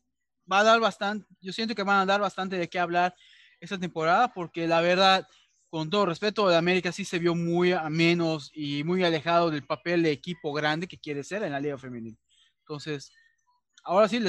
va 0.50 0.60
a 0.60 0.64
dar 0.64 0.80
bastante, 0.80 1.26
yo 1.40 1.52
siento 1.52 1.74
que 1.74 1.82
van 1.82 2.00
a 2.00 2.06
dar 2.06 2.20
bastante 2.20 2.56
de 2.56 2.68
qué 2.68 2.78
hablar 2.78 3.14
esta 3.60 3.78
temporada, 3.78 4.32
porque 4.32 4.66
la 4.66 4.80
verdad, 4.80 5.26
con 5.68 5.90
todo 5.90 6.06
respeto, 6.06 6.48
de 6.48 6.56
América 6.56 6.92
sí 6.92 7.04
se 7.04 7.18
vio 7.18 7.34
muy 7.34 7.72
a 7.72 7.88
menos 7.90 8.50
y 8.54 8.82
muy 8.84 9.04
alejado 9.04 9.50
del 9.50 9.66
papel 9.66 10.02
de 10.02 10.10
equipo 10.10 10.52
grande 10.52 10.88
que 10.88 10.98
quiere 10.98 11.22
ser 11.22 11.42
en 11.42 11.52
la 11.52 11.60
Liga 11.60 11.78
Femenil. 11.78 12.18
Entonces, 12.60 13.12
ahora 13.84 14.08
sí, 14.08 14.22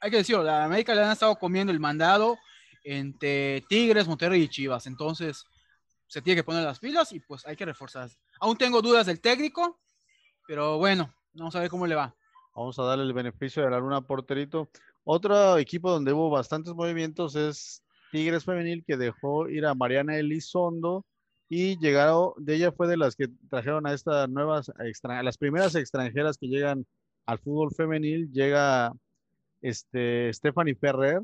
hay 0.00 0.10
que 0.10 0.16
decirlo, 0.18 0.42
la 0.42 0.64
América 0.64 0.94
le 0.94 1.02
han 1.02 1.12
estado 1.12 1.36
comiendo 1.36 1.72
el 1.72 1.80
mandado 1.80 2.38
entre 2.84 3.62
Tigres, 3.68 4.06
Monterrey 4.06 4.42
y 4.42 4.48
Chivas. 4.48 4.86
Entonces, 4.86 5.44
se 6.06 6.22
tiene 6.22 6.40
que 6.40 6.44
poner 6.44 6.62
las 6.62 6.78
pilas 6.78 7.12
y 7.12 7.20
pues 7.20 7.46
hay 7.46 7.56
que 7.56 7.64
reforzar. 7.64 8.10
Aún 8.40 8.56
tengo 8.56 8.80
dudas 8.80 9.06
del 9.06 9.20
técnico, 9.20 9.80
pero 10.46 10.78
bueno, 10.78 11.12
vamos 11.32 11.54
a 11.56 11.60
ver 11.60 11.70
cómo 11.70 11.86
le 11.86 11.94
va. 11.94 12.14
Vamos 12.54 12.78
a 12.78 12.84
darle 12.84 13.04
el 13.04 13.12
beneficio 13.12 13.62
de 13.62 13.70
la 13.70 13.78
luna 13.78 14.00
porterito. 14.00 14.70
Otro 15.08 15.56
equipo 15.56 15.88
donde 15.88 16.12
hubo 16.12 16.30
bastantes 16.30 16.74
movimientos 16.74 17.36
es 17.36 17.80
Tigres 18.10 18.44
Femenil, 18.44 18.82
que 18.84 18.96
dejó 18.96 19.48
ir 19.48 19.64
a 19.64 19.72
Mariana 19.72 20.18
Elizondo 20.18 21.06
y 21.48 21.78
llegaron, 21.78 22.32
de 22.38 22.56
ella 22.56 22.72
fue 22.72 22.88
de 22.88 22.96
las 22.96 23.14
que 23.14 23.28
trajeron 23.48 23.86
a 23.86 23.92
estas 23.92 24.28
nuevas, 24.28 24.72
las 25.22 25.38
primeras 25.38 25.76
extranjeras 25.76 26.36
que 26.38 26.48
llegan 26.48 26.84
al 27.24 27.38
fútbol 27.38 27.70
femenil, 27.70 28.32
llega 28.32 28.92
este, 29.62 30.32
Stephanie 30.32 30.74
Ferrer, 30.74 31.22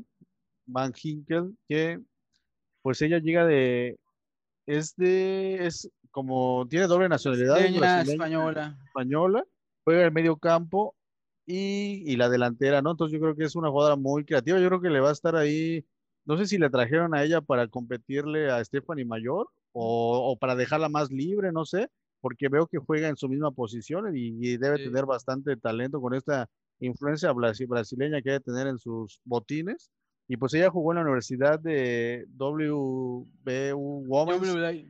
Van 0.65 0.93
Hinkel, 0.95 1.53
que 1.67 1.99
pues 2.83 3.01
ella 3.01 3.19
llega 3.19 3.45
de, 3.45 3.97
es 4.65 4.95
de, 4.95 5.65
es 5.65 5.89
como, 6.09 6.65
tiene 6.69 6.87
doble 6.87 7.09
nacionalidad. 7.09 7.59
española. 7.59 8.79
Española, 8.85 9.43
juega 9.83 10.05
el 10.05 10.13
medio 10.13 10.37
campo 10.37 10.95
y, 11.45 12.03
y, 12.11 12.15
la 12.15 12.29
delantera, 12.29 12.81
¿no? 12.81 12.91
Entonces 12.91 13.13
yo 13.13 13.21
creo 13.21 13.35
que 13.35 13.43
es 13.43 13.55
una 13.55 13.69
jugadora 13.69 13.95
muy 13.95 14.25
creativa, 14.25 14.59
yo 14.59 14.67
creo 14.67 14.81
que 14.81 14.89
le 14.89 14.99
va 14.99 15.09
a 15.09 15.13
estar 15.13 15.35
ahí, 15.35 15.85
no 16.25 16.37
sé 16.37 16.45
si 16.47 16.57
le 16.57 16.69
trajeron 16.69 17.15
a 17.15 17.23
ella 17.23 17.41
para 17.41 17.67
competirle 17.67 18.49
a 18.49 18.63
Stephanie 18.63 19.05
Mayor 19.05 19.47
o, 19.73 20.31
o 20.31 20.37
para 20.37 20.55
dejarla 20.55 20.89
más 20.89 21.11
libre, 21.11 21.51
no 21.51 21.65
sé, 21.65 21.89
porque 22.23 22.47
veo 22.47 22.67
que 22.67 22.77
juega 22.77 23.09
en 23.09 23.17
su 23.17 23.27
misma 23.27 23.51
posición 23.51 24.15
y, 24.15 24.55
debe 24.55 24.77
tener 24.77 25.05
bastante 25.05 25.57
talento 25.57 25.99
con 25.99 26.13
esta 26.13 26.49
influencia 26.79 27.33
brasileña 27.33 28.21
que 28.21 28.29
debe 28.29 28.39
tener 28.39 28.67
en 28.67 28.79
sus 28.79 29.19
botines. 29.25 29.91
Y 30.29 30.37
pues 30.37 30.53
ella 30.53 30.69
jugó 30.69 30.93
en 30.93 30.99
la 30.99 31.01
Universidad 31.01 31.59
de 31.59 32.25
WBU 32.37 33.27
Women's 34.07 34.87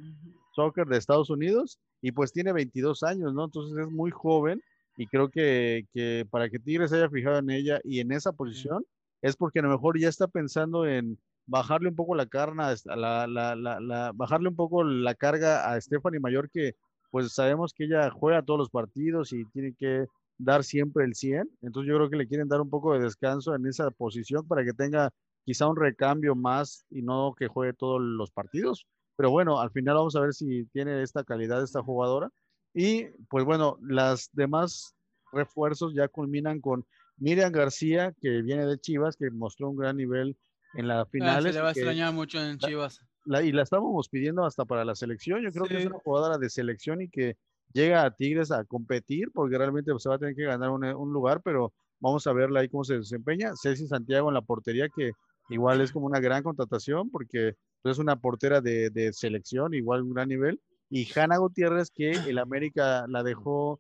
Soccer 0.56 0.86
de 0.86 0.98
Estados 0.98 1.32
Unidos 1.32 1.80
y 2.04 2.12
pues 2.12 2.32
tiene 2.32 2.54
22 2.54 3.02
años, 3.02 3.34
¿no? 3.34 3.46
Entonces 3.46 3.80
es 3.80 3.92
muy 3.92 4.12
joven 4.12 4.62
y 4.96 5.08
creo 5.08 5.30
que, 5.30 5.86
que 5.94 6.26
para 6.30 6.50
que 6.50 6.60
Tigres 6.60 6.94
haya 6.94 7.10
fijado 7.10 7.40
en 7.40 7.50
ella 7.50 7.80
y 7.84 8.00
en 8.00 8.12
esa 8.12 8.32
posición 8.32 8.86
es 9.22 9.36
porque 9.36 9.60
a 9.60 9.64
lo 9.64 9.70
mejor 9.70 10.00
ya 10.00 10.10
está 10.10 10.28
pensando 10.28 10.86
en 10.86 11.18
bajarle 11.46 11.90
un 11.90 11.96
poco 11.96 12.16
la 12.16 12.26
carga, 12.26 12.74
la, 12.86 13.28
la, 13.28 13.56
la, 13.56 14.12
bajarle 14.14 14.50
un 14.50 14.56
poco 14.56 14.84
la 14.84 15.16
carga 15.16 15.72
a 15.72 15.80
Stephanie 15.80 16.20
Mayor 16.20 16.50
que 16.50 16.76
pues 17.12 17.34
sabemos 17.34 17.74
que 17.74 17.86
ella 17.86 18.10
juega 18.10 18.42
todos 18.42 18.58
los 18.58 18.70
partidos 18.70 19.34
y 19.34 19.46
tiene 19.46 19.76
que 19.78 20.08
dar 20.38 20.64
siempre 20.64 21.06
el 21.06 21.14
100. 21.16 21.48
Entonces 21.62 21.88
yo 21.90 21.96
creo 21.98 22.10
que 22.10 22.18
le 22.18 22.28
quieren 22.28 22.48
dar 22.48 22.60
un 22.60 22.70
poco 22.70 22.94
de 22.94 23.02
descanso 23.02 23.56
en 23.56 23.68
esa 23.68 23.92
posición 23.92 24.48
para 24.48 24.64
que 24.64 24.74
tenga 24.74 25.12
quizá 25.46 25.68
un 25.68 25.76
recambio 25.76 26.36
más 26.36 26.86
y 26.90 27.02
no 27.02 27.36
que 27.38 27.48
juegue 27.48 27.74
todos 27.74 28.02
los 28.02 28.32
partidos. 28.32 28.88
Pero 29.16 29.30
bueno, 29.30 29.60
al 29.60 29.70
final 29.72 29.96
vamos 29.96 30.16
a 30.16 30.22
ver 30.22 30.34
si 30.34 30.66
tiene 30.74 31.04
esta 31.04 31.24
calidad 31.24 31.64
esta 31.64 31.84
jugadora. 31.84 32.30
Y 32.74 33.06
pues 33.30 33.46
bueno, 33.46 33.78
las 33.82 34.30
demás 34.34 34.96
refuerzos 35.32 35.94
ya 35.96 36.08
culminan 36.08 36.62
con 36.62 36.86
Miriam 37.18 37.52
García, 37.52 38.14
que 38.20 38.42
viene 38.42 38.66
de 38.66 38.80
Chivas, 38.80 39.16
que 39.16 39.30
mostró 39.30 39.70
un 39.70 39.78
gran 39.78 39.98
nivel 39.98 40.38
en 40.74 40.88
la 40.88 41.06
final. 41.06 41.44
se 41.44 41.54
le 41.54 41.62
va 41.62 41.70
a 41.70 41.72
extrañar 41.72 42.14
mucho 42.14 42.44
en 42.44 42.58
Chivas 42.58 43.00
y 43.26 43.52
la 43.52 43.64
estábamos 43.64 44.10
pidiendo 44.10 44.46
hasta 44.46 44.66
para 44.66 44.86
la 44.86 44.96
selección. 44.96 45.42
Yo 45.42 45.52
creo 45.52 45.66
que 45.66 45.78
es 45.78 45.86
una 45.86 46.00
jugadora 46.00 46.38
de 46.38 46.50
selección 46.50 47.02
y 47.02 47.10
que 47.10 47.38
llega 47.74 48.04
a 48.04 48.12
Tigres 48.12 48.52
a 48.52 48.64
competir 48.66 49.32
porque 49.34 49.58
realmente 49.58 49.92
se 49.98 50.10
va 50.10 50.16
a 50.16 50.20
tener 50.20 50.36
que 50.36 50.44
ganar 50.44 50.70
un, 50.70 51.14
lugar, 51.14 51.42
pero 51.44 51.74
vamos 52.00 52.28
a 52.28 52.34
verla 52.34 52.60
ahí 52.60 52.70
cómo 52.70 52.84
se 52.84 52.98
desempeña. 52.98 53.54
Ceci 53.62 53.88
Santiago 53.88 54.30
en 54.30 54.34
la 54.34 54.42
portería, 54.42 54.88
que 54.94 55.12
igual 55.50 55.82
es 55.82 55.92
como 55.92 56.06
una 56.06 56.20
gran 56.20 56.44
contratación 56.44 57.10
porque 57.10 57.56
es 57.84 57.98
una 57.98 58.18
portera 58.18 58.62
de, 58.62 58.90
de 58.90 59.14
selección, 59.14 59.74
igual 59.74 60.04
un 60.04 60.14
gran 60.14 60.30
nivel. 60.30 60.60
Y 60.96 61.12
Hanna 61.12 61.38
Gutiérrez, 61.38 61.90
que 61.90 62.12
el 62.12 62.38
América 62.38 63.08
la 63.08 63.24
dejó 63.24 63.80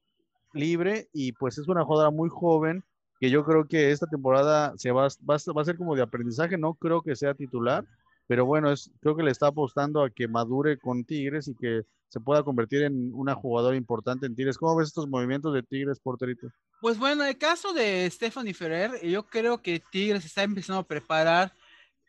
libre 0.51 1.09
y 1.13 1.33
pues 1.33 1.59
es 1.59 1.67
una 1.67 1.85
jugadora 1.85 2.09
muy 2.09 2.27
joven 2.27 2.83
que 3.19 3.29
yo 3.29 3.45
creo 3.45 3.67
que 3.67 3.91
esta 3.91 4.07
temporada 4.07 4.73
se 4.77 4.89
va, 4.89 5.03
va, 5.03 5.37
va 5.55 5.61
a 5.61 5.65
ser 5.65 5.77
como 5.77 5.95
de 5.95 6.01
aprendizaje, 6.01 6.57
no 6.57 6.73
creo 6.73 7.03
que 7.03 7.15
sea 7.15 7.35
titular, 7.35 7.85
pero 8.25 8.47
bueno, 8.47 8.71
es, 8.71 8.89
creo 8.99 9.15
que 9.15 9.21
le 9.21 9.29
está 9.29 9.45
apostando 9.45 10.03
a 10.03 10.09
que 10.09 10.27
madure 10.27 10.79
con 10.79 11.03
Tigres 11.03 11.47
y 11.47 11.53
que 11.53 11.83
se 12.09 12.19
pueda 12.19 12.41
convertir 12.41 12.81
en 12.81 13.13
una 13.13 13.35
jugadora 13.35 13.77
importante 13.77 14.25
en 14.25 14.35
Tigres. 14.35 14.57
¿Cómo 14.57 14.75
ves 14.75 14.87
estos 14.87 15.07
movimientos 15.07 15.53
de 15.53 15.61
Tigres, 15.61 15.99
porterito? 15.99 16.47
Pues 16.81 16.97
bueno, 16.97 17.23
el 17.25 17.37
caso 17.37 17.73
de 17.73 18.09
Stephanie 18.09 18.55
Ferrer, 18.55 19.07
yo 19.07 19.27
creo 19.27 19.61
que 19.61 19.83
Tigres 19.91 20.25
está 20.25 20.41
empezando 20.41 20.79
a 20.79 20.87
preparar 20.87 21.53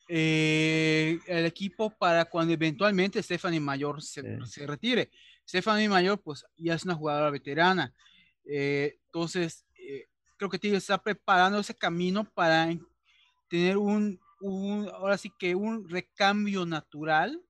eh, 0.09 1.19
el 1.27 1.47
equipo 1.47 1.91
para 1.91 2.25
cuando 2.27 2.53
eventualmente 2.53 3.23
Stephanie 3.23 3.61
Mayor 3.61 4.03
se, 4.03 4.23
se, 4.47 4.67
retire. 4.67 5.11
Stephanie 5.49 5.89
Mayor, 5.89 6.21
pues 6.23 6.45
ya 6.57 6.75
es 6.75 6.85
una 6.85 6.95
jugadora 6.95 7.31
veterana. 7.31 7.95
Eh, 8.45 8.99
entonces, 9.07 9.65
eh, 9.75 10.07
creo 10.37 10.51
que 10.51 10.59
Tigres 10.59 10.83
está 10.83 10.99
preparando 10.99 11.59
ese 11.59 11.75
camino 11.75 12.25
para 12.25 12.69
tener 13.49 13.77
un 13.77 14.19
un, 14.45 14.89
ahora 14.93 15.17
sí 15.17 15.33
que 15.39 15.55
un 15.55 15.89
recambio 15.89 16.67
natural 16.67 17.41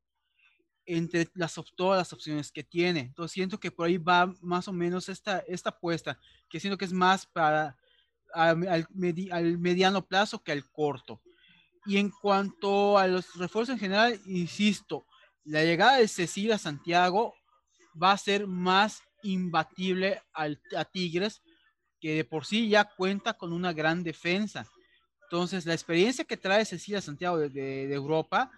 entre 0.86 1.28
las, 1.34 1.58
todas 1.76 1.98
las 1.98 2.12
opciones 2.12 2.52
que 2.52 2.62
tiene. 2.62 3.00
Entonces 3.00 3.32
siento 3.32 3.58
que 3.58 3.70
por 3.70 3.86
ahí 3.86 3.98
va 3.98 4.32
más 4.40 4.68
o 4.68 4.72
menos 4.72 5.08
esta, 5.08 5.40
esta 5.48 5.70
apuesta, 5.70 6.18
que 6.48 6.60
siento 6.60 6.78
que 6.78 6.84
es 6.84 6.92
más 6.92 7.26
para 7.26 7.76
al, 8.32 8.66
al, 8.68 9.58
mediano 9.58 10.06
plazo 10.06 10.42
que 10.42 10.52
al 10.52 10.70
corto. 10.70 11.20
Y 11.86 11.98
en 11.98 12.10
cuanto 12.10 12.98
a 12.98 13.06
los 13.06 13.34
refuerzos 13.36 13.74
en 13.74 13.80
general, 13.80 14.20
insisto, 14.26 15.04
la 15.44 15.62
llegada 15.62 15.98
de 15.98 16.08
Cecilia 16.08 16.58
Santiago 16.58 17.34
va 18.00 18.12
a 18.12 18.18
ser 18.18 18.46
más 18.46 19.02
imbatible 19.22 20.22
al, 20.32 20.60
a 20.76 20.84
Tigres, 20.84 21.42
que 22.00 22.16
de 22.16 22.24
por 22.24 22.44
sí 22.46 22.68
ya 22.68 22.84
cuenta 22.84 23.34
con 23.34 23.52
una 23.52 23.72
gran 23.72 24.02
defensa. 24.02 24.66
Entonces, 25.22 25.66
la 25.66 25.74
experiencia 25.74 26.24
que 26.24 26.36
trae 26.36 26.64
Cecilia 26.64 27.00
Santiago 27.00 27.38
de, 27.38 27.92
Europa 27.92 28.50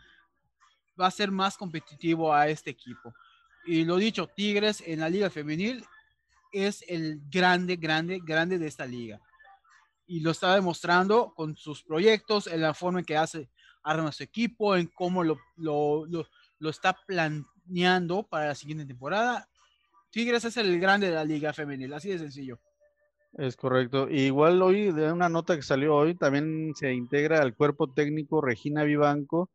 va 1.00 1.06
a 1.06 1.10
ser 1.10 1.30
más 1.30 1.56
competitivo 1.56 2.32
a 2.32 2.48
este 2.48 2.70
equipo. 2.70 3.14
Y 3.64 3.84
lo 3.84 3.96
dicho, 3.96 4.28
Tigres 4.28 4.82
en 4.84 5.00
la 5.00 5.08
liga 5.08 5.30
femenil 5.30 5.84
es 6.52 6.84
el 6.88 7.20
grande, 7.30 7.76
grande, 7.76 8.20
grande 8.22 8.58
de 8.58 8.66
esta 8.66 8.86
liga. 8.86 9.20
Y 10.06 10.20
lo 10.20 10.30
está 10.30 10.54
demostrando 10.54 11.32
con 11.34 11.56
sus 11.56 11.82
proyectos, 11.82 12.46
en 12.46 12.60
la 12.60 12.74
forma 12.74 13.00
en 13.00 13.04
que 13.04 13.16
hace, 13.16 13.50
arma 13.82 14.12
su 14.12 14.22
equipo, 14.22 14.76
en 14.76 14.86
cómo 14.88 15.24
lo, 15.24 15.38
lo, 15.56 16.06
lo, 16.06 16.70
está 16.70 16.96
planeando 17.06 18.22
para 18.24 18.46
la 18.48 18.54
siguiente 18.54 18.86
temporada. 18.86 19.48
Tigres 20.10 20.44
es 20.44 20.56
el 20.56 20.78
grande 20.80 21.08
de 21.08 21.14
la 21.14 21.24
liga 21.24 21.52
femenil, 21.52 21.92
así 21.92 22.10
de 22.10 22.18
sencillo. 22.18 22.58
Es 23.34 23.56
correcto. 23.56 24.08
igual 24.08 24.62
hoy, 24.62 24.92
de 24.92 25.12
una 25.12 25.28
nota 25.28 25.56
que 25.56 25.62
salió 25.62 25.94
hoy, 25.94 26.14
también 26.14 26.72
se 26.74 26.92
integra 26.94 27.42
al 27.42 27.54
cuerpo 27.54 27.92
técnico 27.92 28.40
Regina 28.40 28.82
Vivanco 28.84 29.50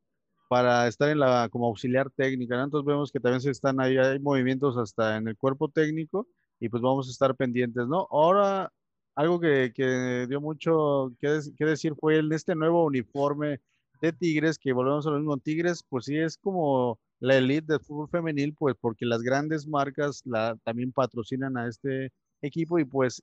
para 0.51 0.85
estar 0.87 1.09
en 1.09 1.19
la 1.19 1.47
como 1.49 1.67
auxiliar 1.67 2.09
técnica. 2.11 2.61
Entonces 2.61 2.85
vemos 2.85 3.11
que 3.11 3.19
también 3.19 3.39
se 3.41 3.51
están 3.51 3.79
ahí, 3.79 3.97
hay 3.97 4.19
movimientos 4.19 4.77
hasta 4.77 5.15
en 5.15 5.29
el 5.29 5.37
cuerpo 5.37 5.69
técnico 5.69 6.27
y 6.59 6.69
pues 6.69 6.83
vamos 6.83 7.07
a 7.07 7.11
estar 7.11 7.35
pendientes, 7.35 7.87
¿no? 7.87 8.07
Ahora, 8.11 8.71
algo 9.15 9.39
que, 9.39 9.71
que 9.73 10.25
dio 10.27 10.41
mucho 10.41 11.13
que, 11.19 11.39
que, 11.57 11.65
decir 11.65 11.95
fue 11.99 12.19
en 12.19 12.31
este 12.31 12.55
nuevo 12.55 12.85
uniforme 12.85 13.59
de 14.01 14.13
Tigres, 14.13 14.57
que 14.57 14.73
volvemos 14.73 15.05
a 15.05 15.11
lo 15.11 15.17
mismo, 15.17 15.37
Tigres, 15.37 15.83
pues 15.87 16.05
sí 16.05 16.17
es 16.17 16.37
como 16.37 16.99
la 17.19 17.37
elite 17.37 17.73
del 17.73 17.81
fútbol 17.81 18.09
femenil, 18.09 18.55
pues 18.55 18.75
porque 18.79 19.05
las 19.05 19.21
grandes 19.21 19.67
marcas 19.67 20.21
la, 20.25 20.57
también 20.63 20.91
patrocinan 20.91 21.57
a 21.57 21.67
este 21.67 22.11
equipo 22.41 22.79
y 22.79 22.85
pues 22.85 23.21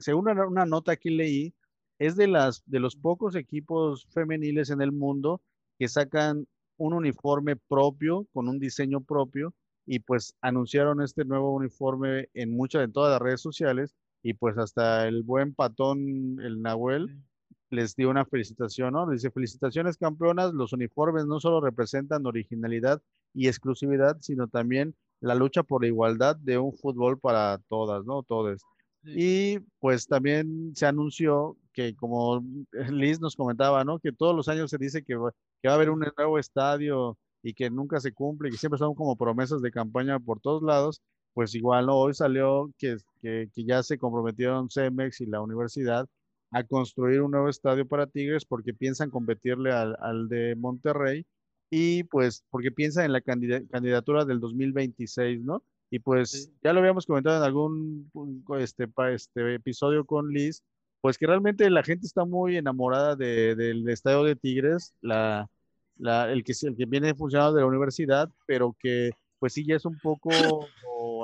según 0.00 0.28
una, 0.28 0.64
nota 0.64 0.96
que 0.96 1.10
leí, 1.10 1.54
es 1.98 2.16
de, 2.16 2.26
las, 2.26 2.62
de 2.66 2.80
los 2.80 2.96
pocos 2.96 3.36
equipos 3.36 4.06
femeniles 4.12 4.70
en 4.70 4.80
el 4.80 4.92
mundo 4.92 5.42
que 5.78 5.88
sacan 5.88 6.46
un 6.78 6.94
uniforme 6.94 7.56
propio, 7.56 8.26
con 8.32 8.48
un 8.48 8.58
diseño 8.58 9.02
propio, 9.02 9.54
y 9.86 10.00
pues 10.00 10.34
anunciaron 10.40 11.02
este 11.02 11.24
nuevo 11.24 11.54
uniforme 11.54 12.28
en 12.32 12.56
muchas, 12.56 12.84
en 12.84 12.92
todas 12.92 13.12
las 13.12 13.20
redes 13.20 13.42
sociales, 13.42 13.94
y 14.22 14.34
pues 14.34 14.58
hasta 14.58 15.08
el 15.08 15.22
buen 15.22 15.54
patón, 15.54 16.40
el 16.40 16.60
Nahuel, 16.62 17.22
les 17.70 17.94
dio 17.94 18.10
una 18.10 18.24
felicitación, 18.24 18.92
¿no? 18.92 19.08
Dice, 19.08 19.30
felicitaciones 19.30 19.96
campeonas, 19.96 20.52
los 20.52 20.72
uniformes 20.72 21.26
no 21.26 21.40
solo 21.40 21.60
representan 21.60 22.26
originalidad 22.26 23.00
y 23.32 23.48
exclusividad, 23.48 24.18
sino 24.20 24.48
también 24.48 24.94
la 25.20 25.34
lucha 25.34 25.62
por 25.62 25.82
la 25.82 25.88
igualdad 25.88 26.36
de 26.36 26.58
un 26.58 26.72
fútbol 26.72 27.18
para 27.18 27.58
todas, 27.68 28.04
¿no? 28.04 28.22
Todos. 28.22 28.62
Y 29.02 29.60
pues 29.78 30.06
también 30.06 30.72
se 30.74 30.86
anunció 30.86 31.56
que, 31.72 31.94
como 31.96 32.44
Liz 32.90 33.20
nos 33.20 33.36
comentaba, 33.36 33.84
¿no? 33.84 33.98
Que 33.98 34.12
todos 34.12 34.34
los 34.34 34.48
años 34.48 34.70
se 34.70 34.78
dice 34.78 35.02
que, 35.02 35.16
va 35.16 35.32
a 35.64 35.74
haber 35.74 35.90
un 35.90 36.00
nuevo 36.16 36.38
estadio 36.38 37.16
y 37.42 37.54
que 37.54 37.70
nunca 37.70 38.00
se 38.00 38.12
cumple, 38.12 38.50
que 38.50 38.58
siempre 38.58 38.78
son 38.78 38.94
como 38.94 39.16
promesas 39.16 39.62
de 39.62 39.70
campaña 39.70 40.18
por 40.18 40.40
todos 40.40 40.62
lados. 40.62 41.00
Pues 41.34 41.54
igual 41.54 41.86
¿no? 41.86 41.96
hoy 41.96 42.14
salió 42.14 42.70
que, 42.78 42.96
que, 43.22 43.48
ya 43.64 43.82
se 43.82 43.98
comprometieron 43.98 44.68
CEMEX 44.70 45.20
y 45.20 45.26
la 45.26 45.40
universidad 45.40 46.06
a 46.50 46.64
construir 46.64 47.22
un 47.22 47.30
nuevo 47.30 47.48
estadio 47.48 47.86
para 47.86 48.06
Tigres 48.06 48.44
porque 48.44 48.74
piensan 48.74 49.10
competirle 49.10 49.72
al, 49.72 49.96
al 50.00 50.28
de 50.28 50.56
Monterrey 50.56 51.24
y 51.70 52.02
pues 52.04 52.44
porque 52.50 52.72
piensan 52.72 53.04
en 53.06 53.12
la 53.12 53.20
candidatura 53.20 54.24
del 54.24 54.40
2026, 54.40 55.42
¿no? 55.42 55.62
Y 55.90 56.00
pues 56.00 56.52
ya 56.62 56.72
lo 56.72 56.80
habíamos 56.80 57.06
comentado 57.06 57.36
en 57.36 57.42
algún 57.42 58.10
este, 58.58 58.88
este 59.12 59.54
episodio 59.54 60.04
con 60.04 60.30
Liz, 60.30 60.62
pues 61.00 61.18
que 61.18 61.26
realmente 61.26 61.68
la 61.70 61.82
gente 61.82 62.06
está 62.06 62.24
muy 62.24 62.56
enamorada 62.56 63.16
de, 63.16 63.54
del 63.56 63.88
estadio 63.88 64.24
de 64.24 64.36
Tigres, 64.36 64.94
la, 65.00 65.48
la, 65.96 66.30
el, 66.30 66.44
que, 66.44 66.52
el 66.62 66.76
que 66.76 66.86
viene 66.86 67.14
funcionando 67.14 67.54
de 67.54 67.62
la 67.62 67.66
universidad, 67.66 68.30
pero 68.46 68.76
que 68.78 69.10
pues 69.40 69.54
sí 69.54 69.64
ya 69.66 69.74
es 69.74 69.84
un 69.84 69.98
poco 69.98 70.30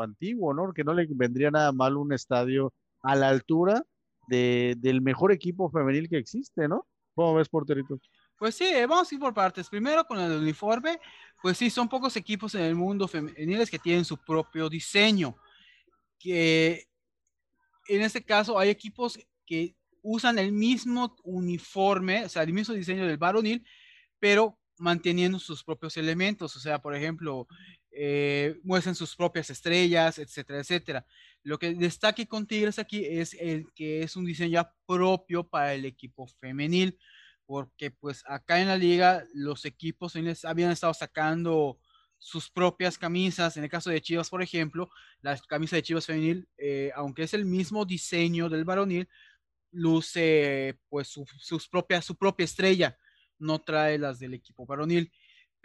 antiguo, 0.02 0.52
¿no? 0.52 0.72
Que 0.72 0.82
no 0.82 0.92
le 0.92 1.06
vendría 1.08 1.50
nada 1.50 1.70
mal 1.70 1.96
un 1.96 2.12
estadio 2.12 2.72
a 3.02 3.14
la 3.14 3.28
altura 3.28 3.84
de, 4.26 4.74
del 4.78 5.00
mejor 5.02 5.30
equipo 5.30 5.70
femenil 5.70 6.08
que 6.08 6.18
existe, 6.18 6.66
¿no? 6.66 6.86
¿Cómo 7.14 7.34
ves, 7.34 7.48
porterito? 7.48 7.98
Pues 8.38 8.54
sí, 8.54 8.70
vamos 8.88 9.10
a 9.10 9.14
ir 9.14 9.20
por 9.20 9.32
partes. 9.32 9.68
Primero 9.68 10.04
con 10.04 10.18
el 10.18 10.32
uniforme, 10.32 10.98
pues 11.42 11.56
sí, 11.56 11.70
son 11.70 11.88
pocos 11.88 12.16
equipos 12.16 12.54
en 12.54 12.62
el 12.62 12.74
mundo 12.74 13.06
femeniles 13.06 13.70
que 13.70 13.78
tienen 13.78 14.04
su 14.04 14.18
propio 14.18 14.68
diseño. 14.68 15.36
Que 16.18 16.86
en 17.88 18.02
este 18.02 18.22
caso 18.22 18.58
hay 18.58 18.68
equipos 18.68 19.18
que 19.46 19.76
usan 20.02 20.38
el 20.38 20.52
mismo 20.52 21.16
uniforme, 21.24 22.24
o 22.24 22.28
sea, 22.28 22.42
el 22.42 22.52
mismo 22.52 22.74
diseño 22.74 23.06
del 23.06 23.16
varonil, 23.16 23.64
pero 24.18 24.58
manteniendo 24.78 25.38
sus 25.38 25.64
propios 25.64 25.96
elementos. 25.96 26.54
O 26.56 26.60
sea, 26.60 26.80
por 26.80 26.94
ejemplo, 26.94 27.48
eh, 27.98 28.60
muestran 28.62 28.94
sus 28.94 29.16
propias 29.16 29.48
estrellas, 29.48 30.18
etcétera, 30.18 30.60
etcétera. 30.60 31.06
Lo 31.42 31.58
que 31.58 31.72
destaque 31.72 32.26
con 32.26 32.46
Tigres 32.46 32.78
aquí 32.78 33.02
es 33.06 33.32
el 33.32 33.72
que 33.74 34.02
es 34.02 34.16
un 34.16 34.26
diseño 34.26 34.68
propio 34.84 35.48
para 35.48 35.72
el 35.72 35.86
equipo 35.86 36.26
femenil, 36.26 36.98
porque 37.46 37.90
pues 37.90 38.22
acá 38.26 38.60
en 38.60 38.68
la 38.68 38.76
liga 38.76 39.24
los 39.32 39.64
equipos 39.64 40.14
habían 40.44 40.72
estado 40.72 40.92
sacando 40.92 41.78
sus 42.18 42.50
propias 42.50 42.98
camisas. 42.98 43.56
En 43.56 43.64
el 43.64 43.70
caso 43.70 43.88
de 43.88 44.02
Chivas, 44.02 44.28
por 44.28 44.42
ejemplo, 44.42 44.90
la 45.22 45.38
camisa 45.48 45.76
de 45.76 45.82
Chivas 45.82 46.04
femenil, 46.04 46.46
eh, 46.58 46.90
aunque 46.96 47.22
es 47.22 47.32
el 47.32 47.46
mismo 47.46 47.86
diseño 47.86 48.50
del 48.50 48.66
varonil, 48.66 49.08
luce 49.70 50.78
pues 50.90 51.08
su, 51.08 51.24
sus 51.38 51.66
propias, 51.66 52.04
su 52.04 52.14
propia 52.16 52.44
estrella, 52.44 52.98
no 53.38 53.58
trae 53.58 53.96
las 53.96 54.18
del 54.18 54.34
equipo 54.34 54.66
varonil 54.66 55.10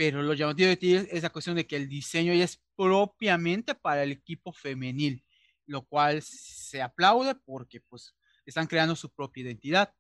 pero 0.02 0.24
lo 0.24 0.34
llamativo 0.34 0.68
de 0.68 0.78
ti 0.78 0.96
es 0.96 1.22
la 1.22 1.30
cuestión 1.30 1.56
de 1.56 1.68
que 1.68 1.76
el 1.76 1.88
diseño 1.88 2.34
ya 2.34 2.46
es 2.46 2.60
propiamente 2.76 3.76
para 3.76 4.02
el 4.02 4.12
equipo 4.12 4.52
femenil, 4.52 5.24
lo 5.68 5.84
cual 5.84 6.24
se 6.24 6.82
aplaude 6.82 7.36
porque 7.36 7.82
pues 7.82 8.16
están 8.44 8.66
creando 8.66 8.96
su 8.96 9.12
propia 9.14 9.44
identidad. 9.44 9.94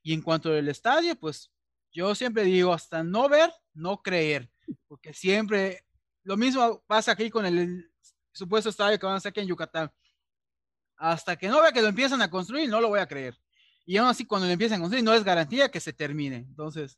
Y 0.00 0.12
en 0.12 0.22
cuanto 0.22 0.52
al 0.52 0.68
estadio, 0.68 1.16
pues 1.16 1.50
yo 1.90 2.14
siempre 2.14 2.44
digo, 2.44 2.72
hasta 2.72 3.02
no 3.02 3.28
ver, 3.28 3.50
no 3.74 4.00
creer, 4.00 4.48
porque 4.86 5.12
siempre 5.12 5.84
lo 6.22 6.36
mismo 6.36 6.80
pasa 6.86 7.10
aquí 7.10 7.28
con 7.28 7.44
el 7.44 7.90
supuesto 8.30 8.70
estadio 8.70 8.96
que 8.96 9.06
van 9.06 9.16
a 9.16 9.18
hacer 9.18 9.30
aquí 9.30 9.40
en 9.40 9.48
Yucatán. 9.48 9.90
Hasta 10.98 11.34
que 11.34 11.48
no 11.48 11.60
vea 11.60 11.72
que 11.72 11.82
lo 11.82 11.88
empiezan 11.88 12.22
a 12.22 12.30
construir, 12.30 12.68
no 12.68 12.80
lo 12.80 12.90
voy 12.90 13.00
a 13.00 13.08
creer. 13.08 13.36
Y 13.84 13.96
aún 13.96 14.08
así, 14.08 14.24
cuando 14.24 14.46
lo 14.46 14.52
empiezan 14.52 14.78
a 14.78 14.82
construir, 14.82 15.02
no 15.02 15.14
es 15.14 15.24
garantía 15.24 15.68
que 15.68 15.80
se 15.80 15.92
termine. 15.92 16.36
Entonces, 16.36 16.96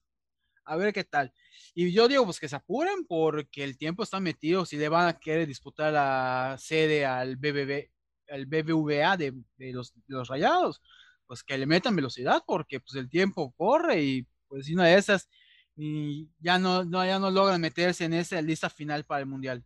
a 0.64 0.76
ver 0.76 0.92
qué 0.92 1.04
tal. 1.04 1.32
Y 1.74 1.92
yo 1.92 2.08
digo, 2.08 2.24
pues 2.24 2.40
que 2.40 2.48
se 2.48 2.56
apuren 2.56 3.04
porque 3.06 3.64
el 3.64 3.76
tiempo 3.76 4.02
está 4.02 4.20
metido. 4.20 4.64
Si 4.64 4.76
le 4.76 4.88
van 4.88 5.08
a 5.08 5.18
querer 5.18 5.46
disputar 5.46 5.92
la 5.92 6.56
sede 6.58 7.06
al 7.06 7.36
BBB, 7.36 7.90
al 8.28 8.46
BBVA 8.46 9.16
de, 9.16 9.34
los, 9.72 9.94
los 10.06 10.28
rayados, 10.28 10.80
pues 11.26 11.42
que 11.42 11.58
le 11.58 11.66
metan 11.66 11.96
velocidad 11.96 12.42
porque 12.46 12.80
pues 12.80 12.94
el 12.94 13.08
tiempo 13.08 13.52
corre 13.56 14.02
y 14.02 14.26
pues 14.48 14.68
una 14.70 14.86
de 14.86 14.96
esas 14.96 15.28
y 15.76 16.28
ya 16.40 16.58
no, 16.58 16.84
no, 16.84 17.04
ya 17.04 17.18
no 17.18 17.30
logran 17.30 17.60
meterse 17.60 18.04
en 18.04 18.12
esa 18.12 18.40
lista 18.42 18.68
final 18.68 19.04
para 19.04 19.20
el 19.20 19.26
mundial. 19.26 19.64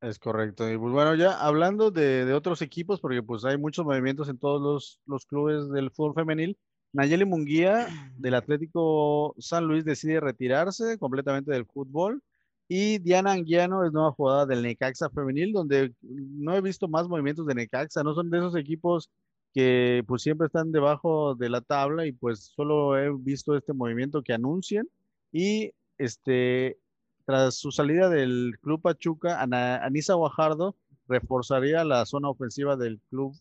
Es 0.00 0.18
correcto. 0.18 0.70
Y 0.70 0.76
pues 0.76 0.92
bueno, 0.92 1.14
ya 1.14 1.40
hablando 1.40 1.90
de, 1.90 2.24
de, 2.24 2.34
otros 2.34 2.60
equipos, 2.60 3.00
porque 3.00 3.22
pues 3.22 3.44
hay 3.44 3.56
muchos 3.56 3.84
movimientos 3.84 4.28
en 4.28 4.38
todos 4.38 4.60
los, 4.60 5.00
los 5.06 5.24
clubes 5.26 5.70
del 5.70 5.90
fútbol 5.92 6.14
femenil, 6.14 6.58
Nayeli 6.92 7.24
Munguía 7.24 7.88
del 8.18 8.34
Atlético 8.34 9.34
San 9.38 9.64
Luis 9.64 9.84
decide 9.84 10.20
retirarse 10.20 10.98
completamente 10.98 11.50
del 11.50 11.66
fútbol. 11.66 12.22
Y 12.68 12.98
Diana 12.98 13.32
Anguiano 13.32 13.84
es 13.84 13.92
nueva 13.92 14.12
jugadora 14.12 14.46
del 14.46 14.62
Necaxa 14.62 15.10
femenil 15.10 15.52
donde 15.52 15.92
no 16.00 16.54
he 16.54 16.60
visto 16.60 16.88
más 16.88 17.08
movimientos 17.08 17.46
de 17.46 17.54
Necaxa, 17.54 18.02
no 18.02 18.14
son 18.14 18.30
de 18.30 18.38
esos 18.38 18.56
equipos 18.56 19.10
que 19.52 20.02
pues 20.06 20.22
siempre 20.22 20.46
están 20.46 20.72
debajo 20.72 21.34
de 21.34 21.50
la 21.50 21.60
tabla 21.60 22.06
y 22.06 22.12
pues 22.12 22.52
solo 22.54 22.96
he 22.98 23.10
visto 23.18 23.56
este 23.56 23.72
movimiento 23.72 24.22
que 24.22 24.32
anuncian. 24.32 24.88
Y 25.32 25.72
este 25.98 26.78
tras 27.24 27.56
su 27.56 27.70
salida 27.70 28.08
del 28.08 28.58
club 28.60 28.82
Pachuca, 28.82 29.40
Anisa 29.40 30.14
Guajardo 30.14 30.76
reforzaría 31.08 31.84
la 31.84 32.04
zona 32.06 32.28
ofensiva 32.30 32.76
del 32.76 33.00
club 33.10 33.34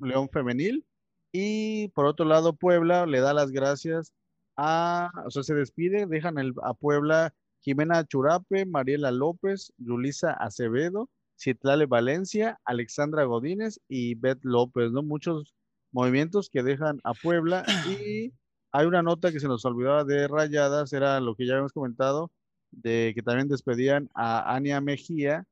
León 0.00 0.28
femenil 0.30 0.84
y 1.32 1.88
por 1.88 2.06
otro 2.06 2.24
lado, 2.26 2.54
Puebla 2.54 3.06
le 3.06 3.20
da 3.20 3.34
las 3.34 3.50
gracias 3.50 4.12
a, 4.56 5.10
o 5.26 5.30
sea, 5.30 5.42
se 5.42 5.54
despide, 5.54 6.06
dejan 6.06 6.38
el, 6.38 6.54
a 6.62 6.74
Puebla 6.74 7.34
Jimena 7.60 8.06
Churape, 8.06 8.64
Mariela 8.64 9.10
López, 9.10 9.72
Yulisa 9.76 10.32
Acevedo, 10.32 11.10
Cietlale 11.38 11.86
Valencia, 11.86 12.58
Alexandra 12.64 13.24
Godínez 13.24 13.80
y 13.88 14.14
Beth 14.14 14.42
López, 14.42 14.92
¿no? 14.92 15.02
Muchos 15.02 15.54
movimientos 15.92 16.48
que 16.50 16.62
dejan 16.62 17.00
a 17.04 17.12
Puebla 17.14 17.64
y 17.88 18.32
hay 18.72 18.86
una 18.86 19.02
nota 19.02 19.32
que 19.32 19.40
se 19.40 19.48
nos 19.48 19.64
olvidaba 19.64 20.04
de 20.04 20.28
Rayadas, 20.28 20.92
era 20.92 21.20
lo 21.20 21.34
que 21.34 21.46
ya 21.46 21.54
habíamos 21.54 21.72
comentado, 21.72 22.30
de 22.70 23.12
que 23.14 23.22
también 23.22 23.48
despedían 23.48 24.10
a 24.14 24.54
Ania 24.54 24.80
Mejía 24.80 25.44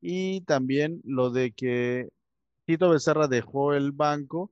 y 0.00 0.42
también 0.42 1.00
lo 1.04 1.30
de 1.30 1.52
que 1.52 2.08
Tito 2.64 2.90
Becerra 2.90 3.28
dejó 3.28 3.74
el 3.74 3.92
banco 3.92 4.50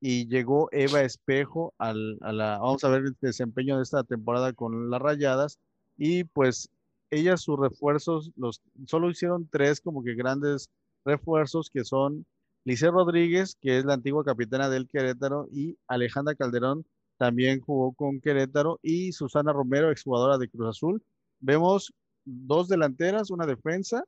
y 0.00 0.28
llegó 0.28 0.68
Eva 0.72 1.02
Espejo 1.02 1.74
al, 1.78 2.18
a 2.20 2.32
la, 2.32 2.58
vamos 2.58 2.84
a 2.84 2.88
ver 2.88 3.02
el 3.04 3.16
desempeño 3.20 3.76
de 3.76 3.82
esta 3.82 4.04
temporada 4.04 4.52
con 4.52 4.90
las 4.90 5.00
Rayadas 5.00 5.58
y 5.96 6.24
pues 6.24 6.70
ellas 7.10 7.42
sus 7.42 7.58
refuerzos, 7.58 8.30
los, 8.36 8.62
solo 8.86 9.10
hicieron 9.10 9.48
tres 9.50 9.80
como 9.80 10.02
que 10.04 10.14
grandes 10.14 10.70
refuerzos 11.04 11.70
que 11.70 11.84
son 11.84 12.26
Lice 12.64 12.90
Rodríguez, 12.90 13.56
que 13.60 13.78
es 13.78 13.84
la 13.84 13.94
antigua 13.94 14.24
capitana 14.24 14.68
del 14.68 14.88
Querétaro, 14.88 15.48
y 15.50 15.78
Alejandra 15.86 16.34
Calderón 16.34 16.84
también 17.16 17.60
jugó 17.60 17.94
con 17.94 18.20
Querétaro, 18.20 18.78
y 18.82 19.12
Susana 19.12 19.52
Romero, 19.52 19.90
exjugadora 19.90 20.36
de 20.36 20.48
Cruz 20.48 20.68
Azul. 20.68 21.02
Vemos 21.40 21.94
dos 22.24 22.68
delanteras, 22.68 23.30
una 23.30 23.46
defensa, 23.46 24.04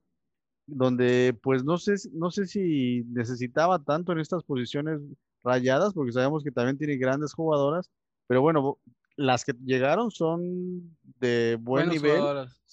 donde 0.66 1.36
pues 1.42 1.64
no 1.64 1.78
sé, 1.78 1.94
no 2.12 2.30
sé 2.30 2.46
si 2.46 3.02
necesitaba 3.08 3.82
tanto 3.82 4.12
en 4.12 4.20
estas 4.20 4.44
posiciones 4.44 5.00
rayadas, 5.42 5.94
porque 5.94 6.12
sabemos 6.12 6.44
que 6.44 6.50
también 6.50 6.78
tiene 6.78 6.96
grandes 6.96 7.32
jugadoras, 7.32 7.90
pero 8.26 8.42
bueno, 8.42 8.78
las 9.16 9.44
que 9.44 9.52
llegaron 9.64 10.10
son 10.10 10.96
de 11.02 11.58
buen 11.60 11.88
nivel, 11.88 12.22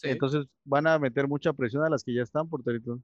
entonces 0.03 0.45
van 0.63 0.87
a 0.87 0.99
meter 0.99 1.27
mucha 1.27 1.53
presión 1.53 1.83
a 1.83 1.89
las 1.89 2.03
que 2.03 2.13
ya 2.13 2.21
están 2.21 2.47
por 2.49 2.63
territorio. 2.63 3.03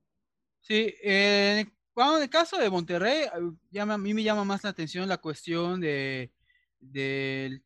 Sí, 0.61 0.93
eh, 1.03 1.66
bueno, 1.93 2.18
en 2.18 2.24
el 2.24 2.30
caso 2.30 2.57
de 2.57 2.70
Monterrey, 2.70 3.26
a 3.28 3.97
mí 3.97 4.14
me 4.14 4.24
llama 4.24 4.45
más 4.45 4.64
la 4.64 4.70
atención 4.70 5.09
la 5.09 5.18
cuestión 5.18 5.82
de, 5.82 6.32
del, 6.80 7.64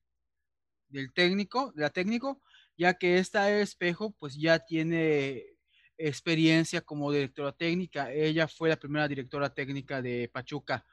del 0.89 1.13
técnico, 1.13 1.71
de 1.73 1.83
la 1.83 1.89
técnico, 1.91 2.41
ya 2.77 2.95
que 2.95 3.19
esta 3.19 3.51
espejo 3.59 4.11
pues 4.17 4.35
ya 4.35 4.59
tiene 4.59 5.57
experiencia 5.97 6.81
como 6.81 7.11
directora 7.11 7.51
técnica. 7.51 8.11
Ella 8.11 8.47
fue 8.47 8.69
la 8.69 8.77
primera 8.77 9.07
directora 9.07 9.53
técnica 9.53 10.01
de 10.01 10.29
Pachuca 10.31 10.85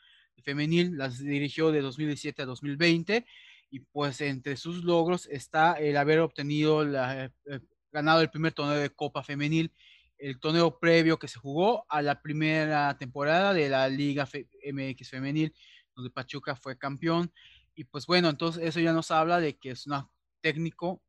femenil, 0.43 0.97
las 0.97 1.19
dirigió 1.19 1.71
de 1.73 1.81
2017 1.81 2.43
a 2.43 2.47
2020 2.47 3.27
y 3.71 3.81
pues 3.81 4.21
entre 4.21 4.57
sus 4.57 4.85
logros 4.85 5.27
está 5.27 5.75
el 5.75 5.97
haber 5.97 6.21
obtenido, 6.21 6.85
la, 6.85 7.25
eh, 7.25 7.61
ganado 7.93 8.21
el 8.21 8.31
primer 8.31 8.53
torneo 8.53 8.77
de 8.77 8.91
Copa 8.91 9.23
Femenil, 9.23 9.73
el 10.19 10.39
torneo 10.39 10.79
previo 10.79 11.19
que 11.19 11.29
se 11.29 11.39
jugó 11.39 11.87
a 11.89 12.03
la 12.03 12.21
primera 12.21 12.97
temporada 12.99 13.53
de 13.53 13.69
la 13.69 13.89
Liga 13.89 14.29
MX 14.73 15.11
Femenil, 15.11 15.55
donde 15.95 16.11
Pachuca 16.11 16.57
fue 16.57 16.77
campeón. 16.79 17.33
Y 17.75 17.85
pues 17.85 18.07
bueno, 18.07 18.29
entonces 18.29 18.63
eso 18.65 18.81
ya 18.81 18.93
nos 18.93 19.11
habla 19.11 19.41
de 19.41 19.57
que 19.57 19.71
es 19.71 19.87
una 19.87 20.09
técnico, 20.41 21.03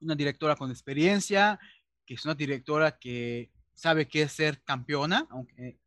una 0.00 0.14
directora 0.14 0.56
con 0.56 0.70
experiencia, 0.70 1.58
que 2.06 2.14
es 2.14 2.24
una 2.24 2.34
directora 2.34 2.98
que 2.98 3.50
sabe 3.74 4.06
qué 4.06 4.22
es 4.22 4.32
ser 4.32 4.62
campeona, 4.62 5.26
aunque 5.30 5.79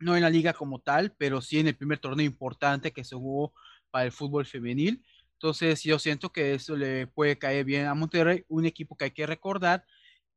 no 0.00 0.16
en 0.16 0.22
la 0.22 0.30
liga 0.30 0.52
como 0.52 0.80
tal, 0.80 1.14
pero 1.16 1.40
sí 1.40 1.58
en 1.58 1.68
el 1.68 1.76
primer 1.76 1.98
torneo 1.98 2.26
importante 2.26 2.92
que 2.92 3.04
se 3.04 3.16
jugó 3.16 3.52
para 3.90 4.06
el 4.06 4.12
fútbol 4.12 4.46
femenil. 4.46 5.04
Entonces 5.34 5.82
yo 5.82 5.98
siento 5.98 6.32
que 6.32 6.54
eso 6.54 6.76
le 6.76 7.06
puede 7.06 7.38
caer 7.38 7.64
bien 7.64 7.86
a 7.86 7.94
Monterrey, 7.94 8.44
un 8.48 8.66
equipo 8.66 8.96
que 8.96 9.04
hay 9.04 9.10
que 9.12 9.26
recordar 9.26 9.84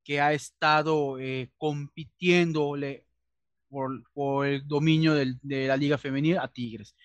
que 0.03 0.19
ha 0.21 0.33
estado 0.33 1.17
eh, 1.19 1.51
compitiéndole 1.57 3.07
por, 3.69 4.45
el 4.45 4.67
dominio 4.67 5.13
de 5.15 5.67
la 5.67 5.77
liga 5.77 5.97
femenil 5.97 6.37
a 6.37 6.47
Tigres. 6.47 6.95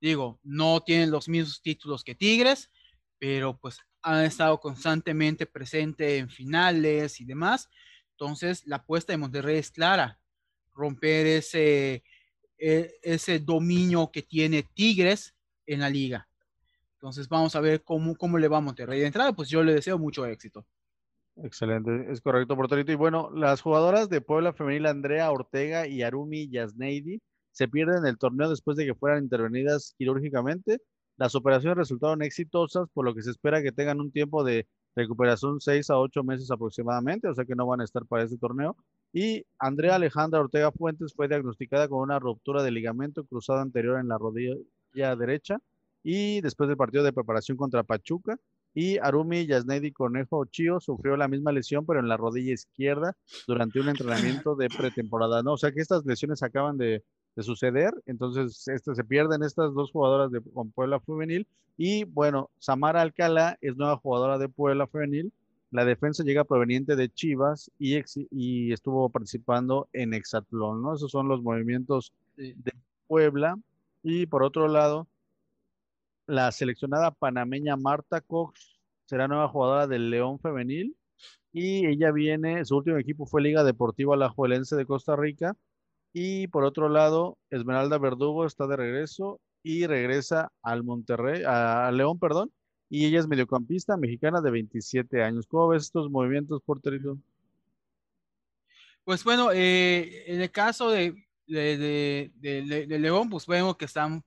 Digo, 0.00 0.40
no 0.42 0.80
tienen 0.80 1.10
los 1.10 1.28
mismos 1.28 1.62
títulos 1.62 2.02
que 2.02 2.14
Tigres, 2.14 2.70
pero 3.18 3.58
pues 3.58 3.78
han 4.02 4.24
estado 4.24 4.60
constantemente 4.60 5.46
presente 5.46 6.18
en 6.18 6.28
finales 6.28 7.20
y 7.20 7.24
demás. 7.24 7.68
Entonces 8.12 8.66
la 8.66 8.76
apuesta 8.76 9.12
de 9.12 9.18
Monterrey 9.18 9.58
es 9.58 9.70
clara, 9.70 10.18
romper 10.76 11.26
ese, 11.26 12.04
e, 12.58 12.94
ese 13.02 13.38
dominio 13.40 14.10
que 14.12 14.22
tiene 14.22 14.62
Tigres 14.62 15.34
en 15.66 15.80
la 15.80 15.90
liga. 15.90 16.28
Entonces 16.94 17.28
vamos 17.28 17.54
a 17.56 17.60
ver 17.60 17.82
cómo, 17.82 18.16
cómo 18.16 18.38
le 18.38 18.48
va 18.48 18.58
a 18.58 18.60
Monterrey. 18.60 19.00
De 19.00 19.06
entrada, 19.06 19.32
pues 19.32 19.48
yo 19.48 19.62
le 19.62 19.74
deseo 19.74 19.98
mucho 19.98 20.26
éxito. 20.26 20.66
Excelente, 21.36 22.10
es 22.10 22.20
correcto, 22.20 22.56
Porterito. 22.56 22.92
Y 22.92 22.94
bueno, 22.94 23.30
las 23.34 23.60
jugadoras 23.60 24.08
de 24.08 24.22
Puebla 24.22 24.54
Femenil, 24.54 24.86
Andrea 24.86 25.30
Ortega 25.30 25.86
y 25.86 26.02
Arumi 26.02 26.48
Yasneidi, 26.48 27.20
se 27.50 27.68
pierden 27.68 28.06
el 28.06 28.16
torneo 28.16 28.48
después 28.48 28.76
de 28.76 28.86
que 28.86 28.94
fueran 28.94 29.24
intervenidas 29.24 29.94
quirúrgicamente. 29.98 30.78
Las 31.18 31.34
operaciones 31.34 31.76
resultaron 31.76 32.22
exitosas, 32.22 32.88
por 32.92 33.04
lo 33.04 33.14
que 33.14 33.22
se 33.22 33.30
espera 33.30 33.62
que 33.62 33.72
tengan 33.72 34.00
un 34.00 34.10
tiempo 34.10 34.44
de 34.44 34.66
recuperación 34.94 35.60
6 35.60 35.90
a 35.90 35.98
8 35.98 36.24
meses 36.24 36.50
aproximadamente, 36.50 37.28
o 37.28 37.34
sea 37.34 37.44
que 37.44 37.54
no 37.54 37.66
van 37.66 37.82
a 37.82 37.84
estar 37.84 38.06
para 38.06 38.24
este 38.24 38.38
torneo. 38.38 38.76
Y 39.18 39.46
Andrea 39.58 39.94
Alejandra 39.94 40.40
Ortega 40.40 40.70
Fuentes 40.70 41.14
fue 41.14 41.26
diagnosticada 41.26 41.88
con 41.88 42.00
una 42.00 42.18
ruptura 42.18 42.62
de 42.62 42.70
ligamento 42.70 43.24
cruzado 43.24 43.60
anterior 43.60 43.98
en 43.98 44.08
la 44.08 44.18
rodilla 44.18 45.16
derecha 45.16 45.56
y 46.02 46.42
después 46.42 46.68
del 46.68 46.76
partido 46.76 47.02
de 47.02 47.14
preparación 47.14 47.56
contra 47.56 47.82
Pachuca. 47.82 48.36
Y 48.74 48.98
Arumi 48.98 49.46
Yasnedi 49.46 49.90
Conejo 49.90 50.44
Chio 50.44 50.80
sufrió 50.80 51.16
la 51.16 51.28
misma 51.28 51.50
lesión, 51.50 51.86
pero 51.86 52.00
en 52.00 52.08
la 52.08 52.18
rodilla 52.18 52.52
izquierda 52.52 53.16
durante 53.46 53.80
un 53.80 53.88
entrenamiento 53.88 54.54
de 54.54 54.68
pretemporada. 54.68 55.42
¿no? 55.42 55.54
O 55.54 55.56
sea 55.56 55.72
que 55.72 55.80
estas 55.80 56.04
lesiones 56.04 56.42
acaban 56.42 56.76
de, 56.76 57.02
de 57.36 57.42
suceder. 57.42 57.94
Entonces, 58.04 58.68
este, 58.68 58.94
se 58.94 59.02
pierden 59.02 59.42
estas 59.42 59.72
dos 59.72 59.92
jugadoras 59.92 60.30
de 60.30 60.42
con 60.42 60.72
Puebla 60.72 61.00
Femenil. 61.00 61.46
Y 61.78 62.04
bueno, 62.04 62.50
Samara 62.58 63.00
Alcalá 63.00 63.56
es 63.62 63.78
nueva 63.78 63.96
jugadora 63.96 64.36
de 64.36 64.50
Puebla 64.50 64.86
Femenil. 64.86 65.32
La 65.70 65.84
defensa 65.84 66.22
llega 66.22 66.44
proveniente 66.44 66.96
de 66.96 67.08
Chivas 67.08 67.70
y, 67.78 67.98
y 68.30 68.72
estuvo 68.72 69.08
participando 69.10 69.88
en 69.92 70.14
Exatlón, 70.14 70.82
¿no? 70.82 70.94
Esos 70.94 71.10
son 71.10 71.28
los 71.28 71.42
movimientos 71.42 72.12
de 72.36 72.72
Puebla. 73.06 73.56
Y 74.02 74.26
por 74.26 74.42
otro 74.42 74.68
lado, 74.68 75.08
la 76.26 76.52
seleccionada 76.52 77.10
panameña 77.10 77.76
Marta 77.76 78.20
Cox 78.20 78.80
será 79.04 79.28
nueva 79.28 79.48
jugadora 79.48 79.86
del 79.86 80.10
León 80.10 80.38
Femenil. 80.38 80.96
Y 81.52 81.86
ella 81.86 82.12
viene, 82.12 82.64
su 82.64 82.76
último 82.76 82.98
equipo 82.98 83.26
fue 83.26 83.42
Liga 83.42 83.64
Deportiva 83.64 84.14
Alajuelense 84.14 84.76
de 84.76 84.86
Costa 84.86 85.16
Rica 85.16 85.56
y 86.18 86.46
por 86.48 86.64
otro 86.64 86.88
lado, 86.88 87.36
Esmeralda 87.50 87.98
Verdugo 87.98 88.46
está 88.46 88.66
de 88.66 88.76
regreso 88.76 89.38
y 89.62 89.86
regresa 89.86 90.50
al 90.62 90.82
Monterrey, 90.82 91.42
a 91.46 91.90
León, 91.92 92.18
perdón, 92.18 92.50
y 92.88 93.06
ella 93.06 93.20
es 93.20 93.26
mediocampista 93.26 93.96
mexicana 93.96 94.40
de 94.40 94.50
27 94.50 95.22
años. 95.22 95.46
¿Cómo 95.46 95.68
ves 95.68 95.84
estos 95.84 96.10
movimientos, 96.10 96.62
porterito? 96.62 97.18
Pues 99.04 99.22
bueno, 99.24 99.50
eh, 99.52 100.24
en 100.26 100.40
el 100.40 100.50
caso 100.50 100.90
de, 100.90 101.14
de, 101.46 102.30
de, 102.36 102.98
León, 102.98 103.30
pues 103.30 103.46
vemos 103.46 103.76
que 103.76 103.84
están, 103.84 104.24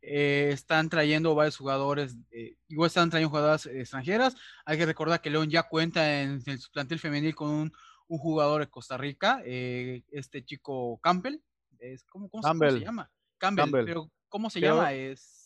eh, 0.00 0.50
están 0.52 0.88
trayendo 0.88 1.34
varios 1.34 1.56
jugadores, 1.56 2.16
eh, 2.30 2.56
igual 2.68 2.86
están 2.86 3.10
trayendo 3.10 3.30
jugadoras 3.30 3.66
extranjeras. 3.66 4.34
Hay 4.64 4.78
que 4.78 4.86
recordar 4.86 5.20
que 5.20 5.30
León 5.30 5.50
ya 5.50 5.64
cuenta 5.64 6.22
en, 6.22 6.42
en 6.46 6.58
su 6.58 6.70
plantel 6.70 6.98
femenil 6.98 7.34
con 7.34 7.50
un 7.50 7.72
un 8.12 8.18
jugador 8.18 8.60
de 8.60 8.68
Costa 8.68 8.98
Rica, 8.98 9.40
eh, 9.42 10.02
este 10.10 10.44
chico 10.44 11.00
Campbell, 11.02 11.38
es, 11.78 12.04
¿cómo, 12.04 12.28
cómo, 12.28 12.42
se 12.42 12.80
llama? 12.80 13.10
Campbell, 13.38 13.70
pero 13.86 14.10
¿cómo 14.28 14.50
se 14.50 14.60
llama? 14.60 14.92
Es... 14.92 15.41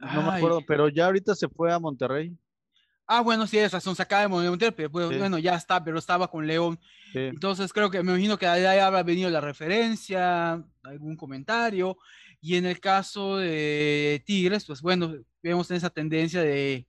No 0.00 0.22
me 0.22 0.36
acuerdo, 0.36 0.62
pero 0.66 0.88
ya 0.88 1.06
ahorita 1.06 1.34
se 1.34 1.48
fue 1.48 1.72
a 1.72 1.78
Monterrey. 1.78 2.36
Ah, 3.06 3.22
bueno, 3.22 3.46
sí, 3.46 3.58
es 3.58 3.72
razón, 3.72 3.96
se 3.96 4.02
acaba 4.02 4.22
de 4.22 4.28
Monterrey, 4.28 4.72
pero 4.72 4.90
bueno, 4.90 5.38
ya 5.38 5.54
está, 5.54 5.82
pero 5.82 5.98
estaba 5.98 6.28
con 6.28 6.46
León. 6.46 6.78
Entonces 7.14 7.72
creo 7.72 7.90
que 7.90 8.02
me 8.02 8.12
imagino 8.12 8.36
que 8.38 8.46
ahí 8.46 8.78
habrá 8.78 9.02
venido 9.02 9.30
la 9.30 9.40
referencia, 9.40 10.62
algún 10.82 11.16
comentario. 11.16 11.96
Y 12.40 12.56
en 12.56 12.66
el 12.66 12.78
caso 12.78 13.38
de 13.38 14.22
Tigres, 14.26 14.64
pues 14.64 14.82
bueno, 14.82 15.14
vemos 15.42 15.70
esa 15.70 15.90
tendencia 15.90 16.42
de, 16.42 16.86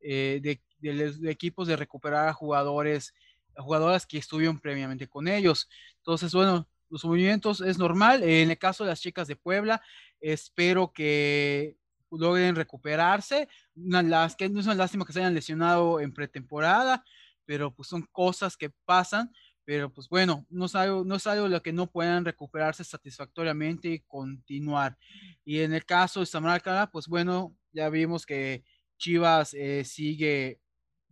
eh, 0.00 0.40
de 0.42 0.60
de, 0.82 1.30
equipos 1.30 1.68
de 1.68 1.76
recuperar 1.76 2.28
a 2.28 2.32
jugadores, 2.32 3.14
a 3.56 3.62
jugadoras 3.62 4.06
que 4.06 4.18
estuvieron 4.18 4.58
previamente 4.58 5.08
con 5.08 5.28
ellos. 5.28 5.68
Entonces, 5.98 6.34
bueno, 6.34 6.68
los 6.90 7.04
movimientos 7.04 7.60
es 7.60 7.78
normal. 7.78 8.22
En 8.22 8.50
el 8.50 8.58
caso 8.58 8.84
de 8.84 8.90
las 8.90 9.00
chicas 9.00 9.28
de 9.28 9.36
Puebla, 9.36 9.80
espero 10.20 10.92
que 10.92 11.76
logren 12.20 12.56
recuperarse. 12.56 13.48
Una, 13.74 14.02
las 14.02 14.36
que 14.36 14.48
no 14.48 14.60
es 14.60 14.66
una 14.66 14.74
lástima 14.74 15.04
que 15.04 15.12
se 15.12 15.20
hayan 15.20 15.34
lesionado 15.34 16.00
en 16.00 16.12
pretemporada, 16.12 17.04
pero 17.44 17.74
pues 17.74 17.88
son 17.88 18.06
cosas 18.12 18.56
que 18.56 18.70
pasan. 18.84 19.30
Pero 19.64 19.92
pues 19.92 20.08
bueno, 20.08 20.44
no 20.50 20.66
es 20.66 20.74
algo, 20.74 21.04
no 21.04 21.14
es 21.14 21.26
algo 21.26 21.46
lo 21.48 21.62
que 21.62 21.72
no 21.72 21.86
puedan 21.86 22.24
recuperarse 22.24 22.82
satisfactoriamente 22.82 23.88
y 23.88 24.00
continuar. 24.00 24.98
Y 25.44 25.60
en 25.60 25.72
el 25.72 25.84
caso 25.84 26.20
de 26.20 26.26
Samara 26.26 26.90
pues 26.90 27.06
bueno, 27.06 27.56
ya 27.72 27.88
vimos 27.88 28.26
que 28.26 28.64
Chivas 28.98 29.54
eh, 29.54 29.84
sigue 29.84 30.60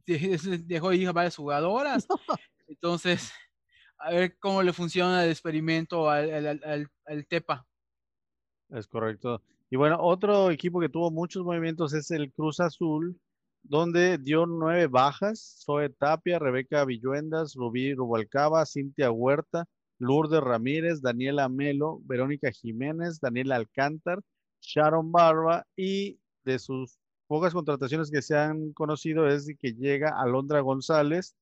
dejó 0.66 0.92
ir 0.92 1.08
a 1.08 1.12
varias 1.12 1.36
jugadoras. 1.36 2.06
Entonces, 2.66 3.32
a 3.98 4.10
ver 4.10 4.38
cómo 4.38 4.62
le 4.62 4.72
funciona 4.72 5.24
el 5.24 5.30
experimento 5.30 6.08
al, 6.08 6.88
al, 7.04 7.26
Tepa. 7.26 7.66
Es 8.70 8.86
correcto. 8.86 9.42
Y 9.70 9.76
bueno, 9.76 9.98
otro 10.00 10.50
equipo 10.50 10.80
que 10.80 10.88
tuvo 10.88 11.12
muchos 11.12 11.44
movimientos 11.44 11.92
es 11.94 12.10
el 12.10 12.32
Cruz 12.32 12.58
Azul, 12.58 13.16
donde 13.62 14.18
dio 14.18 14.44
nueve 14.44 14.88
bajas, 14.88 15.62
Zoe 15.64 15.90
Tapia, 15.90 16.40
Rebeca 16.40 16.84
Villuendas, 16.84 17.54
Rubí 17.54 17.94
Rubalcaba, 17.94 18.66
Cintia 18.66 19.12
Huerta, 19.12 19.66
Lourdes 19.98 20.40
Ramírez, 20.40 21.02
Daniela 21.02 21.48
Melo, 21.48 22.00
Verónica 22.04 22.50
Jiménez, 22.50 23.20
Daniela 23.20 23.56
Alcántar, 23.56 24.20
Sharon 24.60 25.12
Barba 25.12 25.64
y 25.76 26.18
de 26.44 26.58
sus 26.58 26.98
pocas 27.28 27.52
contrataciones 27.52 28.10
que 28.10 28.22
se 28.22 28.36
han 28.36 28.72
conocido 28.72 29.28
es 29.28 29.46
que 29.60 29.74
llega 29.74 30.20
Alondra 30.20 30.60
González 30.62 31.36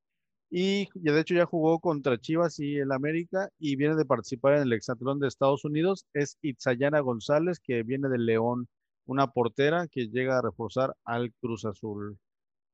y 0.50 0.88
de 0.94 1.20
hecho 1.20 1.34
ya 1.34 1.46
jugó 1.46 1.78
contra 1.80 2.18
Chivas 2.18 2.58
y 2.58 2.76
el 2.76 2.92
América 2.92 3.50
y 3.58 3.76
viene 3.76 3.96
de 3.96 4.04
participar 4.04 4.54
en 4.54 4.62
el 4.62 4.72
Hexatlón 4.72 5.18
de 5.20 5.28
Estados 5.28 5.64
Unidos. 5.64 6.06
Es 6.14 6.38
Itzayana 6.42 7.00
González 7.00 7.60
que 7.60 7.82
viene 7.82 8.08
del 8.08 8.26
León, 8.26 8.68
una 9.06 9.28
portera 9.28 9.86
que 9.88 10.08
llega 10.08 10.38
a 10.38 10.42
reforzar 10.42 10.94
al 11.04 11.32
Cruz 11.40 11.64
Azul. 11.64 12.18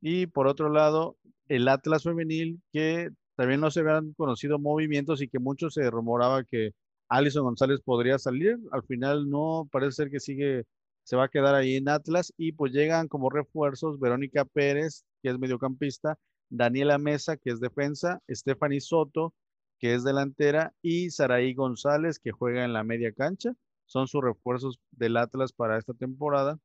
Y 0.01 0.27
por 0.27 0.47
otro 0.47 0.69
lado, 0.69 1.17
el 1.49 1.69
Atlas 1.69 2.05
femenil 2.05 2.61
que 2.73 3.11
también 3.37 3.61
no 3.61 3.71
se 3.71 3.81
habían 3.81 4.13
conocido 4.15 4.59
movimientos 4.59 5.23
y 5.23 5.29
que 5.29 5.39
mucho 5.39 5.71
se 5.71 5.91
rumoraba 5.91 6.45
que 6.45 6.73
Alison 7.09 7.45
González 7.45 7.81
podría 7.83 8.19
salir. 8.19 8.59
Al 8.73 8.85
final 8.85 9.29
no, 9.31 9.69
parece 9.73 9.93
ser 9.93 10.11
que 10.11 10.21
sigue 10.21 10.65
se 11.05 11.17
va 11.17 11.25
a 11.25 11.29
quedar 11.29 11.55
ahí 11.55 11.77
en 11.77 11.89
Atlas 11.89 12.33
y 12.37 12.53
pues 12.53 12.73
llegan 12.73 13.09
como 13.09 13.31
refuerzos 13.31 14.01
Verónica 14.01 14.45
Pérez, 14.45 15.05
que 15.23 15.31
es 15.31 15.39
mediocampista, 15.39 16.17
Daniela 16.57 16.99
Mesa, 16.99 17.37
que 17.37 17.51
es 17.51 17.59
defensa, 17.59 18.23
Stephanie 18.31 18.81
Soto, 18.81 19.35
que 19.81 19.95
es 19.95 20.05
delantera, 20.05 20.73
y 20.83 21.11
Saraí 21.11 21.53
González, 21.53 22.21
que 22.21 22.31
juega 22.31 22.65
en 22.65 22.73
la 22.73 22.85
media 22.85 23.13
cancha. 23.13 23.55
Son 23.87 24.07
sus 24.07 24.23
refuerzos 24.23 24.79
del 24.93 25.17
Atlas 25.17 25.53
para 25.53 25.79
esta 25.79 25.95
temporada. 25.95 26.59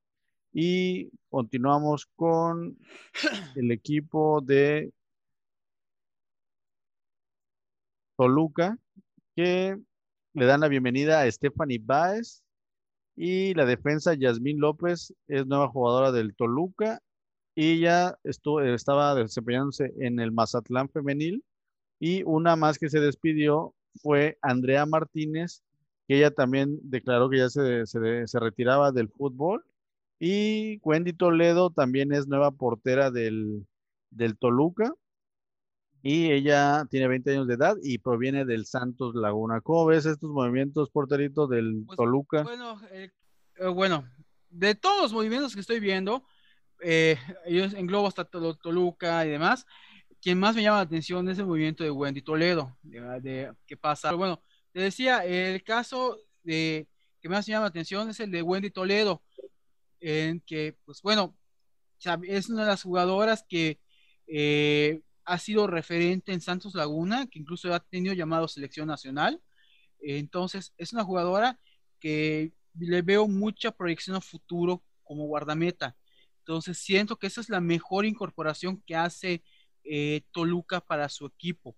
Y 0.53 1.09
continuamos 1.29 2.05
con 2.15 2.77
el 3.55 3.71
equipo 3.71 4.41
de 4.41 4.93
Toluca, 8.15 8.77
que 9.35 9.75
le 10.33 10.45
dan 10.45 10.61
la 10.61 10.67
bienvenida 10.67 11.21
a 11.21 11.31
Stephanie 11.31 11.81
Baez, 11.81 12.43
y 13.15 13.53
la 13.55 13.65
defensa, 13.65 14.13
Yasmín 14.13 14.59
López, 14.59 15.13
es 15.27 15.45
nueva 15.47 15.67
jugadora 15.67 16.11
del 16.11 16.35
Toluca 16.35 17.01
y 17.61 17.81
ya 17.81 18.17
estuvo, 18.23 18.61
estaba 18.61 19.13
desempeñándose 19.15 19.93
en 19.99 20.21
el 20.21 20.31
Mazatlán 20.31 20.87
femenil. 20.87 21.43
Y 21.99 22.23
una 22.23 22.55
más 22.55 22.79
que 22.79 22.89
se 22.89 23.01
despidió 23.01 23.75
fue 24.01 24.37
Andrea 24.41 24.85
Martínez, 24.85 25.61
que 26.07 26.15
ella 26.15 26.31
también 26.31 26.79
declaró 26.83 27.29
que 27.29 27.39
ya 27.39 27.49
se, 27.49 27.85
se, 27.85 28.39
retiraba 28.39 28.93
del 28.93 29.09
fútbol. 29.09 29.65
Y 30.21 30.79
Wendy 30.85 31.11
Toledo 31.11 31.69
también 31.69 32.13
es 32.13 32.29
nueva 32.29 32.51
portera 32.51 33.11
del, 33.11 33.67
del 34.09 34.37
Toluca 34.37 34.93
y 36.01 36.31
ella 36.31 36.85
tiene 36.89 37.09
20 37.09 37.31
años 37.31 37.47
de 37.47 37.55
edad 37.55 37.75
y 37.83 37.97
proviene 37.97 38.45
del 38.45 38.67
Santos 38.67 39.15
Laguna. 39.15 39.59
¿Cómo 39.59 39.85
ves 39.85 40.05
estos 40.05 40.29
movimientos, 40.29 40.89
porteritos 40.91 41.49
del 41.49 41.83
pues, 41.85 41.97
Toluca? 41.97 42.43
Bueno, 42.43 42.79
eh, 42.91 43.11
eh, 43.57 43.67
bueno, 43.67 44.05
de 44.49 44.75
todos 44.75 45.01
los 45.01 45.11
movimientos 45.11 45.53
que 45.55 45.59
estoy 45.59 45.81
viendo, 45.81 46.23
eh, 46.81 47.17
ellos 47.45 47.73
englobo 47.73 48.07
hasta 48.07 48.25
Toluca 48.25 49.25
y 49.25 49.29
demás, 49.29 49.65
quien 50.21 50.39
más 50.39 50.55
me 50.55 50.63
llama 50.63 50.77
la 50.77 50.83
atención 50.83 51.27
es 51.29 51.39
el 51.39 51.45
movimiento 51.45 51.83
de 51.83 51.91
Wendy 51.91 52.21
Toledo, 52.21 52.77
de, 52.81 53.53
que 53.65 53.77
pasa. 53.77 54.13
bueno, 54.13 54.43
te 54.71 54.81
decía, 54.81 55.25
el 55.25 55.63
caso 55.63 56.17
de 56.43 56.87
que 57.21 57.29
más 57.29 57.47
me 57.47 57.53
llama 57.53 57.65
la 57.65 57.69
atención 57.69 58.09
es 58.09 58.19
el 58.19 58.31
de 58.31 58.41
Wendy 58.41 58.69
Toledo, 58.69 59.23
en 59.99 60.41
que, 60.41 60.77
pues 60.85 61.01
bueno, 61.01 61.35
es 62.23 62.49
una 62.49 62.61
de 62.61 62.67
las 62.67 62.83
jugadoras 62.83 63.43
que 63.47 63.79
eh, 64.27 65.01
ha 65.25 65.37
sido 65.37 65.67
referente 65.67 66.33
en 66.33 66.41
Santos 66.41 66.75
Laguna, 66.75 67.27
que 67.27 67.39
incluso 67.39 67.73
ha 67.73 67.79
tenido 67.79 68.13
llamado 68.13 68.47
selección 68.47 68.87
nacional. 68.87 69.41
Entonces, 69.99 70.73
es 70.77 70.93
una 70.93 71.03
jugadora 71.03 71.59
que 71.99 72.53
le 72.73 73.01
veo 73.01 73.27
mucha 73.27 73.71
proyección 73.71 74.15
a 74.15 74.21
futuro 74.21 74.81
como 75.03 75.25
guardameta. 75.25 75.95
Entonces, 76.49 76.79
siento 76.79 77.17
que 77.17 77.27
esa 77.27 77.41
es 77.41 77.49
la 77.49 77.61
mejor 77.61 78.05
incorporación 78.07 78.81
que 78.87 78.95
hace 78.95 79.43
eh, 79.83 80.21
Toluca 80.31 80.81
para 80.81 81.07
su 81.07 81.27
equipo. 81.27 81.77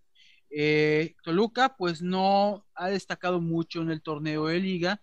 Eh, 0.50 1.16
Toluca, 1.24 1.76
pues 1.78 2.02
no 2.02 2.66
ha 2.76 2.88
destacado 2.88 3.42
mucho 3.42 3.82
en 3.82 3.92
el 3.92 4.02
torneo 4.02 4.48
de 4.48 4.60
liga, 4.62 5.02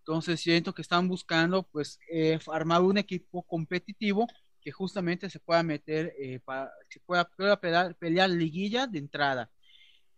Entonces 0.00 0.40
siento 0.40 0.74
que 0.74 0.82
están 0.82 1.08
buscando 1.08 1.62
pues 1.64 1.98
eh, 2.12 2.38
armar 2.52 2.82
un 2.82 2.98
equipo 2.98 3.42
competitivo 3.44 4.26
que 4.60 4.70
justamente 4.72 5.30
se 5.30 5.40
pueda 5.40 5.62
meter, 5.62 6.14
para, 6.44 6.70
se 6.90 7.00
pueda, 7.00 7.24
pelear, 7.60 7.96
pelear, 7.96 8.30
liguilla 8.30 8.86
de 8.86 8.98
entrada. 8.98 9.50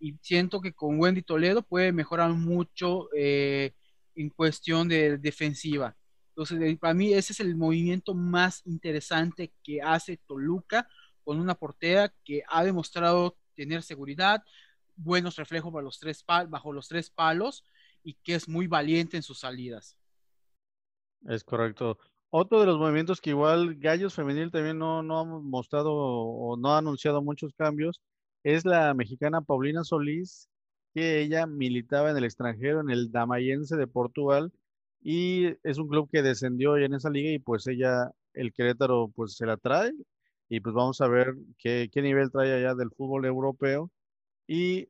Y 0.00 0.16
siento 0.22 0.60
que 0.60 0.72
con 0.74 0.98
Wendy 1.00 1.22
Toledo 1.22 1.62
puede 1.62 1.92
mejorar 1.92 2.30
mucho 2.32 3.08
en 3.14 4.30
cuestión 4.30 4.88
de 4.88 5.18
defensiva. 5.18 5.96
Entonces, 6.38 6.60
eh, 6.60 6.78
para 6.80 6.94
mí 6.94 7.12
ese 7.12 7.32
es 7.32 7.40
el 7.40 7.56
movimiento 7.56 8.14
más 8.14 8.62
interesante 8.64 9.52
que 9.64 9.82
hace 9.82 10.18
Toluca 10.18 10.88
con 11.24 11.40
una 11.40 11.56
portera 11.56 12.14
que 12.24 12.44
ha 12.48 12.62
demostrado 12.62 13.36
tener 13.56 13.82
seguridad, 13.82 14.44
buenos 14.94 15.34
reflejos 15.34 15.72
bajo 15.72 16.72
los 16.72 16.88
tres, 16.88 17.10
palos 17.10 17.64
y 18.04 18.14
que 18.22 18.36
es 18.36 18.48
muy 18.48 18.68
valiente 18.68 19.16
en 19.16 19.24
sus 19.24 19.40
salidas. 19.40 19.98
Es 21.26 21.42
correcto. 21.42 21.98
Otro 22.30 22.60
de 22.60 22.66
los 22.66 22.78
movimientos 22.78 23.20
que 23.20 23.30
igual 23.30 23.74
Gallos 23.74 24.14
Femenil 24.14 24.52
también 24.52 24.78
no, 24.78 25.02
no 25.02 25.18
ha 25.18 25.24
mostrado 25.24 25.92
o 25.92 26.56
no 26.56 26.72
ha 26.72 26.78
anunciado 26.78 27.20
muchos 27.20 27.52
cambios 27.54 28.00
es 28.44 28.64
la 28.64 28.94
mexicana 28.94 29.40
Paulina 29.40 29.82
Solís, 29.82 30.48
que 30.94 31.20
ella 31.20 31.46
militaba 31.48 32.12
en 32.12 32.16
el 32.16 32.22
extranjero, 32.22 32.80
en 32.80 32.90
el 32.90 33.10
Damayense 33.10 33.76
de 33.76 33.88
Portugal, 33.88 34.52
y 35.00 35.46
es 35.62 35.78
un 35.78 35.88
club 35.88 36.08
que 36.10 36.22
descendió 36.22 36.76
en 36.76 36.94
esa 36.94 37.10
liga 37.10 37.30
y 37.30 37.38
pues 37.38 37.66
ella, 37.66 38.10
el 38.34 38.52
Querétaro, 38.52 39.08
pues 39.14 39.36
se 39.36 39.46
la 39.46 39.56
trae 39.56 39.92
y 40.48 40.60
pues 40.60 40.74
vamos 40.74 41.00
a 41.00 41.08
ver 41.08 41.34
qué, 41.58 41.88
qué 41.92 42.02
nivel 42.02 42.30
trae 42.30 42.52
allá 42.52 42.74
del 42.74 42.90
fútbol 42.90 43.26
europeo. 43.26 43.90
Y 44.46 44.88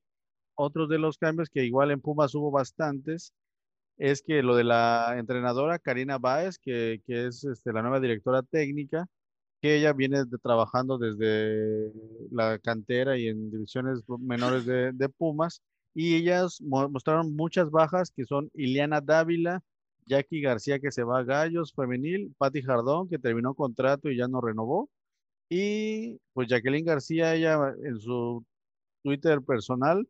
otros 0.55 0.89
de 0.89 0.99
los 0.99 1.19
cambios 1.19 1.51
que 1.51 1.65
igual 1.65 1.91
en 1.91 2.01
Pumas 2.01 2.35
hubo 2.35 2.51
bastantes 2.51 3.33
es 3.99 4.23
que 4.23 4.43
lo 4.43 4.57
de 4.57 4.65
la 4.65 5.17
entrenadora 5.19 5.79
Karina 5.79 6.19
Báez, 6.19 6.59
que, 6.59 7.03
que 7.07 7.27
es 7.27 7.45
este, 7.45 7.73
la 7.73 7.83
nueva 7.83 8.01
directora 8.01 8.43
técnica, 8.43 9.07
que 9.61 9.77
ella 9.77 9.93
viene 9.93 10.25
trabajando 10.43 10.99
desde 10.99 11.93
la 12.31 12.59
cantera 12.61 13.19
y 13.19 13.29
en 13.29 13.51
divisiones 13.51 14.03
menores 14.21 14.67
de, 14.67 14.93
de 14.93 15.09
Pumas, 15.09 15.63
y 15.95 16.15
ellas 16.17 16.61
mostraron 16.63 17.35
muchas 17.35 17.71
bajas 17.71 18.13
que 18.15 18.25
son 18.25 18.51
Iliana 18.55 19.01
Dávila, 19.01 19.63
Jackie 20.09 20.41
García 20.41 20.81
que 20.81 20.91
se 20.91 21.05
va 21.05 21.21
a 21.21 21.25
Gallos 21.25 21.73
Femenil, 21.75 22.35
Patti 22.39 22.63
Jardón 22.63 23.09
que 23.09 23.19
terminó 23.19 23.55
contrato 23.55 24.11
y 24.11 24.17
ya 24.17 24.29
no 24.29 24.41
renovó, 24.41 24.91
y 25.49 26.19
pues 26.33 26.49
Jacqueline 26.49 26.85
García, 26.85 27.35
ella 27.35 27.75
en 27.83 27.99
su 28.01 28.45
Twitter 29.03 29.43
personal 29.43 30.07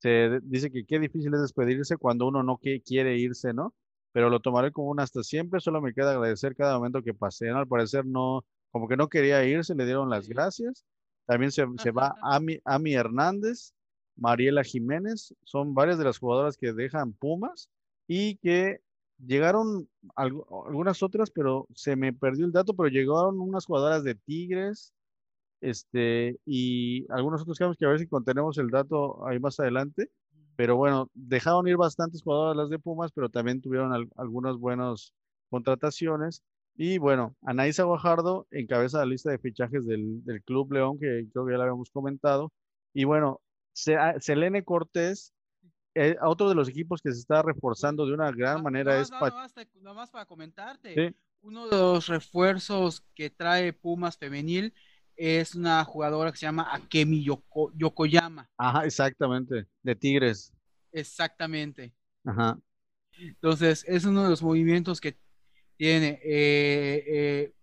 se 0.00 0.40
dice 0.42 0.70
que 0.70 0.86
qué 0.86 0.98
difícil 0.98 1.34
es 1.34 1.42
despedirse 1.42 1.96
cuando 1.98 2.26
uno 2.28 2.42
no 2.42 2.58
quiere 2.58 3.18
irse, 3.18 3.52
¿no? 3.52 3.74
Pero 4.12 4.30
lo 4.30 4.40
tomaré 4.40 4.72
como 4.72 4.90
un 4.90 5.00
hasta 5.00 5.22
siempre, 5.22 5.60
solo 5.60 5.80
me 5.82 5.92
queda 5.92 6.12
agradecer 6.12 6.56
cada 6.56 6.76
momento 6.78 7.02
que 7.02 7.14
pasé, 7.14 7.50
Al 7.50 7.68
parecer 7.68 8.06
no, 8.06 8.44
como 8.70 8.88
que 8.88 8.96
no 8.96 9.08
quería 9.08 9.44
irse, 9.44 9.74
le 9.74 9.84
dieron 9.84 10.08
las 10.10 10.28
gracias. 10.28 10.84
También 11.26 11.52
se, 11.52 11.66
se 11.78 11.90
va 11.90 12.14
Ami, 12.22 12.58
Ami 12.64 12.94
Hernández, 12.94 13.72
Mariela 14.16 14.64
Jiménez, 14.64 15.34
son 15.44 15.74
varias 15.74 15.98
de 15.98 16.04
las 16.04 16.18
jugadoras 16.18 16.56
que 16.56 16.72
dejan 16.72 17.12
Pumas 17.12 17.70
y 18.08 18.36
que 18.38 18.80
llegaron 19.26 19.88
algunas 20.16 21.02
otras, 21.02 21.30
pero 21.30 21.66
se 21.74 21.96
me 21.96 22.12
perdió 22.12 22.46
el 22.46 22.52
dato, 22.52 22.74
pero 22.74 22.88
llegaron 22.88 23.40
unas 23.40 23.66
jugadoras 23.66 24.04
de 24.04 24.14
Tigres, 24.14 24.92
este, 25.60 26.38
y 26.46 27.06
algunos 27.12 27.42
otros 27.42 27.58
que 27.58 27.84
a 27.84 27.88
ver 27.88 27.98
si 27.98 28.06
contenemos 28.06 28.58
el 28.58 28.70
dato 28.70 29.26
ahí 29.26 29.38
más 29.38 29.60
adelante. 29.60 30.10
Pero 30.56 30.76
bueno, 30.76 31.10
dejaron 31.14 31.68
ir 31.68 31.76
bastantes 31.76 32.22
jugadoras 32.22 32.56
las 32.56 32.70
de 32.70 32.78
Pumas, 32.78 33.12
pero 33.12 33.30
también 33.30 33.62
tuvieron 33.62 33.92
algunas 34.16 34.56
buenas 34.56 35.14
contrataciones. 35.48 36.42
Y 36.76 36.98
bueno, 36.98 37.34
Anaísa 37.42 37.84
Guajardo 37.84 38.46
encabeza 38.50 38.98
la 38.98 39.06
lista 39.06 39.30
de 39.30 39.38
fichajes 39.38 39.86
del, 39.86 40.24
del, 40.24 40.42
Club 40.42 40.72
León, 40.72 40.98
que 40.98 41.26
creo 41.32 41.46
que 41.46 41.52
ya 41.52 41.58
lo 41.58 41.62
habíamos 41.62 41.90
comentado. 41.90 42.52
Y 42.94 43.04
bueno, 43.04 43.40
Selene 43.72 44.64
Cortés, 44.64 45.32
eh, 45.94 46.16
otro 46.22 46.48
de 46.48 46.54
los 46.54 46.68
equipos 46.68 47.00
que 47.02 47.12
se 47.12 47.18
está 47.18 47.42
reforzando 47.42 48.06
de 48.06 48.14
una 48.14 48.30
gran 48.30 48.62
manera 48.62 49.00
es... 49.00 49.10
No, 49.10 49.94
más 49.94 50.10
para 50.10 50.26
comentarte, 50.26 51.14
uno 51.42 51.68
de 51.68 51.76
los 51.76 52.06
refuerzos 52.06 53.04
que 53.14 53.30
trae 53.30 53.72
Pumas 53.72 54.16
femenil 54.16 54.74
es 55.16 55.54
una 55.54 55.84
jugadora 55.84 56.30
que 56.32 56.38
se 56.38 56.46
llama 56.46 56.68
Akemi 56.72 57.24
Yokoyama. 57.24 58.48
Ajá, 58.56 58.86
exactamente, 58.86 59.66
de 59.82 59.94
Tigres. 59.94 60.52
Exactamente. 60.92 61.92
Ajá. 62.24 62.58
Entonces, 63.18 63.84
es 63.86 64.04
uno 64.04 64.24
de 64.24 64.30
los 64.30 64.42
movimientos 64.42 65.00
que 65.00 65.18
tiene, 65.76 66.20
eh, 66.24 67.04
eh, 67.06 67.54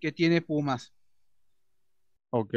que 0.00 0.12
tiene 0.12 0.42
Pumas. 0.42 0.92
Ok. 2.30 2.54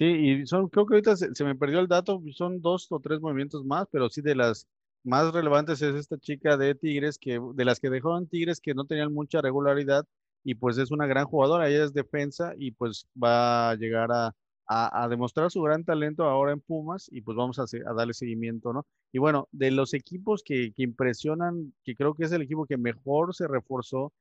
Sí, 0.00 0.06
y 0.06 0.46
son, 0.46 0.68
creo 0.70 0.86
que 0.86 0.94
ahorita 0.94 1.14
se, 1.14 1.44
me 1.44 1.54
perdió 1.54 1.78
el 1.78 1.86
dato, 1.86 2.22
son 2.32 2.62
dos 2.62 2.86
o 2.90 3.00
tres 3.00 3.20
movimientos 3.20 3.66
más, 3.66 3.86
pero 3.92 4.08
sí 4.08 4.22
de 4.22 4.34
las 4.34 4.66
más 5.04 5.30
relevantes 5.34 5.82
es 5.82 5.94
esta 5.94 6.16
chica 6.16 6.56
de 6.56 6.74
Tigres, 6.74 7.18
que 7.18 7.38
de 7.54 7.64
las 7.66 7.80
que 7.80 7.90
dejó 7.90 8.16
en 8.16 8.26
Tigres 8.26 8.60
que 8.62 8.72
no 8.72 8.86
tenían 8.86 9.12
mucha 9.12 9.42
regularidad, 9.42 10.06
y 10.42 10.54
pues 10.54 10.78
es 10.78 10.90
una 10.90 11.06
gran 11.06 11.26
jugadora, 11.26 11.68
ella 11.68 11.84
es 11.84 11.92
defensa 11.92 12.54
y 12.56 12.70
pues 12.70 13.08
va 13.22 13.70
a 13.70 13.74
llegar 13.74 14.10
a, 14.10 14.34
a, 14.66 15.06
demostrar 15.10 15.50
su 15.50 15.60
gran 15.60 15.84
talento 15.84 16.24
ahora 16.24 16.52
en 16.52 16.60
Pumas 16.60 17.06
y 17.12 17.20
pues 17.20 17.36
vamos 17.36 17.58
a, 17.58 17.66
darle 17.94 18.14
seguimiento, 18.14 18.72
¿no? 18.72 18.86
Y 19.12 19.18
bueno, 19.18 19.48
de 19.52 19.70
los 19.70 19.92
equipos 19.92 20.42
que, 20.42 20.72
que, 20.74 20.82
impresionan, 20.82 21.74
que 21.84 21.94
creo 21.94 22.14
que 22.14 22.24
es 22.24 22.32
el 22.32 22.40
equipo 22.40 22.64
que 22.64 22.78
mejor 22.78 23.34
se 23.34 23.46
reforzó, 23.46 24.14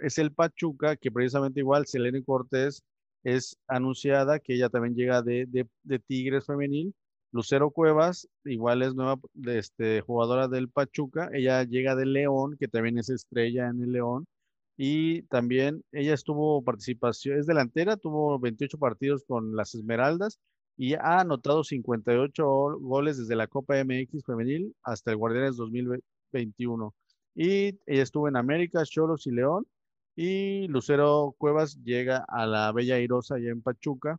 es 0.00 0.18
el 0.18 0.32
Pachuca, 0.32 0.96
que 0.96 1.10
precisamente 1.10 1.60
igual 1.60 1.86
Selene 1.86 2.24
Cortés 2.24 2.82
es 3.24 3.56
anunciada, 3.66 4.38
que 4.40 4.54
ella 4.54 4.68
también 4.68 4.94
llega 4.94 5.22
de, 5.22 5.46
de, 5.46 5.66
de 5.82 5.98
Tigres 5.98 6.46
femenil. 6.46 6.94
Lucero 7.32 7.70
Cuevas, 7.70 8.28
igual 8.44 8.82
es 8.82 8.94
nueva 8.94 9.16
este, 9.46 10.00
jugadora 10.00 10.48
del 10.48 10.68
Pachuca, 10.68 11.30
ella 11.32 11.62
llega 11.64 11.94
de 11.94 12.06
León, 12.06 12.56
que 12.58 12.66
también 12.68 12.98
es 12.98 13.08
estrella 13.08 13.68
en 13.68 13.82
el 13.82 13.92
León 13.92 14.26
y 14.76 15.22
también 15.24 15.84
ella 15.92 16.14
estuvo 16.14 16.62
participación, 16.64 17.38
es 17.38 17.46
delantera, 17.46 17.96
tuvo 17.96 18.38
28 18.40 18.78
partidos 18.78 19.24
con 19.26 19.54
las 19.54 19.74
Esmeraldas 19.74 20.40
y 20.76 20.94
ha 20.94 21.20
anotado 21.20 21.62
58 21.62 22.78
goles 22.80 23.18
desde 23.18 23.36
la 23.36 23.46
Copa 23.46 23.74
MX 23.84 24.24
femenil 24.24 24.74
hasta 24.82 25.10
el 25.10 25.18
Guardianes 25.18 25.56
2021. 25.56 26.94
Y 27.34 27.78
ella 27.86 28.02
estuvo 28.02 28.28
en 28.28 28.36
América, 28.36 28.82
Cholos 28.84 29.26
y 29.26 29.32
León. 29.32 29.66
Y 30.16 30.68
Lucero 30.68 31.34
Cuevas 31.38 31.76
llega 31.82 32.24
a 32.28 32.46
la 32.46 32.72
Bella 32.72 32.98
Irosa 32.98 33.36
allá 33.36 33.50
en 33.50 33.62
Pachuca. 33.62 34.18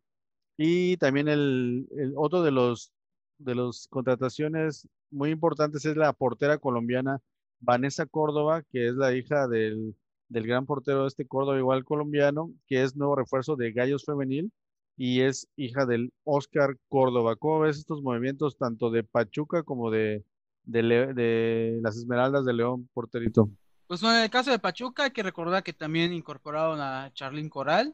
Y 0.58 0.98
también 0.98 1.28
el, 1.28 1.88
otro 2.16 2.44
de 2.44 2.52
los 2.52 2.92
de 3.40 3.56
las 3.56 3.88
contrataciones 3.90 4.88
muy 5.10 5.32
importantes 5.32 5.86
es 5.86 5.98
la 5.98 6.14
portera 6.14 6.60
colombiana 6.60 7.20
Vanessa 7.60 8.06
Córdoba, 8.06 8.64
que 8.72 8.88
es 8.88 8.96
la 8.96 9.16
hija 9.16 9.48
del 9.48 9.96
del 10.32 10.48
gran 10.48 10.66
portero 10.66 11.02
de 11.02 11.10
este 11.10 11.28
Córdoba, 11.28 11.58
igual 11.58 11.84
colombiano, 11.84 12.54
que 12.68 12.84
es 12.84 12.96
nuevo 12.96 13.16
refuerzo 13.16 13.58
de 13.58 13.74
Gallos 13.74 14.06
Femenil 14.06 14.52
y 14.96 15.22
es 15.22 15.48
hija 15.58 15.86
del 15.86 16.14
Oscar 16.24 16.78
Córdoba. 16.88 17.36
¿Cómo 17.36 17.60
ves 17.60 17.78
estos 17.78 18.02
movimientos 18.02 18.58
tanto 18.58 18.90
de 18.92 19.04
Pachuca 19.04 19.64
como 19.64 19.92
de, 19.92 20.24
de, 20.64 21.80
las 21.82 21.98
Esmeraldas 21.98 22.46
de 22.46 22.54
León, 22.54 22.90
porterito? 22.94 23.50
Pues 23.92 24.04
en 24.04 24.10
el 24.12 24.30
caso 24.30 24.52
de 24.52 24.58
Pachuca 24.58 25.04
hay 25.04 25.12
que 25.12 25.22
recordar 25.22 25.64
que 25.64 25.74
también 25.74 26.14
incorporaron 26.14 26.80
a 26.80 27.12
Charlín 27.14 27.50
Coral, 27.50 27.94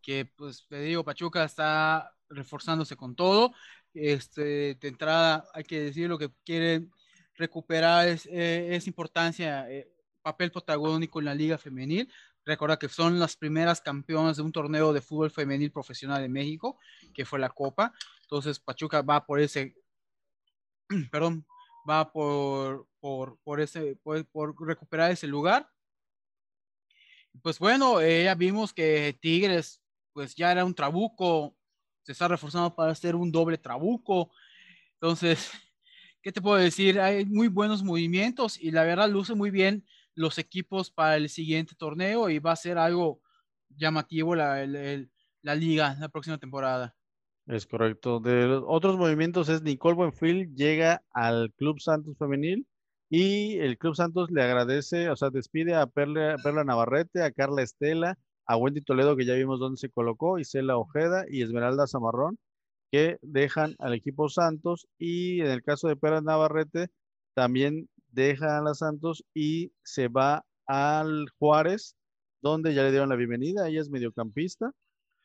que 0.00 0.24
pues 0.24 0.64
te 0.66 0.80
digo, 0.80 1.04
Pachuca 1.04 1.44
está 1.44 2.10
reforzándose 2.30 2.96
con 2.96 3.14
todo. 3.14 3.52
Este, 3.92 4.76
de 4.76 4.88
entrada 4.88 5.44
hay 5.52 5.64
que 5.64 5.78
decir 5.78 6.08
lo 6.08 6.16
que 6.16 6.30
quieren 6.42 6.90
recuperar 7.34 8.08
es, 8.08 8.26
eh, 8.32 8.80
importancia 8.86 9.70
eh, 9.70 9.92
papel 10.22 10.50
protagónico 10.50 11.18
en 11.18 11.26
la 11.26 11.34
liga 11.34 11.58
femenil. 11.58 12.10
Recuerda 12.46 12.78
que 12.78 12.88
son 12.88 13.18
las 13.18 13.36
primeras 13.36 13.82
campeonas 13.82 14.38
de 14.38 14.42
un 14.42 14.52
torneo 14.52 14.94
de 14.94 15.02
fútbol 15.02 15.30
femenil 15.30 15.70
profesional 15.70 16.24
en 16.24 16.32
México, 16.32 16.78
que 17.12 17.26
fue 17.26 17.38
la 17.38 17.50
Copa. 17.50 17.92
Entonces 18.22 18.58
Pachuca 18.58 19.02
va 19.02 19.26
por 19.26 19.38
ese, 19.38 19.76
perdón, 21.10 21.44
va 21.88 22.10
por, 22.12 22.88
por, 23.00 23.38
por 23.44 23.60
ese, 23.60 23.96
por, 23.96 24.24
por, 24.26 24.66
recuperar 24.66 25.10
ese 25.10 25.26
lugar. 25.26 25.70
Pues 27.42 27.58
bueno, 27.58 28.00
eh, 28.00 28.24
ya 28.24 28.34
vimos 28.34 28.72
que 28.72 29.16
Tigres, 29.20 29.82
pues 30.12 30.34
ya 30.34 30.52
era 30.52 30.64
un 30.64 30.74
trabuco, 30.74 31.54
se 32.02 32.12
está 32.12 32.28
reforzando 32.28 32.74
para 32.74 32.92
hacer 32.92 33.14
un 33.14 33.30
doble 33.30 33.58
trabuco. 33.58 34.30
Entonces, 34.94 35.50
¿qué 36.22 36.32
te 36.32 36.40
puedo 36.40 36.56
decir? 36.56 37.00
Hay 37.00 37.24
muy 37.26 37.48
buenos 37.48 37.82
movimientos 37.82 38.58
y 38.58 38.70
la 38.70 38.84
verdad 38.84 39.08
luce 39.08 39.34
muy 39.34 39.50
bien 39.50 39.86
los 40.14 40.38
equipos 40.38 40.90
para 40.90 41.16
el 41.16 41.28
siguiente 41.28 41.74
torneo 41.74 42.30
y 42.30 42.38
va 42.38 42.52
a 42.52 42.56
ser 42.56 42.78
algo 42.78 43.20
llamativo 43.68 44.34
la, 44.34 44.66
la 45.42 45.54
liga 45.54 45.96
la 46.00 46.08
próxima 46.08 46.38
temporada. 46.38 46.96
Es 47.46 47.66
correcto. 47.66 48.18
De 48.20 48.46
los 48.46 48.64
otros 48.66 48.96
movimientos 48.96 49.48
es 49.48 49.62
Nicole 49.62 49.94
Buenfil 49.94 50.54
llega 50.54 51.02
al 51.12 51.52
Club 51.54 51.80
Santos 51.80 52.16
Femenil 52.18 52.66
Y 53.08 53.58
el 53.58 53.78
Club 53.78 53.94
Santos 53.94 54.30
le 54.32 54.42
agradece, 54.42 55.10
o 55.10 55.16
sea, 55.16 55.30
despide 55.30 55.74
a 55.74 55.86
Perla, 55.86 56.36
Perla 56.42 56.64
Navarrete, 56.64 57.22
a 57.22 57.30
Carla 57.32 57.62
Estela, 57.62 58.18
a 58.46 58.56
Wendy 58.56 58.82
Toledo, 58.82 59.16
que 59.16 59.24
ya 59.26 59.34
vimos 59.34 59.60
dónde 59.60 59.78
se 59.78 59.90
colocó, 59.90 60.38
Isela 60.38 60.76
Ojeda 60.76 61.24
y 61.30 61.42
Esmeralda 61.42 61.86
Zamarrón, 61.86 62.38
que 62.92 63.18
dejan 63.22 63.76
al 63.78 63.94
equipo 63.94 64.28
Santos. 64.28 64.86
Y 64.98 65.40
en 65.40 65.48
el 65.48 65.62
caso 65.62 65.88
de 65.88 65.96
Perla 65.96 66.20
Navarrete, 66.22 66.88
también 67.34 67.88
deja 68.10 68.58
a 68.58 68.62
la 68.62 68.74
Santos 68.74 69.24
y 69.34 69.72
se 69.84 70.08
va 70.08 70.44
al 70.66 71.28
Juárez, 71.38 71.96
donde 72.42 72.74
ya 72.74 72.82
le 72.82 72.90
dieron 72.90 73.08
la 73.10 73.16
bienvenida. 73.16 73.68
Ella 73.68 73.80
es 73.82 73.90
mediocampista. 73.90 74.72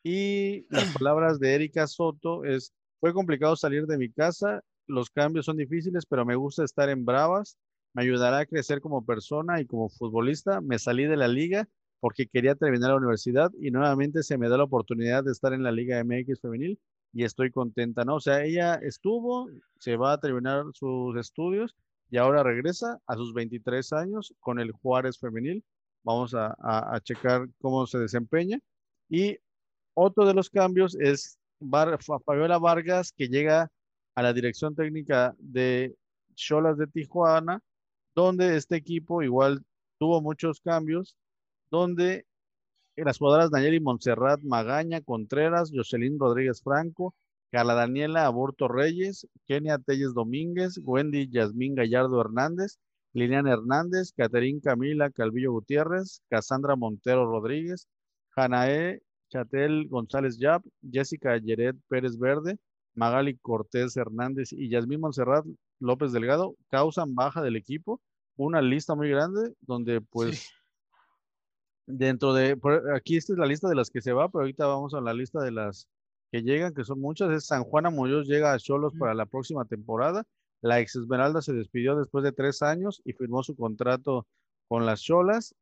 Y 0.02 0.66
las 0.68 0.84
palabras 0.98 1.38
de 1.38 1.54
Erika 1.54 1.86
Soto 1.86 2.44
es, 2.44 2.72
fue 3.00 3.12
complicado 3.12 3.56
salir 3.56 3.86
de 3.86 3.98
mi 3.98 4.10
casa, 4.10 4.62
los 4.86 5.10
cambios 5.10 5.46
son 5.46 5.56
difíciles, 5.56 6.06
pero 6.06 6.24
me 6.24 6.36
gusta 6.36 6.64
estar 6.64 6.88
en 6.88 7.04
Bravas, 7.04 7.56
me 7.94 8.02
ayudará 8.02 8.38
a 8.38 8.46
crecer 8.46 8.80
como 8.80 9.04
persona 9.04 9.60
y 9.60 9.66
como 9.66 9.88
futbolista. 9.88 10.60
Me 10.60 10.78
salí 10.78 11.04
de 11.04 11.16
la 11.16 11.28
liga 11.28 11.68
porque 12.00 12.26
quería 12.26 12.54
terminar 12.54 12.90
la 12.90 12.96
universidad 12.96 13.52
y 13.60 13.70
nuevamente 13.70 14.22
se 14.22 14.38
me 14.38 14.48
da 14.48 14.56
la 14.56 14.64
oportunidad 14.64 15.22
de 15.24 15.30
estar 15.30 15.52
en 15.52 15.62
la 15.62 15.70
Liga 15.70 16.02
MX 16.02 16.40
femenil 16.40 16.80
y 17.12 17.24
estoy 17.24 17.52
contenta, 17.52 18.04
¿no? 18.04 18.16
O 18.16 18.20
sea, 18.20 18.44
ella 18.44 18.74
estuvo, 18.74 19.48
se 19.78 19.96
va 19.96 20.14
a 20.14 20.18
terminar 20.18 20.64
sus 20.74 21.16
estudios 21.16 21.76
y 22.10 22.16
ahora 22.16 22.42
regresa 22.42 22.98
a 23.06 23.14
sus 23.14 23.32
23 23.34 23.92
años 23.92 24.34
con 24.40 24.58
el 24.58 24.72
Juárez 24.72 25.18
femenil. 25.18 25.64
Vamos 26.02 26.34
a, 26.34 26.56
a, 26.58 27.00
checar 27.02 27.48
cómo 27.60 27.86
se 27.86 27.98
desempeña. 27.98 28.58
Y 29.08 29.38
otro 29.94 30.26
de 30.26 30.34
los 30.34 30.50
cambios 30.50 30.96
es 30.98 31.38
Fabiola 32.26 32.58
Vargas, 32.58 33.12
que 33.12 33.28
llega 33.28 33.70
a 34.14 34.22
la 34.22 34.32
dirección 34.32 34.74
técnica 34.74 35.34
de 35.38 35.94
Cholas 36.34 36.76
de 36.78 36.86
Tijuana, 36.86 37.60
donde 38.14 38.56
este 38.56 38.76
equipo 38.76 39.22
igual 39.22 39.64
tuvo 39.98 40.20
muchos 40.20 40.60
cambios 40.60 41.16
donde 41.70 42.26
las 42.96 43.18
jugadoras 43.18 43.50
Nayeli 43.50 43.80
Montserrat 43.80 44.40
Magaña 44.42 45.00
Contreras, 45.00 45.70
Jocelyn 45.72 46.18
Rodríguez 46.18 46.62
Franco, 46.62 47.14
Carla 47.50 47.74
Daniela 47.74 48.26
Aborto 48.26 48.68
Reyes, 48.68 49.26
Kenia 49.46 49.78
Telles 49.78 50.14
Domínguez, 50.14 50.78
Wendy 50.82 51.28
Yasmín 51.30 51.74
Gallardo 51.74 52.20
Hernández, 52.20 52.78
Liliana 53.14 53.52
Hernández, 53.52 54.12
Caterín 54.16 54.60
Camila 54.60 55.10
Calvillo 55.10 55.52
Gutiérrez, 55.52 56.22
Cassandra 56.28 56.76
Montero 56.76 57.26
Rodríguez, 57.26 57.88
Janae 58.30 59.00
Chatel 59.32 59.88
González 59.88 60.36
Yap, 60.38 60.62
Jessica 60.82 61.38
Yeret 61.38 61.76
Pérez 61.88 62.18
Verde, 62.18 62.58
Magali 62.94 63.38
Cortés 63.38 63.96
Hernández 63.96 64.52
y 64.52 64.68
Yasmín 64.68 65.00
Montserrat 65.00 65.46
López 65.80 66.12
Delgado 66.12 66.54
causan 66.68 67.14
baja 67.14 67.40
del 67.40 67.56
equipo. 67.56 68.00
Una 68.36 68.60
lista 68.60 68.94
muy 68.94 69.08
grande 69.08 69.54
donde 69.62 70.02
pues 70.02 70.50
dentro 71.86 72.34
de, 72.34 72.58
aquí 72.94 73.16
esta 73.16 73.32
es 73.32 73.38
la 73.38 73.46
lista 73.46 73.68
de 73.68 73.74
las 73.74 73.88
que 73.88 74.02
se 74.02 74.12
va, 74.12 74.28
pero 74.28 74.42
ahorita 74.42 74.66
vamos 74.66 74.92
a 74.92 75.00
la 75.00 75.14
lista 75.14 75.40
de 75.42 75.50
las 75.50 75.88
que 76.30 76.42
llegan, 76.42 76.74
que 76.74 76.84
son 76.84 77.00
muchas. 77.00 77.30
Es 77.30 77.46
San 77.46 77.64
Juana 77.64 77.88
Muñoz 77.88 78.26
llega 78.26 78.52
a 78.52 78.58
Cholos 78.58 78.92
para 78.98 79.14
la 79.14 79.24
próxima 79.24 79.64
temporada. 79.64 80.24
La 80.60 80.80
ex 80.80 80.94
Esmeralda 80.94 81.40
se 81.40 81.54
despidió 81.54 81.96
después 81.96 82.22
de 82.22 82.32
tres 82.32 82.60
años 82.60 83.00
y 83.04 83.14
firmó 83.14 83.42
su 83.42 83.56
contrato 83.56 84.26
con 84.68 84.84
las 84.84 85.00
Cholas. 85.00 85.54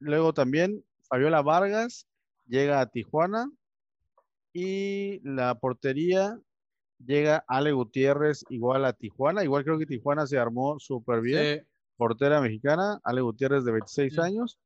Luego 0.00 0.34
también 0.34 0.84
Fabiola 1.08 1.40
Vargas 1.40 2.06
llega 2.46 2.80
a 2.80 2.86
Tijuana 2.86 3.50
y 4.52 5.20
la 5.22 5.54
portería 5.56 6.38
llega 7.04 7.44
Ale 7.46 7.72
Gutiérrez 7.72 8.44
igual 8.48 8.84
a 8.84 8.92
Tijuana. 8.92 9.44
Igual 9.44 9.64
creo 9.64 9.78
que 9.78 9.86
Tijuana 9.86 10.26
se 10.26 10.38
armó 10.38 10.78
súper 10.78 11.20
bien. 11.20 11.66
Portera 11.96 12.40
mexicana, 12.40 13.00
Ale 13.04 13.20
Gutiérrez 13.22 13.64
de 13.64 13.72
26 13.72 14.18
años. 14.18 14.58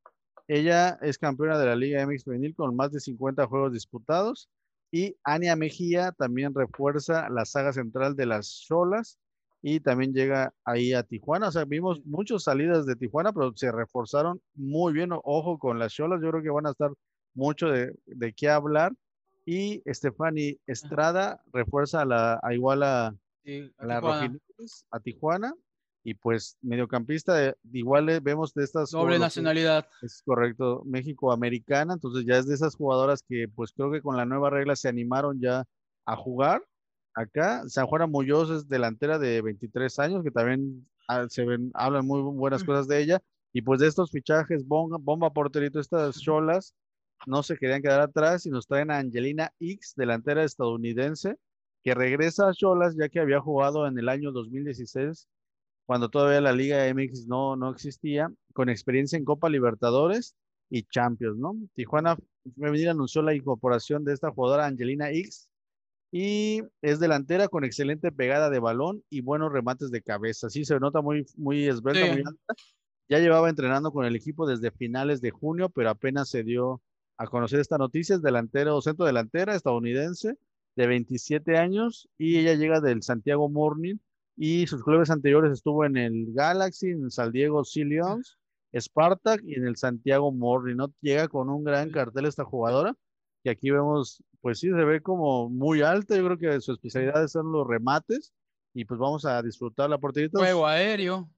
Ella 0.49 0.99
es 1.01 1.19
campeona 1.19 1.59
de 1.59 1.67
la 1.67 1.77
Liga 1.77 2.05
MX 2.05 2.25
Femenil 2.25 2.55
con 2.55 2.75
más 2.75 2.91
de 2.91 3.01
50 3.01 3.47
juegos 3.47 3.73
disputados. 3.73 4.49
Y 4.93 5.17
Ania 5.23 5.55
Mejía 5.55 6.11
también 6.13 6.53
refuerza 6.55 7.29
la 7.29 7.45
saga 7.45 7.73
central 7.73 8.17
de 8.17 8.27
las 8.27 8.65
Cholas 8.67 9.21
y 9.63 9.79
también 9.79 10.13
llega 10.13 10.53
ahí 10.65 10.93
a 10.93 11.05
Tijuana. 11.05 11.49
O 11.49 11.53
sea, 11.53 11.65
vimos 11.65 12.05
muchas 12.05 12.43
salidas 12.43 12.87
de 12.87 12.97
Tijuana, 12.97 13.33
pero 13.33 13.53
se 13.55 13.71
reforzaron 13.71 14.41
muy 14.55 14.93
bien. 14.93 15.11
Ojo 15.13 15.59
con 15.59 15.79
las 15.79 15.93
Cholas, 15.93 16.21
yo 16.21 16.31
creo 16.31 16.43
que 16.43 16.51
van 16.51 16.67
a 16.67 16.71
estar 16.71 16.91
mucho 17.35 17.69
de, 17.69 17.95
de 18.07 18.33
qué 18.33 18.49
hablar. 18.49 18.93
Y 19.47 19.83
Stephanie 19.87 20.59
Estrada 20.67 21.43
refuerza 21.53 22.03
a 22.03 22.05
la 22.05 22.41
a 22.43 22.55
igual 22.55 22.83
a, 22.83 23.15
la 23.79 24.31
a 24.91 25.01
Tijuana 25.01 25.55
y 26.03 26.15
pues 26.15 26.57
mediocampista, 26.63 27.55
igual 27.73 28.21
vemos 28.21 28.55
de 28.55 28.65
estas... 28.65 28.91
Doble 28.91 29.19
nacionalidad. 29.19 29.87
Es 30.03 30.23
correcto, 30.25 30.83
México-americana, 30.87 31.95
entonces 31.95 32.25
ya 32.25 32.39
es 32.39 32.47
de 32.47 32.55
esas 32.55 32.75
jugadoras 32.75 33.23
que 33.23 33.49
pues 33.55 33.73
creo 33.73 33.91
que 33.91 34.01
con 34.01 34.17
la 34.17 34.25
nueva 34.25 34.51
regla 34.51 34.77
se 34.77 34.89
animaron 34.89 35.41
ya 35.41 35.65
a 36.07 36.17
jugar. 36.17 36.65
Acá, 37.15 37.65
San 37.69 37.87
Juan 37.87 38.11
Muñoz 38.11 38.51
es 38.51 38.69
delantera 38.69 39.19
de 39.19 39.43
23 39.43 39.99
años, 39.99 40.25
que 40.25 40.31
también 40.31 40.87
ah, 41.09 41.27
se 41.29 41.45
ven, 41.45 41.71
hablan 41.75 42.07
muy 42.07 42.23
buenas 42.23 42.65
cosas 42.65 42.89
de 42.89 43.03
ella. 43.03 43.21
Y 43.53 43.63
pues 43.63 43.81
de 43.81 43.89
estos 43.89 44.11
fichajes, 44.11 44.67
bomba, 44.67 44.97
bomba 44.99 45.31
porterito, 45.31 45.81
estas 45.81 46.21
cholas, 46.21 46.73
no 47.27 47.43
se 47.43 47.57
querían 47.57 47.83
quedar 47.83 48.01
atrás 48.01 48.47
y 48.47 48.51
nos 48.51 48.67
traen 48.67 48.91
a 48.91 48.99
Angelina 48.99 49.53
X, 49.61 49.95
delantera 49.97 50.45
estadounidense, 50.45 51.37
que 51.83 51.95
regresa 51.95 52.49
a 52.49 52.53
Cholas 52.53 52.97
ya 52.97 53.09
que 53.09 53.21
había 53.21 53.41
jugado 53.41 53.87
en 53.87 53.99
el 53.99 54.09
año 54.09 54.33
2016 54.33 55.29
cuando 55.91 56.09
todavía 56.09 56.41
la 56.41 56.53
Liga 56.53 56.87
MX 56.87 57.27
no, 57.27 57.57
no 57.57 57.71
existía, 57.71 58.33
con 58.53 58.69
experiencia 58.69 59.17
en 59.17 59.25
Copa 59.25 59.49
Libertadores 59.49 60.37
y 60.69 60.85
Champions, 60.85 61.37
¿no? 61.37 61.57
Tijuana 61.75 62.17
Femenil 62.55 62.91
anunció 62.91 63.23
la 63.23 63.35
incorporación 63.35 64.05
de 64.05 64.13
esta 64.13 64.31
jugadora 64.31 64.67
Angelina 64.67 65.11
X 65.11 65.51
y 66.13 66.63
es 66.81 67.01
delantera 67.01 67.49
con 67.49 67.65
excelente 67.65 68.13
pegada 68.13 68.51
de 68.51 68.61
balón 68.61 69.03
y 69.11 69.21
buenos 69.21 69.53
remates 69.53 69.91
de 69.91 70.01
cabeza. 70.01 70.49
Sí, 70.49 70.65
se 70.65 70.79
nota 70.79 71.01
muy, 71.01 71.27
muy 71.37 71.67
esbelta, 71.67 72.07
muy 72.07 72.23
alta. 72.25 72.55
Ya 73.09 73.19
llevaba 73.19 73.49
entrenando 73.49 73.91
con 73.91 74.05
el 74.05 74.15
equipo 74.15 74.47
desde 74.47 74.71
finales 74.71 75.21
de 75.21 75.33
junio, 75.33 75.71
pero 75.71 75.91
apenas 75.91 76.29
se 76.29 76.45
dio 76.45 76.81
a 77.21 77.27
conocer 77.27 77.61
esta 77.61 77.77
noticia. 77.77 78.17
Es 78.17 78.23
delantero, 78.23 78.81
centro 78.81 79.05
delantera 79.05 79.55
estadounidense 79.55 80.39
de 80.75 80.87
27 80.87 81.59
años 81.59 82.09
y 82.17 82.39
ella 82.39 82.55
llega 82.55 82.81
del 82.81 83.03
Santiago 83.03 83.51
Morning 83.51 83.97
y 84.37 84.67
sus 84.67 84.83
clubes 84.83 85.11
anteriores 85.11 85.53
estuvo 85.53 85.85
en 85.85 85.99
el 85.99 86.33
Galaxy, 86.33 86.89
en 86.89 87.11
San 87.11 87.31
Diego 87.31 87.63
Sea 87.63 87.85
Leons, 87.85 88.39
Spartak 88.75 89.43
y 89.45 89.55
en 89.55 89.67
el 89.67 89.77
Santiago 89.77 90.33
Morri, 90.33 90.75
¿no? 90.75 90.95
Llega 91.03 91.29
con 91.29 91.51
un 91.51 91.63
gran 91.63 91.91
cartel 91.91 92.25
esta 92.25 92.45
jugadora, 92.45 92.97
y 93.43 93.51
aquí 93.51 93.71
vemos, 93.71 94.25
pues 94.41 94.61
sí, 94.61 94.69
se 94.69 94.85
ve 94.85 95.03
como 95.03 95.51
muy 95.51 95.83
alta, 95.83 96.17
yo 96.17 96.25
creo 96.25 96.39
que 96.39 96.61
su 96.63 96.73
especialidad 96.73 97.27
son 97.29 97.53
los 97.53 97.67
remates, 97.67 98.33
y 98.73 98.87
pues 98.87 98.99
vamos 98.99 99.27
a 99.27 99.43
disfrutar 99.43 99.91
la 99.91 99.99
porterita. 99.99 100.39
Juego 100.39 100.67
aéreo. 100.67 101.29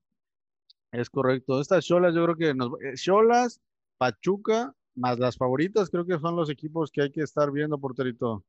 Es 0.92 1.10
correcto. 1.10 1.60
Estas 1.60 1.84
Cholas, 1.84 2.14
yo 2.14 2.22
creo 2.24 2.36
que 2.36 2.54
nos... 2.54 2.70
Eh, 2.82 2.94
Cholas, 2.94 3.60
Pachuca, 3.98 4.76
más 4.94 5.18
las 5.18 5.36
favoritas, 5.36 5.90
creo 5.90 6.06
que 6.06 6.18
son 6.18 6.36
los 6.36 6.50
equipos 6.50 6.90
que 6.90 7.02
hay 7.02 7.10
que 7.10 7.22
estar 7.22 7.50
viendo, 7.50 7.78
porterito. 7.78 8.44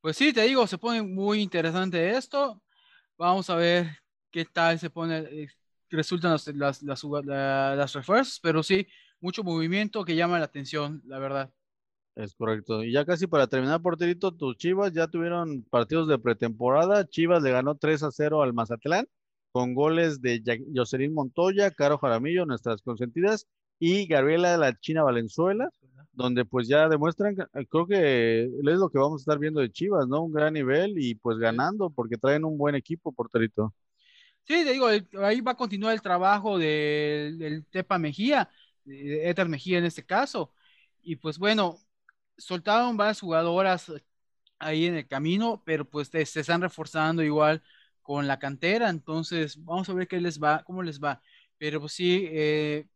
Pues 0.00 0.16
sí, 0.16 0.32
te 0.32 0.42
digo, 0.42 0.66
se 0.66 0.78
pone 0.78 1.02
muy 1.02 1.40
interesante 1.40 2.10
esto. 2.16 2.62
Vamos 3.18 3.48
a 3.50 3.56
ver 3.56 3.86
qué 4.30 4.44
tal 4.44 4.78
se 4.78 4.90
pone, 4.90 5.18
eh, 5.18 5.48
resultan 5.90 6.32
las, 6.32 6.46
las, 6.48 6.82
las, 6.82 7.04
las 7.04 7.92
refuerzos, 7.92 8.38
pero 8.40 8.62
sí, 8.62 8.86
mucho 9.20 9.42
movimiento 9.42 10.04
que 10.04 10.16
llama 10.16 10.38
la 10.38 10.44
atención, 10.44 11.02
la 11.06 11.18
verdad. 11.18 11.52
Es 12.14 12.34
correcto. 12.34 12.82
Y 12.82 12.92
ya 12.92 13.04
casi 13.04 13.26
para 13.26 13.46
terminar, 13.46 13.82
porterito, 13.82 14.32
tus 14.32 14.56
Chivas 14.56 14.92
ya 14.92 15.06
tuvieron 15.06 15.62
partidos 15.64 16.08
de 16.08 16.18
pretemporada. 16.18 17.06
Chivas 17.06 17.42
le 17.42 17.50
ganó 17.50 17.76
3 17.76 18.02
a 18.04 18.10
0 18.10 18.42
al 18.42 18.54
Mazatlán 18.54 19.06
con 19.52 19.74
goles 19.74 20.20
de 20.20 20.42
Jocelyn 20.74 21.14
Montoya, 21.14 21.70
Caro 21.70 21.98
Jaramillo, 21.98 22.44
nuestras 22.46 22.82
consentidas, 22.82 23.46
y 23.78 24.06
Gabriela 24.06 24.52
de 24.52 24.58
la 24.58 24.78
China 24.78 25.02
Valenzuela 25.02 25.70
donde 26.16 26.46
pues 26.46 26.66
ya 26.66 26.88
demuestran, 26.88 27.36
eh, 27.54 27.66
creo 27.68 27.86
que 27.86 28.44
es 28.44 28.78
lo 28.78 28.88
que 28.88 28.98
vamos 28.98 29.20
a 29.20 29.22
estar 29.22 29.38
viendo 29.38 29.60
de 29.60 29.70
Chivas, 29.70 30.08
¿no? 30.08 30.22
Un 30.22 30.32
gran 30.32 30.54
nivel 30.54 30.94
y 30.96 31.14
pues 31.14 31.36
ganando 31.38 31.90
porque 31.90 32.16
traen 32.16 32.44
un 32.44 32.56
buen 32.56 32.74
equipo, 32.74 33.12
porterito. 33.12 33.74
Sí, 34.44 34.64
te 34.64 34.72
digo, 34.72 34.86
ahí 34.86 35.40
va 35.42 35.52
a 35.52 35.56
continuar 35.56 35.92
el 35.92 36.00
trabajo 36.00 36.58
del 36.58 37.66
Tepa 37.70 37.98
Mejía, 37.98 38.48
de 38.84 39.28
Éter 39.28 39.48
Mejía 39.48 39.78
en 39.78 39.84
este 39.84 40.06
caso. 40.06 40.52
Y 41.02 41.16
pues 41.16 41.38
bueno, 41.38 41.76
soltaron 42.38 42.96
varias 42.96 43.20
jugadoras 43.20 43.92
ahí 44.58 44.86
en 44.86 44.94
el 44.94 45.06
camino, 45.06 45.62
pero 45.66 45.84
pues 45.84 46.08
se 46.08 46.40
están 46.40 46.62
reforzando 46.62 47.22
igual 47.22 47.62
con 48.00 48.26
la 48.26 48.38
cantera, 48.38 48.88
entonces 48.88 49.62
vamos 49.62 49.88
a 49.90 49.92
ver 49.92 50.08
qué 50.08 50.20
les 50.20 50.40
va, 50.42 50.62
cómo 50.64 50.82
les 50.82 50.98
va. 50.98 51.20
Pero 51.58 51.80
pues 51.80 51.92
sí, 51.92 52.26
eh, 52.30 52.86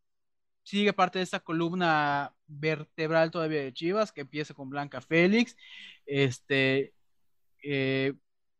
sigue 0.62 0.92
parte 0.92 1.18
de 1.18 1.24
esta 1.24 1.40
columna 1.40 2.34
vertebral 2.46 3.30
todavía 3.30 3.62
de 3.62 3.72
Chivas, 3.72 4.12
que 4.12 4.22
empieza 4.22 4.54
con 4.54 4.70
Blanca 4.70 5.00
Félix, 5.00 5.56
este, 6.06 6.94
eh, 7.62 8.14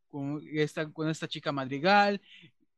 con, 0.08 0.42
esta, 0.52 0.90
con 0.92 1.08
esta 1.08 1.28
chica 1.28 1.52
Madrigal, 1.52 2.20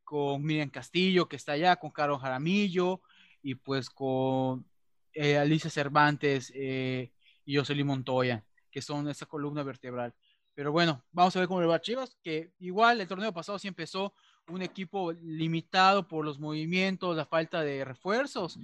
con 0.04 0.42
Miriam 0.42 0.70
Castillo, 0.70 1.28
que 1.28 1.36
está 1.36 1.52
allá, 1.52 1.76
con 1.76 1.90
Caro 1.90 2.18
Jaramillo, 2.18 3.00
y 3.42 3.54
pues 3.54 3.90
con 3.90 4.66
eh, 5.14 5.36
Alicia 5.36 5.70
Cervantes 5.70 6.52
eh, 6.54 7.12
y 7.44 7.56
Jocelyn 7.56 7.86
Montoya, 7.86 8.44
que 8.70 8.82
son 8.82 9.08
esa 9.08 9.26
columna 9.26 9.62
vertebral. 9.62 10.14
Pero 10.54 10.70
bueno, 10.70 11.02
vamos 11.12 11.34
a 11.34 11.38
ver 11.38 11.48
cómo 11.48 11.60
le 11.60 11.66
va 11.66 11.80
Chivas, 11.80 12.16
que 12.22 12.52
igual 12.58 13.00
el 13.00 13.08
torneo 13.08 13.32
pasado 13.32 13.58
sí 13.58 13.68
empezó 13.68 14.14
un 14.48 14.62
equipo 14.62 15.12
limitado 15.12 16.06
por 16.06 16.24
los 16.24 16.38
movimientos, 16.38 17.16
la 17.16 17.26
falta 17.26 17.62
de 17.62 17.84
refuerzos, 17.84 18.58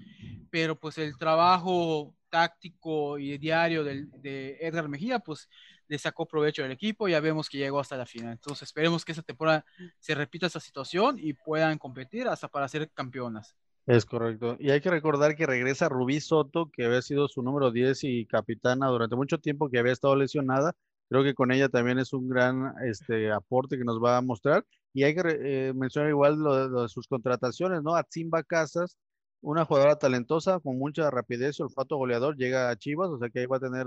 pero 0.51 0.79
pues 0.79 0.99
el 0.99 1.17
trabajo 1.17 2.15
táctico 2.31 3.19
y 3.19 3.39
diario 3.39 3.85
de 3.85 4.59
Edgar 4.61 4.89
Mejía, 4.89 5.19
pues 5.19 5.49
le 5.89 5.99
sacó 5.99 6.27
provecho 6.27 6.63
del 6.63 6.73
equipo, 6.73 7.09
ya 7.09 7.21
vemos 7.21 7.49
que 7.49 7.59
llegó 7.59 7.81
hasta 7.81 7.97
la 7.97 8.07
final. 8.07 8.33
Entonces 8.33 8.65
esperemos 8.65 9.05
que 9.05 9.13
esta 9.13 9.23
temporada 9.23 9.65
se 9.99 10.15
repita 10.15 10.47
esta 10.47 10.61
situación 10.61 11.17
y 11.19 11.33
puedan 11.33 11.79
competir 11.79 12.29
hasta 12.29 12.49
para 12.49 12.69
ser 12.69 12.91
campeonas. 12.91 13.57
Es 13.87 14.05
correcto. 14.05 14.59
Y 14.61 14.71
hay 14.71 14.83
que 14.83 14.91
recordar 14.91 15.35
que 15.35 15.47
regresa 15.47 15.89
Rubí 15.89 16.21
Soto, 16.21 16.71
que 16.71 16.85
había 16.85 17.01
sido 17.01 17.27
su 17.27 17.43
número 17.43 17.71
10 17.71 18.05
y 18.05 18.27
capitana 18.27 18.89
durante 18.89 19.17
mucho 19.17 19.39
tiempo, 19.39 19.71
que 19.71 19.79
había 19.79 19.95
estado 19.95 20.15
lesionada. 20.15 20.75
Creo 21.09 21.25
que 21.25 21.35
con 21.35 21.53
ella 21.53 21.69
también 21.69 21.99
es 21.99 22.13
un 22.13 22.29
gran 22.29 22.75
este, 22.85 23.33
aporte 23.33 23.79
que 23.79 23.85
nos 23.85 24.03
va 24.03 24.19
a 24.19 24.23
mostrar. 24.23 24.65
Y 24.93 25.05
hay 25.05 25.15
que 25.15 25.23
eh, 25.25 25.73
mencionar 25.75 26.11
igual 26.11 26.37
lo, 26.39 26.83
de 26.83 26.89
sus 26.89 27.07
contrataciones, 27.09 27.83
¿no? 27.83 27.95
Atzimba 27.95 28.43
Casas, 28.43 28.99
una 29.41 29.65
jugadora 29.65 29.97
talentosa 29.99 30.61
con 30.61 30.79
mucha 30.79 31.11
rapidez 31.11 31.61
olfato 31.61 31.97
goleador, 31.97 32.37
llega 32.37 32.71
a 32.71 32.77
Chivas, 32.77 33.09
o 33.11 33.19
sea 33.19 33.31
que 33.31 33.41
ahí 33.41 33.47
va 33.47 33.59
a 33.59 33.61
tener 33.61 33.87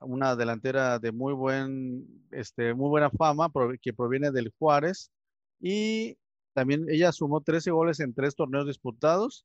una 0.00 0.36
delantera 0.36 0.98
de 0.98 1.12
muy 1.12 1.32
buen, 1.34 2.06
este, 2.30 2.74
muy 2.74 2.88
buena 2.88 3.10
fama 3.10 3.50
que 3.80 3.92
proviene 3.92 4.30
del 4.30 4.52
Juárez 4.58 5.10
y 5.60 6.16
también 6.52 6.86
ella 6.88 7.12
sumó 7.12 7.40
13 7.40 7.70
goles 7.70 8.00
en 8.00 8.14
tres 8.14 8.34
torneos 8.34 8.66
disputados 8.66 9.44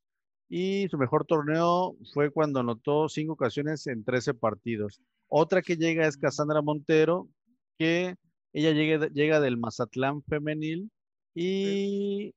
y 0.50 0.88
su 0.90 0.98
mejor 0.98 1.26
torneo 1.26 1.96
fue 2.14 2.32
cuando 2.32 2.60
anotó 2.60 3.10
cinco 3.10 3.34
ocasiones 3.34 3.88
en 3.88 4.04
13 4.04 4.34
partidos. 4.34 5.02
Otra 5.28 5.62
que 5.62 5.78
llega 5.78 6.08
es 6.08 6.18
Cassandra 6.18 6.62
Montero, 6.62 7.28
que 7.78 8.16
ella 8.54 8.72
llega, 8.72 9.08
llega 9.08 9.40
del 9.40 9.58
Mazatlán 9.58 10.22
femenil 10.24 10.92
y 11.34 12.34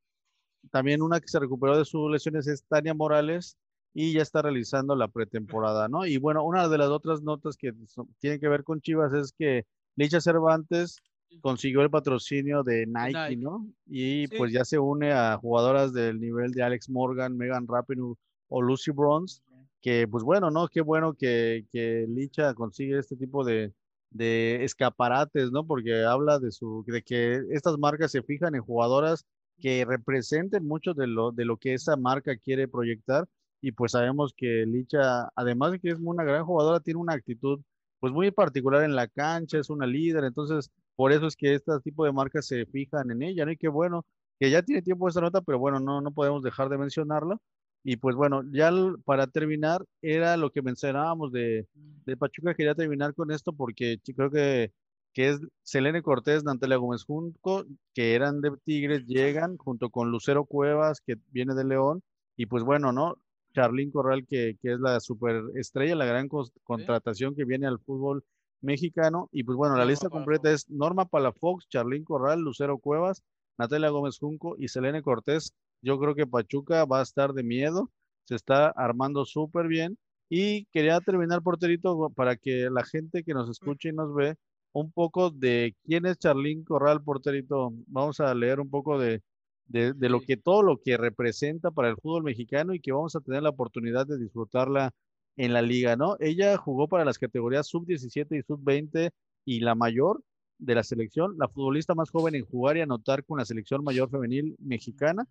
también 0.70 1.02
una 1.02 1.20
que 1.20 1.28
se 1.28 1.38
recuperó 1.38 1.76
de 1.76 1.84
sus 1.84 2.10
lesiones 2.10 2.46
es 2.46 2.64
Tania 2.66 2.94
Morales, 2.94 3.56
y 3.98 4.12
ya 4.12 4.20
está 4.20 4.42
realizando 4.42 4.94
la 4.94 5.08
pretemporada, 5.08 5.88
¿no? 5.88 6.04
Y 6.04 6.18
bueno, 6.18 6.44
una 6.44 6.68
de 6.68 6.76
las 6.76 6.88
otras 6.88 7.22
notas 7.22 7.56
que 7.56 7.72
tienen 8.18 8.38
que 8.38 8.48
ver 8.48 8.62
con 8.62 8.82
Chivas 8.82 9.14
es 9.14 9.32
que 9.32 9.64
Licha 9.96 10.20
Cervantes 10.20 10.98
consiguió 11.40 11.82
el 11.82 11.90
patrocinio 11.90 12.62
de 12.62 12.86
Nike, 12.86 13.36
¿no? 13.36 13.66
Y 13.86 14.28
pues 14.36 14.52
ya 14.52 14.64
se 14.64 14.78
une 14.78 15.12
a 15.12 15.36
jugadoras 15.36 15.92
del 15.92 16.20
nivel 16.20 16.52
de 16.52 16.62
Alex 16.62 16.88
Morgan, 16.88 17.36
Megan 17.36 17.66
Rapinoe 17.68 18.14
o 18.48 18.62
Lucy 18.62 18.90
Bronze, 18.90 19.40
que 19.80 20.06
pues 20.08 20.24
bueno, 20.24 20.50
¿no? 20.50 20.68
Qué 20.68 20.80
bueno 20.80 21.14
que, 21.14 21.66
que 21.70 22.06
Licha 22.08 22.54
consigue 22.54 22.98
este 22.98 23.16
tipo 23.16 23.44
de, 23.44 23.72
de 24.10 24.64
escaparates, 24.64 25.50
¿no? 25.52 25.66
Porque 25.66 26.04
habla 26.04 26.38
de 26.38 26.50
su 26.50 26.84
de 26.86 27.02
que 27.02 27.42
estas 27.50 27.78
marcas 27.78 28.12
se 28.12 28.22
fijan 28.22 28.54
en 28.54 28.62
jugadoras 28.62 29.26
que 29.58 29.84
representen 29.84 30.66
mucho 30.66 30.94
de 30.94 31.06
lo, 31.06 31.32
de 31.32 31.44
lo 31.44 31.56
que 31.56 31.74
esa 31.74 31.96
marca 31.96 32.36
quiere 32.36 32.68
proyectar 32.68 33.26
y 33.60 33.72
pues 33.72 33.92
sabemos 33.92 34.34
que 34.36 34.66
Licha, 34.66 35.28
además 35.34 35.72
de 35.72 35.80
que 35.80 35.90
es 35.90 35.98
una 36.00 36.24
gran 36.24 36.44
jugadora, 36.44 36.80
tiene 36.80 37.00
una 37.00 37.14
actitud 37.14 37.60
pues 38.00 38.12
muy 38.12 38.30
particular 38.30 38.84
en 38.84 38.94
la 38.96 39.08
cancha, 39.08 39.58
es 39.58 39.70
una 39.70 39.86
líder, 39.86 40.24
entonces 40.24 40.70
por 40.96 41.12
eso 41.12 41.26
es 41.26 41.36
que 41.36 41.54
este 41.54 41.72
tipo 41.84 42.04
de 42.04 42.12
marcas 42.12 42.46
se 42.46 42.66
fijan 42.66 43.10
en 43.10 43.22
ella, 43.22 43.44
¿no? 43.44 43.52
Y 43.52 43.56
qué 43.56 43.68
bueno, 43.68 44.04
que 44.38 44.50
ya 44.50 44.62
tiene 44.62 44.82
tiempo 44.82 45.08
esta 45.08 45.20
nota, 45.20 45.40
pero 45.42 45.58
bueno, 45.58 45.80
no, 45.80 46.00
no 46.00 46.10
podemos 46.12 46.42
dejar 46.42 46.68
de 46.68 46.78
mencionarla. 46.78 47.38
Y 47.84 47.96
pues 47.98 48.16
bueno, 48.16 48.42
ya 48.52 48.72
para 49.04 49.28
terminar, 49.28 49.84
era 50.02 50.36
lo 50.36 50.50
que 50.50 50.60
mencionábamos 50.62 51.30
de, 51.32 51.68
de 51.74 52.16
Pachuca, 52.16 52.54
quería 52.54 52.74
terminar 52.74 53.14
con 53.14 53.30
esto 53.30 53.52
porque 53.52 53.98
creo 54.16 54.30
que, 54.30 54.72
que 55.12 55.28
es 55.30 55.40
Selene 55.62 56.02
Cortés, 56.02 56.42
Natalia 56.44 56.78
Gómez 56.78 57.04
Junco, 57.04 57.64
que 57.94 58.14
eran 58.14 58.40
de 58.40 58.52
Tigres, 58.64 59.06
llegan 59.06 59.56
junto 59.56 59.90
con 59.90 60.10
Lucero 60.10 60.44
Cuevas, 60.46 61.00
que 61.00 61.16
viene 61.30 61.54
de 61.54 61.64
León, 61.64 62.02
y 62.36 62.46
pues 62.46 62.64
bueno, 62.64 62.92
¿no? 62.92 63.16
Charlín 63.56 63.90
Corral, 63.90 64.26
que, 64.26 64.58
que 64.60 64.74
es 64.74 64.80
la 64.80 65.00
superestrella, 65.00 65.94
la 65.94 66.04
gran 66.04 66.28
contratación 66.28 67.34
que 67.34 67.46
viene 67.46 67.66
al 67.66 67.78
fútbol 67.78 68.22
mexicano. 68.60 69.30
Y 69.32 69.44
pues 69.44 69.56
bueno, 69.56 69.76
la 69.76 69.86
lista 69.86 70.10
completa 70.10 70.52
es 70.52 70.68
Norma 70.68 71.06
Palafox, 71.06 71.66
Charlín 71.70 72.04
Corral, 72.04 72.40
Lucero 72.40 72.76
Cuevas, 72.76 73.22
Natalia 73.56 73.88
Gómez 73.88 74.18
Junco 74.18 74.56
y 74.58 74.68
Selene 74.68 75.00
Cortés. 75.00 75.54
Yo 75.80 75.98
creo 75.98 76.14
que 76.14 76.26
Pachuca 76.26 76.84
va 76.84 77.00
a 77.00 77.02
estar 77.02 77.32
de 77.32 77.44
miedo, 77.44 77.90
se 78.24 78.34
está 78.34 78.68
armando 78.68 79.24
súper 79.24 79.68
bien. 79.68 79.96
Y 80.28 80.66
quería 80.66 81.00
terminar, 81.00 81.40
porterito, 81.40 82.10
para 82.14 82.36
que 82.36 82.68
la 82.70 82.84
gente 82.84 83.24
que 83.24 83.32
nos 83.32 83.48
escuche 83.48 83.88
y 83.88 83.92
nos 83.92 84.14
ve, 84.14 84.34
un 84.72 84.92
poco 84.92 85.30
de 85.30 85.74
quién 85.84 86.04
es 86.04 86.18
Charlín 86.18 86.62
Corral, 86.62 87.02
porterito. 87.02 87.72
Vamos 87.86 88.20
a 88.20 88.34
leer 88.34 88.60
un 88.60 88.68
poco 88.68 88.98
de, 88.98 89.22
de, 89.68 89.94
lo 90.08 90.20
que 90.20 90.36
todo 90.36 90.62
lo 90.62 90.80
que 90.80 90.96
representa 90.96 91.70
para 91.70 91.88
el 91.88 91.96
fútbol 91.96 92.22
mexicano 92.22 92.74
y 92.74 92.80
que 92.80 92.92
vamos 92.92 93.16
a 93.16 93.20
tener 93.20 93.42
la 93.42 93.50
oportunidad 93.50 94.06
de 94.06 94.18
disfrutarla 94.18 94.92
en 95.36 95.52
la 95.52 95.62
liga, 95.62 95.96
¿no? 95.96 96.16
Ella 96.20 96.56
jugó 96.56 96.88
para 96.88 97.04
las 97.04 97.18
categorías 97.18 97.66
sub-17 97.66 98.38
y 98.38 98.42
sub-20 98.42 99.10
y 99.44 99.60
la 99.60 99.74
mayor 99.74 100.22
de 100.58 100.74
la 100.74 100.82
selección, 100.82 101.36
la 101.38 101.48
futbolista 101.48 101.94
más 101.94 102.10
joven 102.10 102.34
en 102.34 102.46
jugar 102.46 102.76
y 102.76 102.80
anotar 102.80 103.24
con 103.24 103.38
la 103.38 103.44
selección 103.44 103.84
mayor 103.84 104.08
femenil 104.08 104.56
mexicana. 104.58 105.26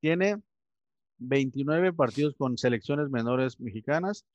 Tiene 0.00 0.42
29 1.18 1.92
partidos 1.94 2.34
con 2.36 2.58
selecciones 2.58 3.08
menores 3.08 3.58
mexicanas, 3.58 4.26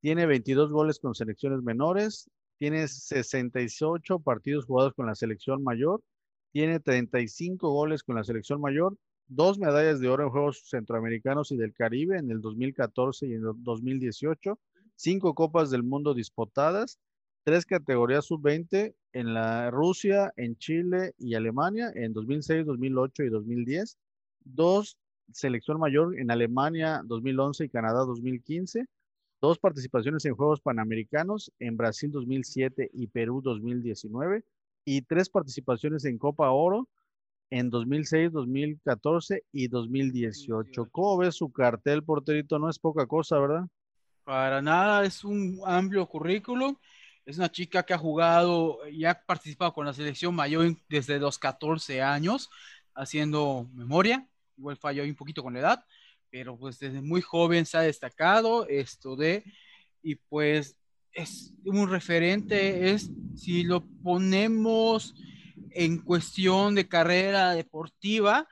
tiene 0.00 0.26
22 0.26 0.70
goles 0.70 0.98
con 0.98 1.14
selecciones 1.14 1.62
menores, 1.62 2.30
tiene 2.58 2.86
68 2.86 4.18
partidos 4.18 4.66
jugados 4.66 4.92
con 4.94 5.06
la 5.06 5.14
selección 5.14 5.62
mayor 5.62 6.02
tiene 6.52 6.80
35 6.80 7.70
goles 7.70 8.02
con 8.02 8.16
la 8.16 8.24
selección 8.24 8.60
mayor, 8.60 8.96
dos 9.26 9.58
medallas 9.58 10.00
de 10.00 10.08
oro 10.08 10.24
en 10.24 10.30
Juegos 10.30 10.62
Centroamericanos 10.68 11.52
y 11.52 11.56
del 11.56 11.74
Caribe 11.74 12.18
en 12.18 12.30
el 12.30 12.40
2014 12.40 13.26
y 13.26 13.32
en 13.34 13.44
el 13.44 13.52
2018, 13.58 14.58
cinco 14.96 15.34
Copas 15.34 15.70
del 15.70 15.82
Mundo 15.82 16.14
disputadas, 16.14 16.98
tres 17.44 17.66
categorías 17.66 18.26
sub-20 18.26 18.94
en 19.12 19.34
la 19.34 19.70
Rusia, 19.70 20.32
en 20.36 20.56
Chile 20.56 21.14
y 21.18 21.34
Alemania 21.34 21.90
en 21.94 22.12
2006, 22.12 22.66
2008 22.66 23.24
y 23.24 23.28
2010, 23.28 23.98
dos 24.44 24.98
selección 25.32 25.78
mayor 25.78 26.18
en 26.18 26.30
Alemania 26.30 27.02
2011 27.04 27.64
y 27.64 27.68
Canadá 27.68 28.00
2015, 28.00 28.86
dos 29.40 29.58
participaciones 29.58 30.24
en 30.24 30.34
Juegos 30.34 30.60
Panamericanos 30.60 31.52
en 31.58 31.76
Brasil 31.76 32.10
2007 32.10 32.90
y 32.92 33.06
Perú 33.08 33.40
2019, 33.42 34.44
y 34.88 35.02
tres 35.02 35.28
participaciones 35.28 36.06
en 36.06 36.16
Copa 36.16 36.50
Oro 36.50 36.88
en 37.50 37.68
2006, 37.68 38.32
2014 38.32 39.44
y 39.52 39.68
2018. 39.68 40.88
¿Cómo 40.90 41.18
ves 41.18 41.34
su 41.34 41.52
cartel, 41.52 42.02
porterito? 42.02 42.58
No 42.58 42.70
es 42.70 42.78
poca 42.78 43.06
cosa, 43.06 43.38
¿verdad? 43.38 43.66
Para 44.24 44.62
nada, 44.62 45.04
es 45.04 45.24
un 45.24 45.60
amplio 45.66 46.06
currículum. 46.06 46.74
Es 47.26 47.36
una 47.36 47.52
chica 47.52 47.82
que 47.82 47.92
ha 47.92 47.98
jugado 47.98 48.78
y 48.90 49.04
ha 49.04 49.22
participado 49.26 49.74
con 49.74 49.84
la 49.84 49.92
selección 49.92 50.34
mayor 50.34 50.74
desde 50.88 51.18
los 51.18 51.38
14 51.38 52.00
años, 52.00 52.48
haciendo 52.94 53.68
memoria. 53.74 54.26
Igual 54.56 54.78
falló 54.78 55.04
un 55.04 55.14
poquito 55.14 55.42
con 55.42 55.52
la 55.52 55.60
edad, 55.60 55.84
pero 56.30 56.56
pues 56.56 56.78
desde 56.78 57.02
muy 57.02 57.20
joven 57.20 57.66
se 57.66 57.76
ha 57.76 57.82
destacado 57.82 58.66
esto 58.66 59.16
de, 59.16 59.44
y 60.02 60.14
pues 60.14 60.78
es 61.18 61.52
un 61.64 61.90
referente, 61.90 62.92
es 62.92 63.10
si 63.34 63.64
lo 63.64 63.84
ponemos 63.84 65.14
en 65.70 65.98
cuestión 65.98 66.76
de 66.76 66.88
carrera 66.88 67.52
deportiva, 67.54 68.48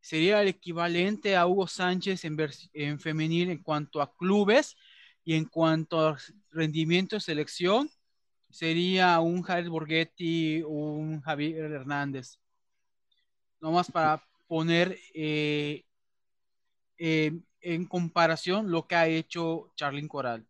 sería 0.00 0.42
el 0.42 0.48
equivalente 0.48 1.36
a 1.36 1.46
Hugo 1.46 1.68
Sánchez 1.68 2.24
en, 2.24 2.36
en 2.72 2.98
femenil 2.98 3.50
en 3.50 3.62
cuanto 3.62 4.02
a 4.02 4.12
clubes 4.16 4.76
y 5.24 5.34
en 5.34 5.44
cuanto 5.44 6.08
a 6.08 6.18
rendimiento 6.50 7.16
de 7.16 7.20
selección, 7.20 7.88
sería 8.50 9.20
un 9.20 9.42
Javier 9.42 9.70
Borghetti, 9.70 10.62
un 10.62 11.20
Javier 11.20 11.70
Hernández. 11.70 12.40
Nomás 13.60 13.90
para 13.92 14.24
poner 14.48 14.98
eh, 15.14 15.84
eh, 16.96 17.32
en 17.60 17.86
comparación 17.86 18.70
lo 18.70 18.88
que 18.88 18.96
ha 18.96 19.06
hecho 19.06 19.70
Charlyn 19.76 20.08
Coral. 20.08 20.46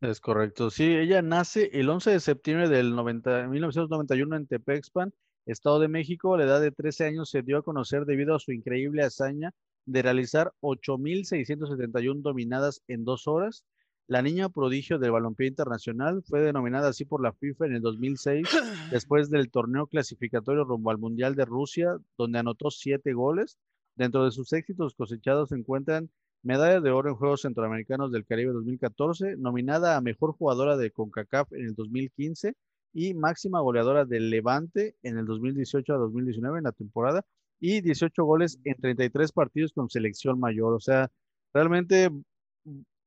Es 0.00 0.20
correcto. 0.20 0.70
Sí, 0.70 0.84
ella 0.84 1.20
nace 1.20 1.70
el 1.74 1.90
11 1.90 2.12
de 2.12 2.20
septiembre 2.20 2.68
del 2.70 2.94
90, 2.94 3.48
1991 3.48 4.36
en 4.36 4.46
Tepexpan, 4.46 5.12
Estado 5.44 5.78
de 5.78 5.88
México. 5.88 6.34
A 6.34 6.38
la 6.38 6.44
edad 6.44 6.60
de 6.60 6.72
13 6.72 7.04
años 7.04 7.28
se 7.28 7.42
dio 7.42 7.58
a 7.58 7.62
conocer 7.62 8.06
debido 8.06 8.34
a 8.34 8.38
su 8.38 8.52
increíble 8.52 9.02
hazaña 9.02 9.52
de 9.84 10.00
realizar 10.00 10.54
8.671 10.62 12.22
dominadas 12.22 12.82
en 12.88 13.04
dos 13.04 13.28
horas. 13.28 13.64
La 14.06 14.22
niña 14.22 14.48
prodigio 14.48 14.98
del 14.98 15.12
balompié 15.12 15.48
internacional 15.48 16.22
fue 16.26 16.40
denominada 16.40 16.88
así 16.88 17.04
por 17.04 17.22
la 17.22 17.34
FIFA 17.34 17.66
en 17.66 17.74
el 17.74 17.82
2006, 17.82 18.48
después 18.90 19.28
del 19.28 19.50
torneo 19.50 19.86
clasificatorio 19.86 20.64
rumbo 20.64 20.90
al 20.90 20.98
Mundial 20.98 21.34
de 21.34 21.44
Rusia, 21.44 21.98
donde 22.16 22.38
anotó 22.38 22.70
siete 22.70 23.12
goles. 23.12 23.58
Dentro 23.96 24.24
de 24.24 24.30
sus 24.30 24.50
éxitos 24.54 24.94
cosechados 24.94 25.50
se 25.50 25.56
encuentran 25.56 26.10
medalla 26.42 26.80
de 26.80 26.90
oro 26.90 27.10
en 27.10 27.16
Juegos 27.16 27.42
Centroamericanos 27.42 28.12
del 28.12 28.24
Caribe 28.24 28.52
2014, 28.52 29.36
nominada 29.36 29.96
a 29.96 30.00
Mejor 30.00 30.32
Jugadora 30.32 30.76
de 30.76 30.90
CONCACAF 30.90 31.52
en 31.52 31.66
el 31.66 31.74
2015 31.74 32.54
y 32.92 33.14
máxima 33.14 33.60
goleadora 33.60 34.04
del 34.04 34.30
Levante 34.30 34.96
en 35.02 35.18
el 35.18 35.26
2018 35.26 35.94
a 35.94 35.98
2019 35.98 36.58
en 36.58 36.64
la 36.64 36.72
temporada 36.72 37.22
y 37.60 37.82
18 37.82 38.24
goles 38.24 38.58
en 38.64 38.74
33 38.76 39.32
partidos 39.32 39.72
con 39.72 39.90
selección 39.90 40.40
mayor. 40.40 40.74
O 40.74 40.80
sea, 40.80 41.10
realmente 41.52 42.10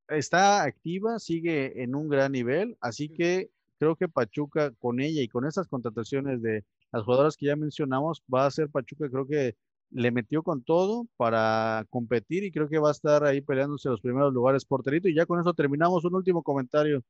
está 0.08 0.62
activa, 0.62 1.18
sigue 1.18 1.82
en 1.82 1.94
un 1.94 2.08
gran 2.08 2.32
nivel, 2.32 2.76
así 2.80 3.08
que 3.08 3.50
creo 3.78 3.96
que 3.96 4.08
Pachuca 4.08 4.70
con 4.78 5.00
ella 5.00 5.22
y 5.22 5.28
con 5.28 5.46
estas 5.46 5.66
contrataciones 5.68 6.40
de 6.42 6.64
las 6.92 7.02
jugadoras 7.02 7.36
que 7.36 7.46
ya 7.46 7.56
mencionamos, 7.56 8.22
va 8.32 8.46
a 8.46 8.50
ser 8.50 8.70
Pachuca, 8.70 9.10
creo 9.10 9.26
que 9.26 9.56
le 9.90 10.10
metió 10.10 10.42
con 10.42 10.62
todo 10.62 11.06
para 11.16 11.84
competir 11.90 12.44
y 12.44 12.50
creo 12.50 12.68
que 12.68 12.78
va 12.78 12.88
a 12.88 12.92
estar 12.92 13.24
ahí 13.24 13.40
peleándose 13.40 13.88
los 13.88 14.00
primeros 14.00 14.32
lugares 14.32 14.64
porterito. 14.64 15.08
Y 15.08 15.14
ya 15.14 15.26
con 15.26 15.40
eso 15.40 15.54
terminamos. 15.54 16.04
Un 16.04 16.14
último 16.16 16.42
comentario. 16.42 17.02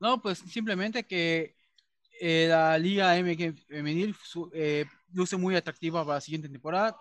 No, 0.00 0.22
pues 0.22 0.38
simplemente 0.38 1.04
que 1.06 1.56
eh, 2.20 2.46
la 2.48 2.78
Liga 2.78 3.16
M 3.16 3.54
femenil 3.68 4.14
eh, 4.52 4.86
luce 5.12 5.36
muy 5.36 5.56
atractiva 5.56 6.04
para 6.04 6.16
la 6.16 6.20
siguiente 6.20 6.48
temporada 6.48 6.96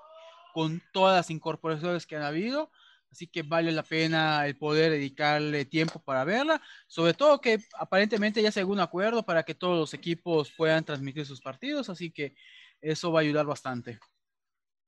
con 0.54 0.82
todas 0.92 1.16
las 1.16 1.30
incorporaciones 1.30 2.06
que 2.06 2.16
han 2.16 2.24
habido. 2.24 2.72
Así 3.10 3.28
que 3.28 3.44
vale 3.44 3.72
la 3.72 3.84
pena 3.84 4.46
el 4.48 4.58
poder 4.58 4.92
dedicarle 4.92 5.66
tiempo 5.66 6.00
para 6.00 6.24
verla. 6.24 6.62
Sobre 6.88 7.14
todo 7.14 7.40
que 7.40 7.60
aparentemente 7.80 8.42
ya 8.42 8.52
se 8.52 8.60
algún 8.60 8.80
acuerdo 8.80 9.24
para 9.24 9.44
que 9.44 9.56
todos 9.56 9.78
los 9.78 9.94
equipos 9.94 10.52
puedan 10.58 10.84
transmitir 10.84 11.26
sus 11.26 11.42
partidos. 11.42 11.90
Así 11.90 12.12
que 12.12 12.36
eso 12.82 13.12
va 13.12 13.20
a 13.20 13.24
ayudar 13.24 13.46
bastante. 13.46 14.00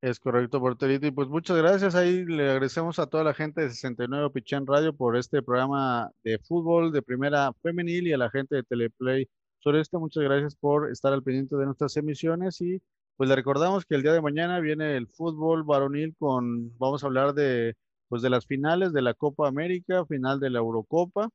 Es 0.02 0.20
correcto, 0.20 0.62
Porterito. 0.62 1.08
Y 1.08 1.12
pues 1.12 1.28
muchas 1.28 1.58
gracias. 1.58 1.94
Ahí 1.94 2.24
le 2.26 2.44
agradecemos 2.52 3.00
a 3.00 3.08
toda 3.08 3.24
la 3.26 3.34
gente 3.34 3.62
de 3.62 3.70
69 3.70 4.30
Pichén 4.32 4.66
Radio 4.66 4.94
por 4.96 5.18
este 5.18 5.42
programa 5.42 6.10
de 6.24 6.40
fútbol 6.40 6.94
de 6.94 7.02
primera 7.02 7.52
femenil 7.62 8.08
y 8.08 8.14
a 8.14 8.18
la 8.18 8.30
gente 8.30 8.56
de 8.56 8.64
Teleplay 8.64 9.28
sobre 9.60 9.82
esto. 9.82 10.00
Muchas 10.00 10.24
gracias 10.24 10.56
por 10.56 10.90
estar 10.90 11.12
al 11.12 11.22
pendiente 11.22 11.58
de 11.58 11.66
nuestras 11.66 11.98
emisiones 11.98 12.62
y 12.62 12.82
pues 13.18 13.28
le 13.30 13.36
recordamos 13.36 13.86
que 13.86 13.96
el 13.96 14.04
día 14.04 14.14
de 14.14 14.22
mañana 14.22 14.62
viene 14.62 14.96
el 14.96 15.08
fútbol 15.08 15.64
varonil 15.64 16.16
con, 16.18 16.78
vamos 16.78 17.04
a 17.04 17.08
hablar 17.08 17.34
de, 17.34 17.76
pues 18.08 18.22
de 18.22 18.30
las 18.30 18.46
finales 18.46 18.94
de 18.94 19.02
la 19.02 19.14
Copa 19.14 19.50
América, 19.50 20.06
final 20.06 20.40
de 20.40 20.50
la 20.50 20.60
Eurocopa. 20.60 21.30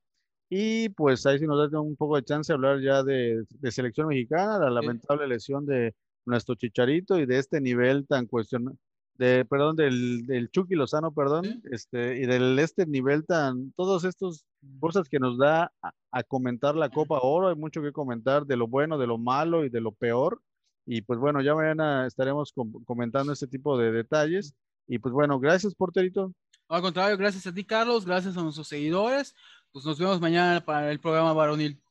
Y 0.49 0.89
pues 0.91 1.27
ahí 1.27 1.39
si 1.39 1.47
nos 1.47 1.71
da 1.71 1.81
un 1.81 1.97
poco 1.97 2.17
de 2.17 2.25
chance 2.25 2.51
de 2.51 2.55
hablar 2.55 2.81
ya 2.81 3.03
de, 3.03 3.45
de 3.51 3.73
selección 3.73 4.09
mexicana, 4.09 4.59
la 4.59 4.71
lamentable 4.71 5.27
lesión 5.29 5.67
de 5.67 5.95
nuestro 6.27 6.55
Chicharito 6.55 7.19
y 7.19 7.27
de 7.27 7.39
este 7.39 7.61
nivel 7.61 8.07
tan 8.07 8.27
cuestionado, 8.27 8.77
de, 9.17 9.45
perdón, 9.45 9.77
del, 9.77 10.27
del 10.27 10.51
Chucky 10.51 10.75
Lozano, 10.75 11.13
perdón, 11.13 11.63
este, 11.71 12.19
y 12.19 12.27
del 12.27 12.59
este 12.59 12.87
nivel 12.87 13.25
tan, 13.25 13.73
todos 13.73 14.05
estos 14.05 14.45
cosas 14.81 15.09
que 15.09 15.21
nos 15.21 15.39
da 15.39 15.73
a, 16.11 16.23
comentar 16.25 16.75
la 16.75 16.91
Copa 16.91 17.21
Oro, 17.23 17.49
hay 17.49 17.57
mucho 17.57 17.83
que 17.83 17.93
comentar 17.93 18.47
de 18.47 18.57
lo 18.57 18.67
bueno, 18.67 18.99
de 18.99 19.07
lo 19.07 19.19
malo 19.19 19.65
y 19.65 19.69
de 19.69 19.81
lo 19.81 19.93
peor, 19.93 20.41
y 20.87 21.03
pues 21.03 21.19
bueno, 21.19 21.41
ya 21.43 21.55
mañana 21.55 22.07
estaremos 22.07 22.53
comentando 22.85 23.33
este 23.33 23.47
tipo 23.47 23.79
de 23.79 23.93
detalles, 23.93 24.55
y 24.87 24.99
pues 24.99 25.15
bueno, 25.15 25.39
gracias, 25.39 25.75
porterito. 25.75 26.33
Al 26.69 26.83
contrario, 26.83 27.17
gracias 27.17 27.47
a 27.47 27.55
ti, 27.55 27.65
Carlos, 27.65 28.05
gracias 28.05 28.37
a 28.37 28.43
nuestros 28.43 28.69
seguidores, 28.69 29.35
pues 29.71 29.85
nos 29.85 29.99
vemos 29.99 30.21
mañana 30.21 30.65
para 30.65 30.91
el 30.91 31.01
programa 31.01 31.33
Varonil. 31.33 31.84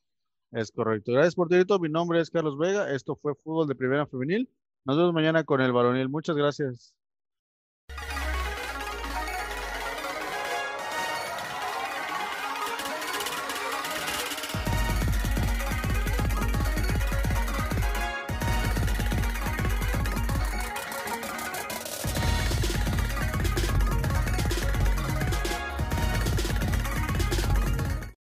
Es 0.54 0.72
correcto. 0.72 1.12
Gracias 1.12 1.36
por 1.36 1.50
todo. 1.50 1.80
Mi 1.80 1.90
nombre 1.90 2.20
es 2.22 2.30
Carlos 2.30 2.58
Vega. 2.58 2.92
Esto 2.94 3.16
fue 3.16 3.34
Fútbol 3.36 3.68
de 3.68 3.76
Primera 3.76 4.06
Femenil. 4.06 4.50
Nos 4.86 4.98
vemos 4.98 5.14
mañana 5.14 5.44
con 5.44 5.62
el 5.62 5.72
varonil. 5.74 6.10
Muchas 6.10 6.36
gracias. 6.36 6.94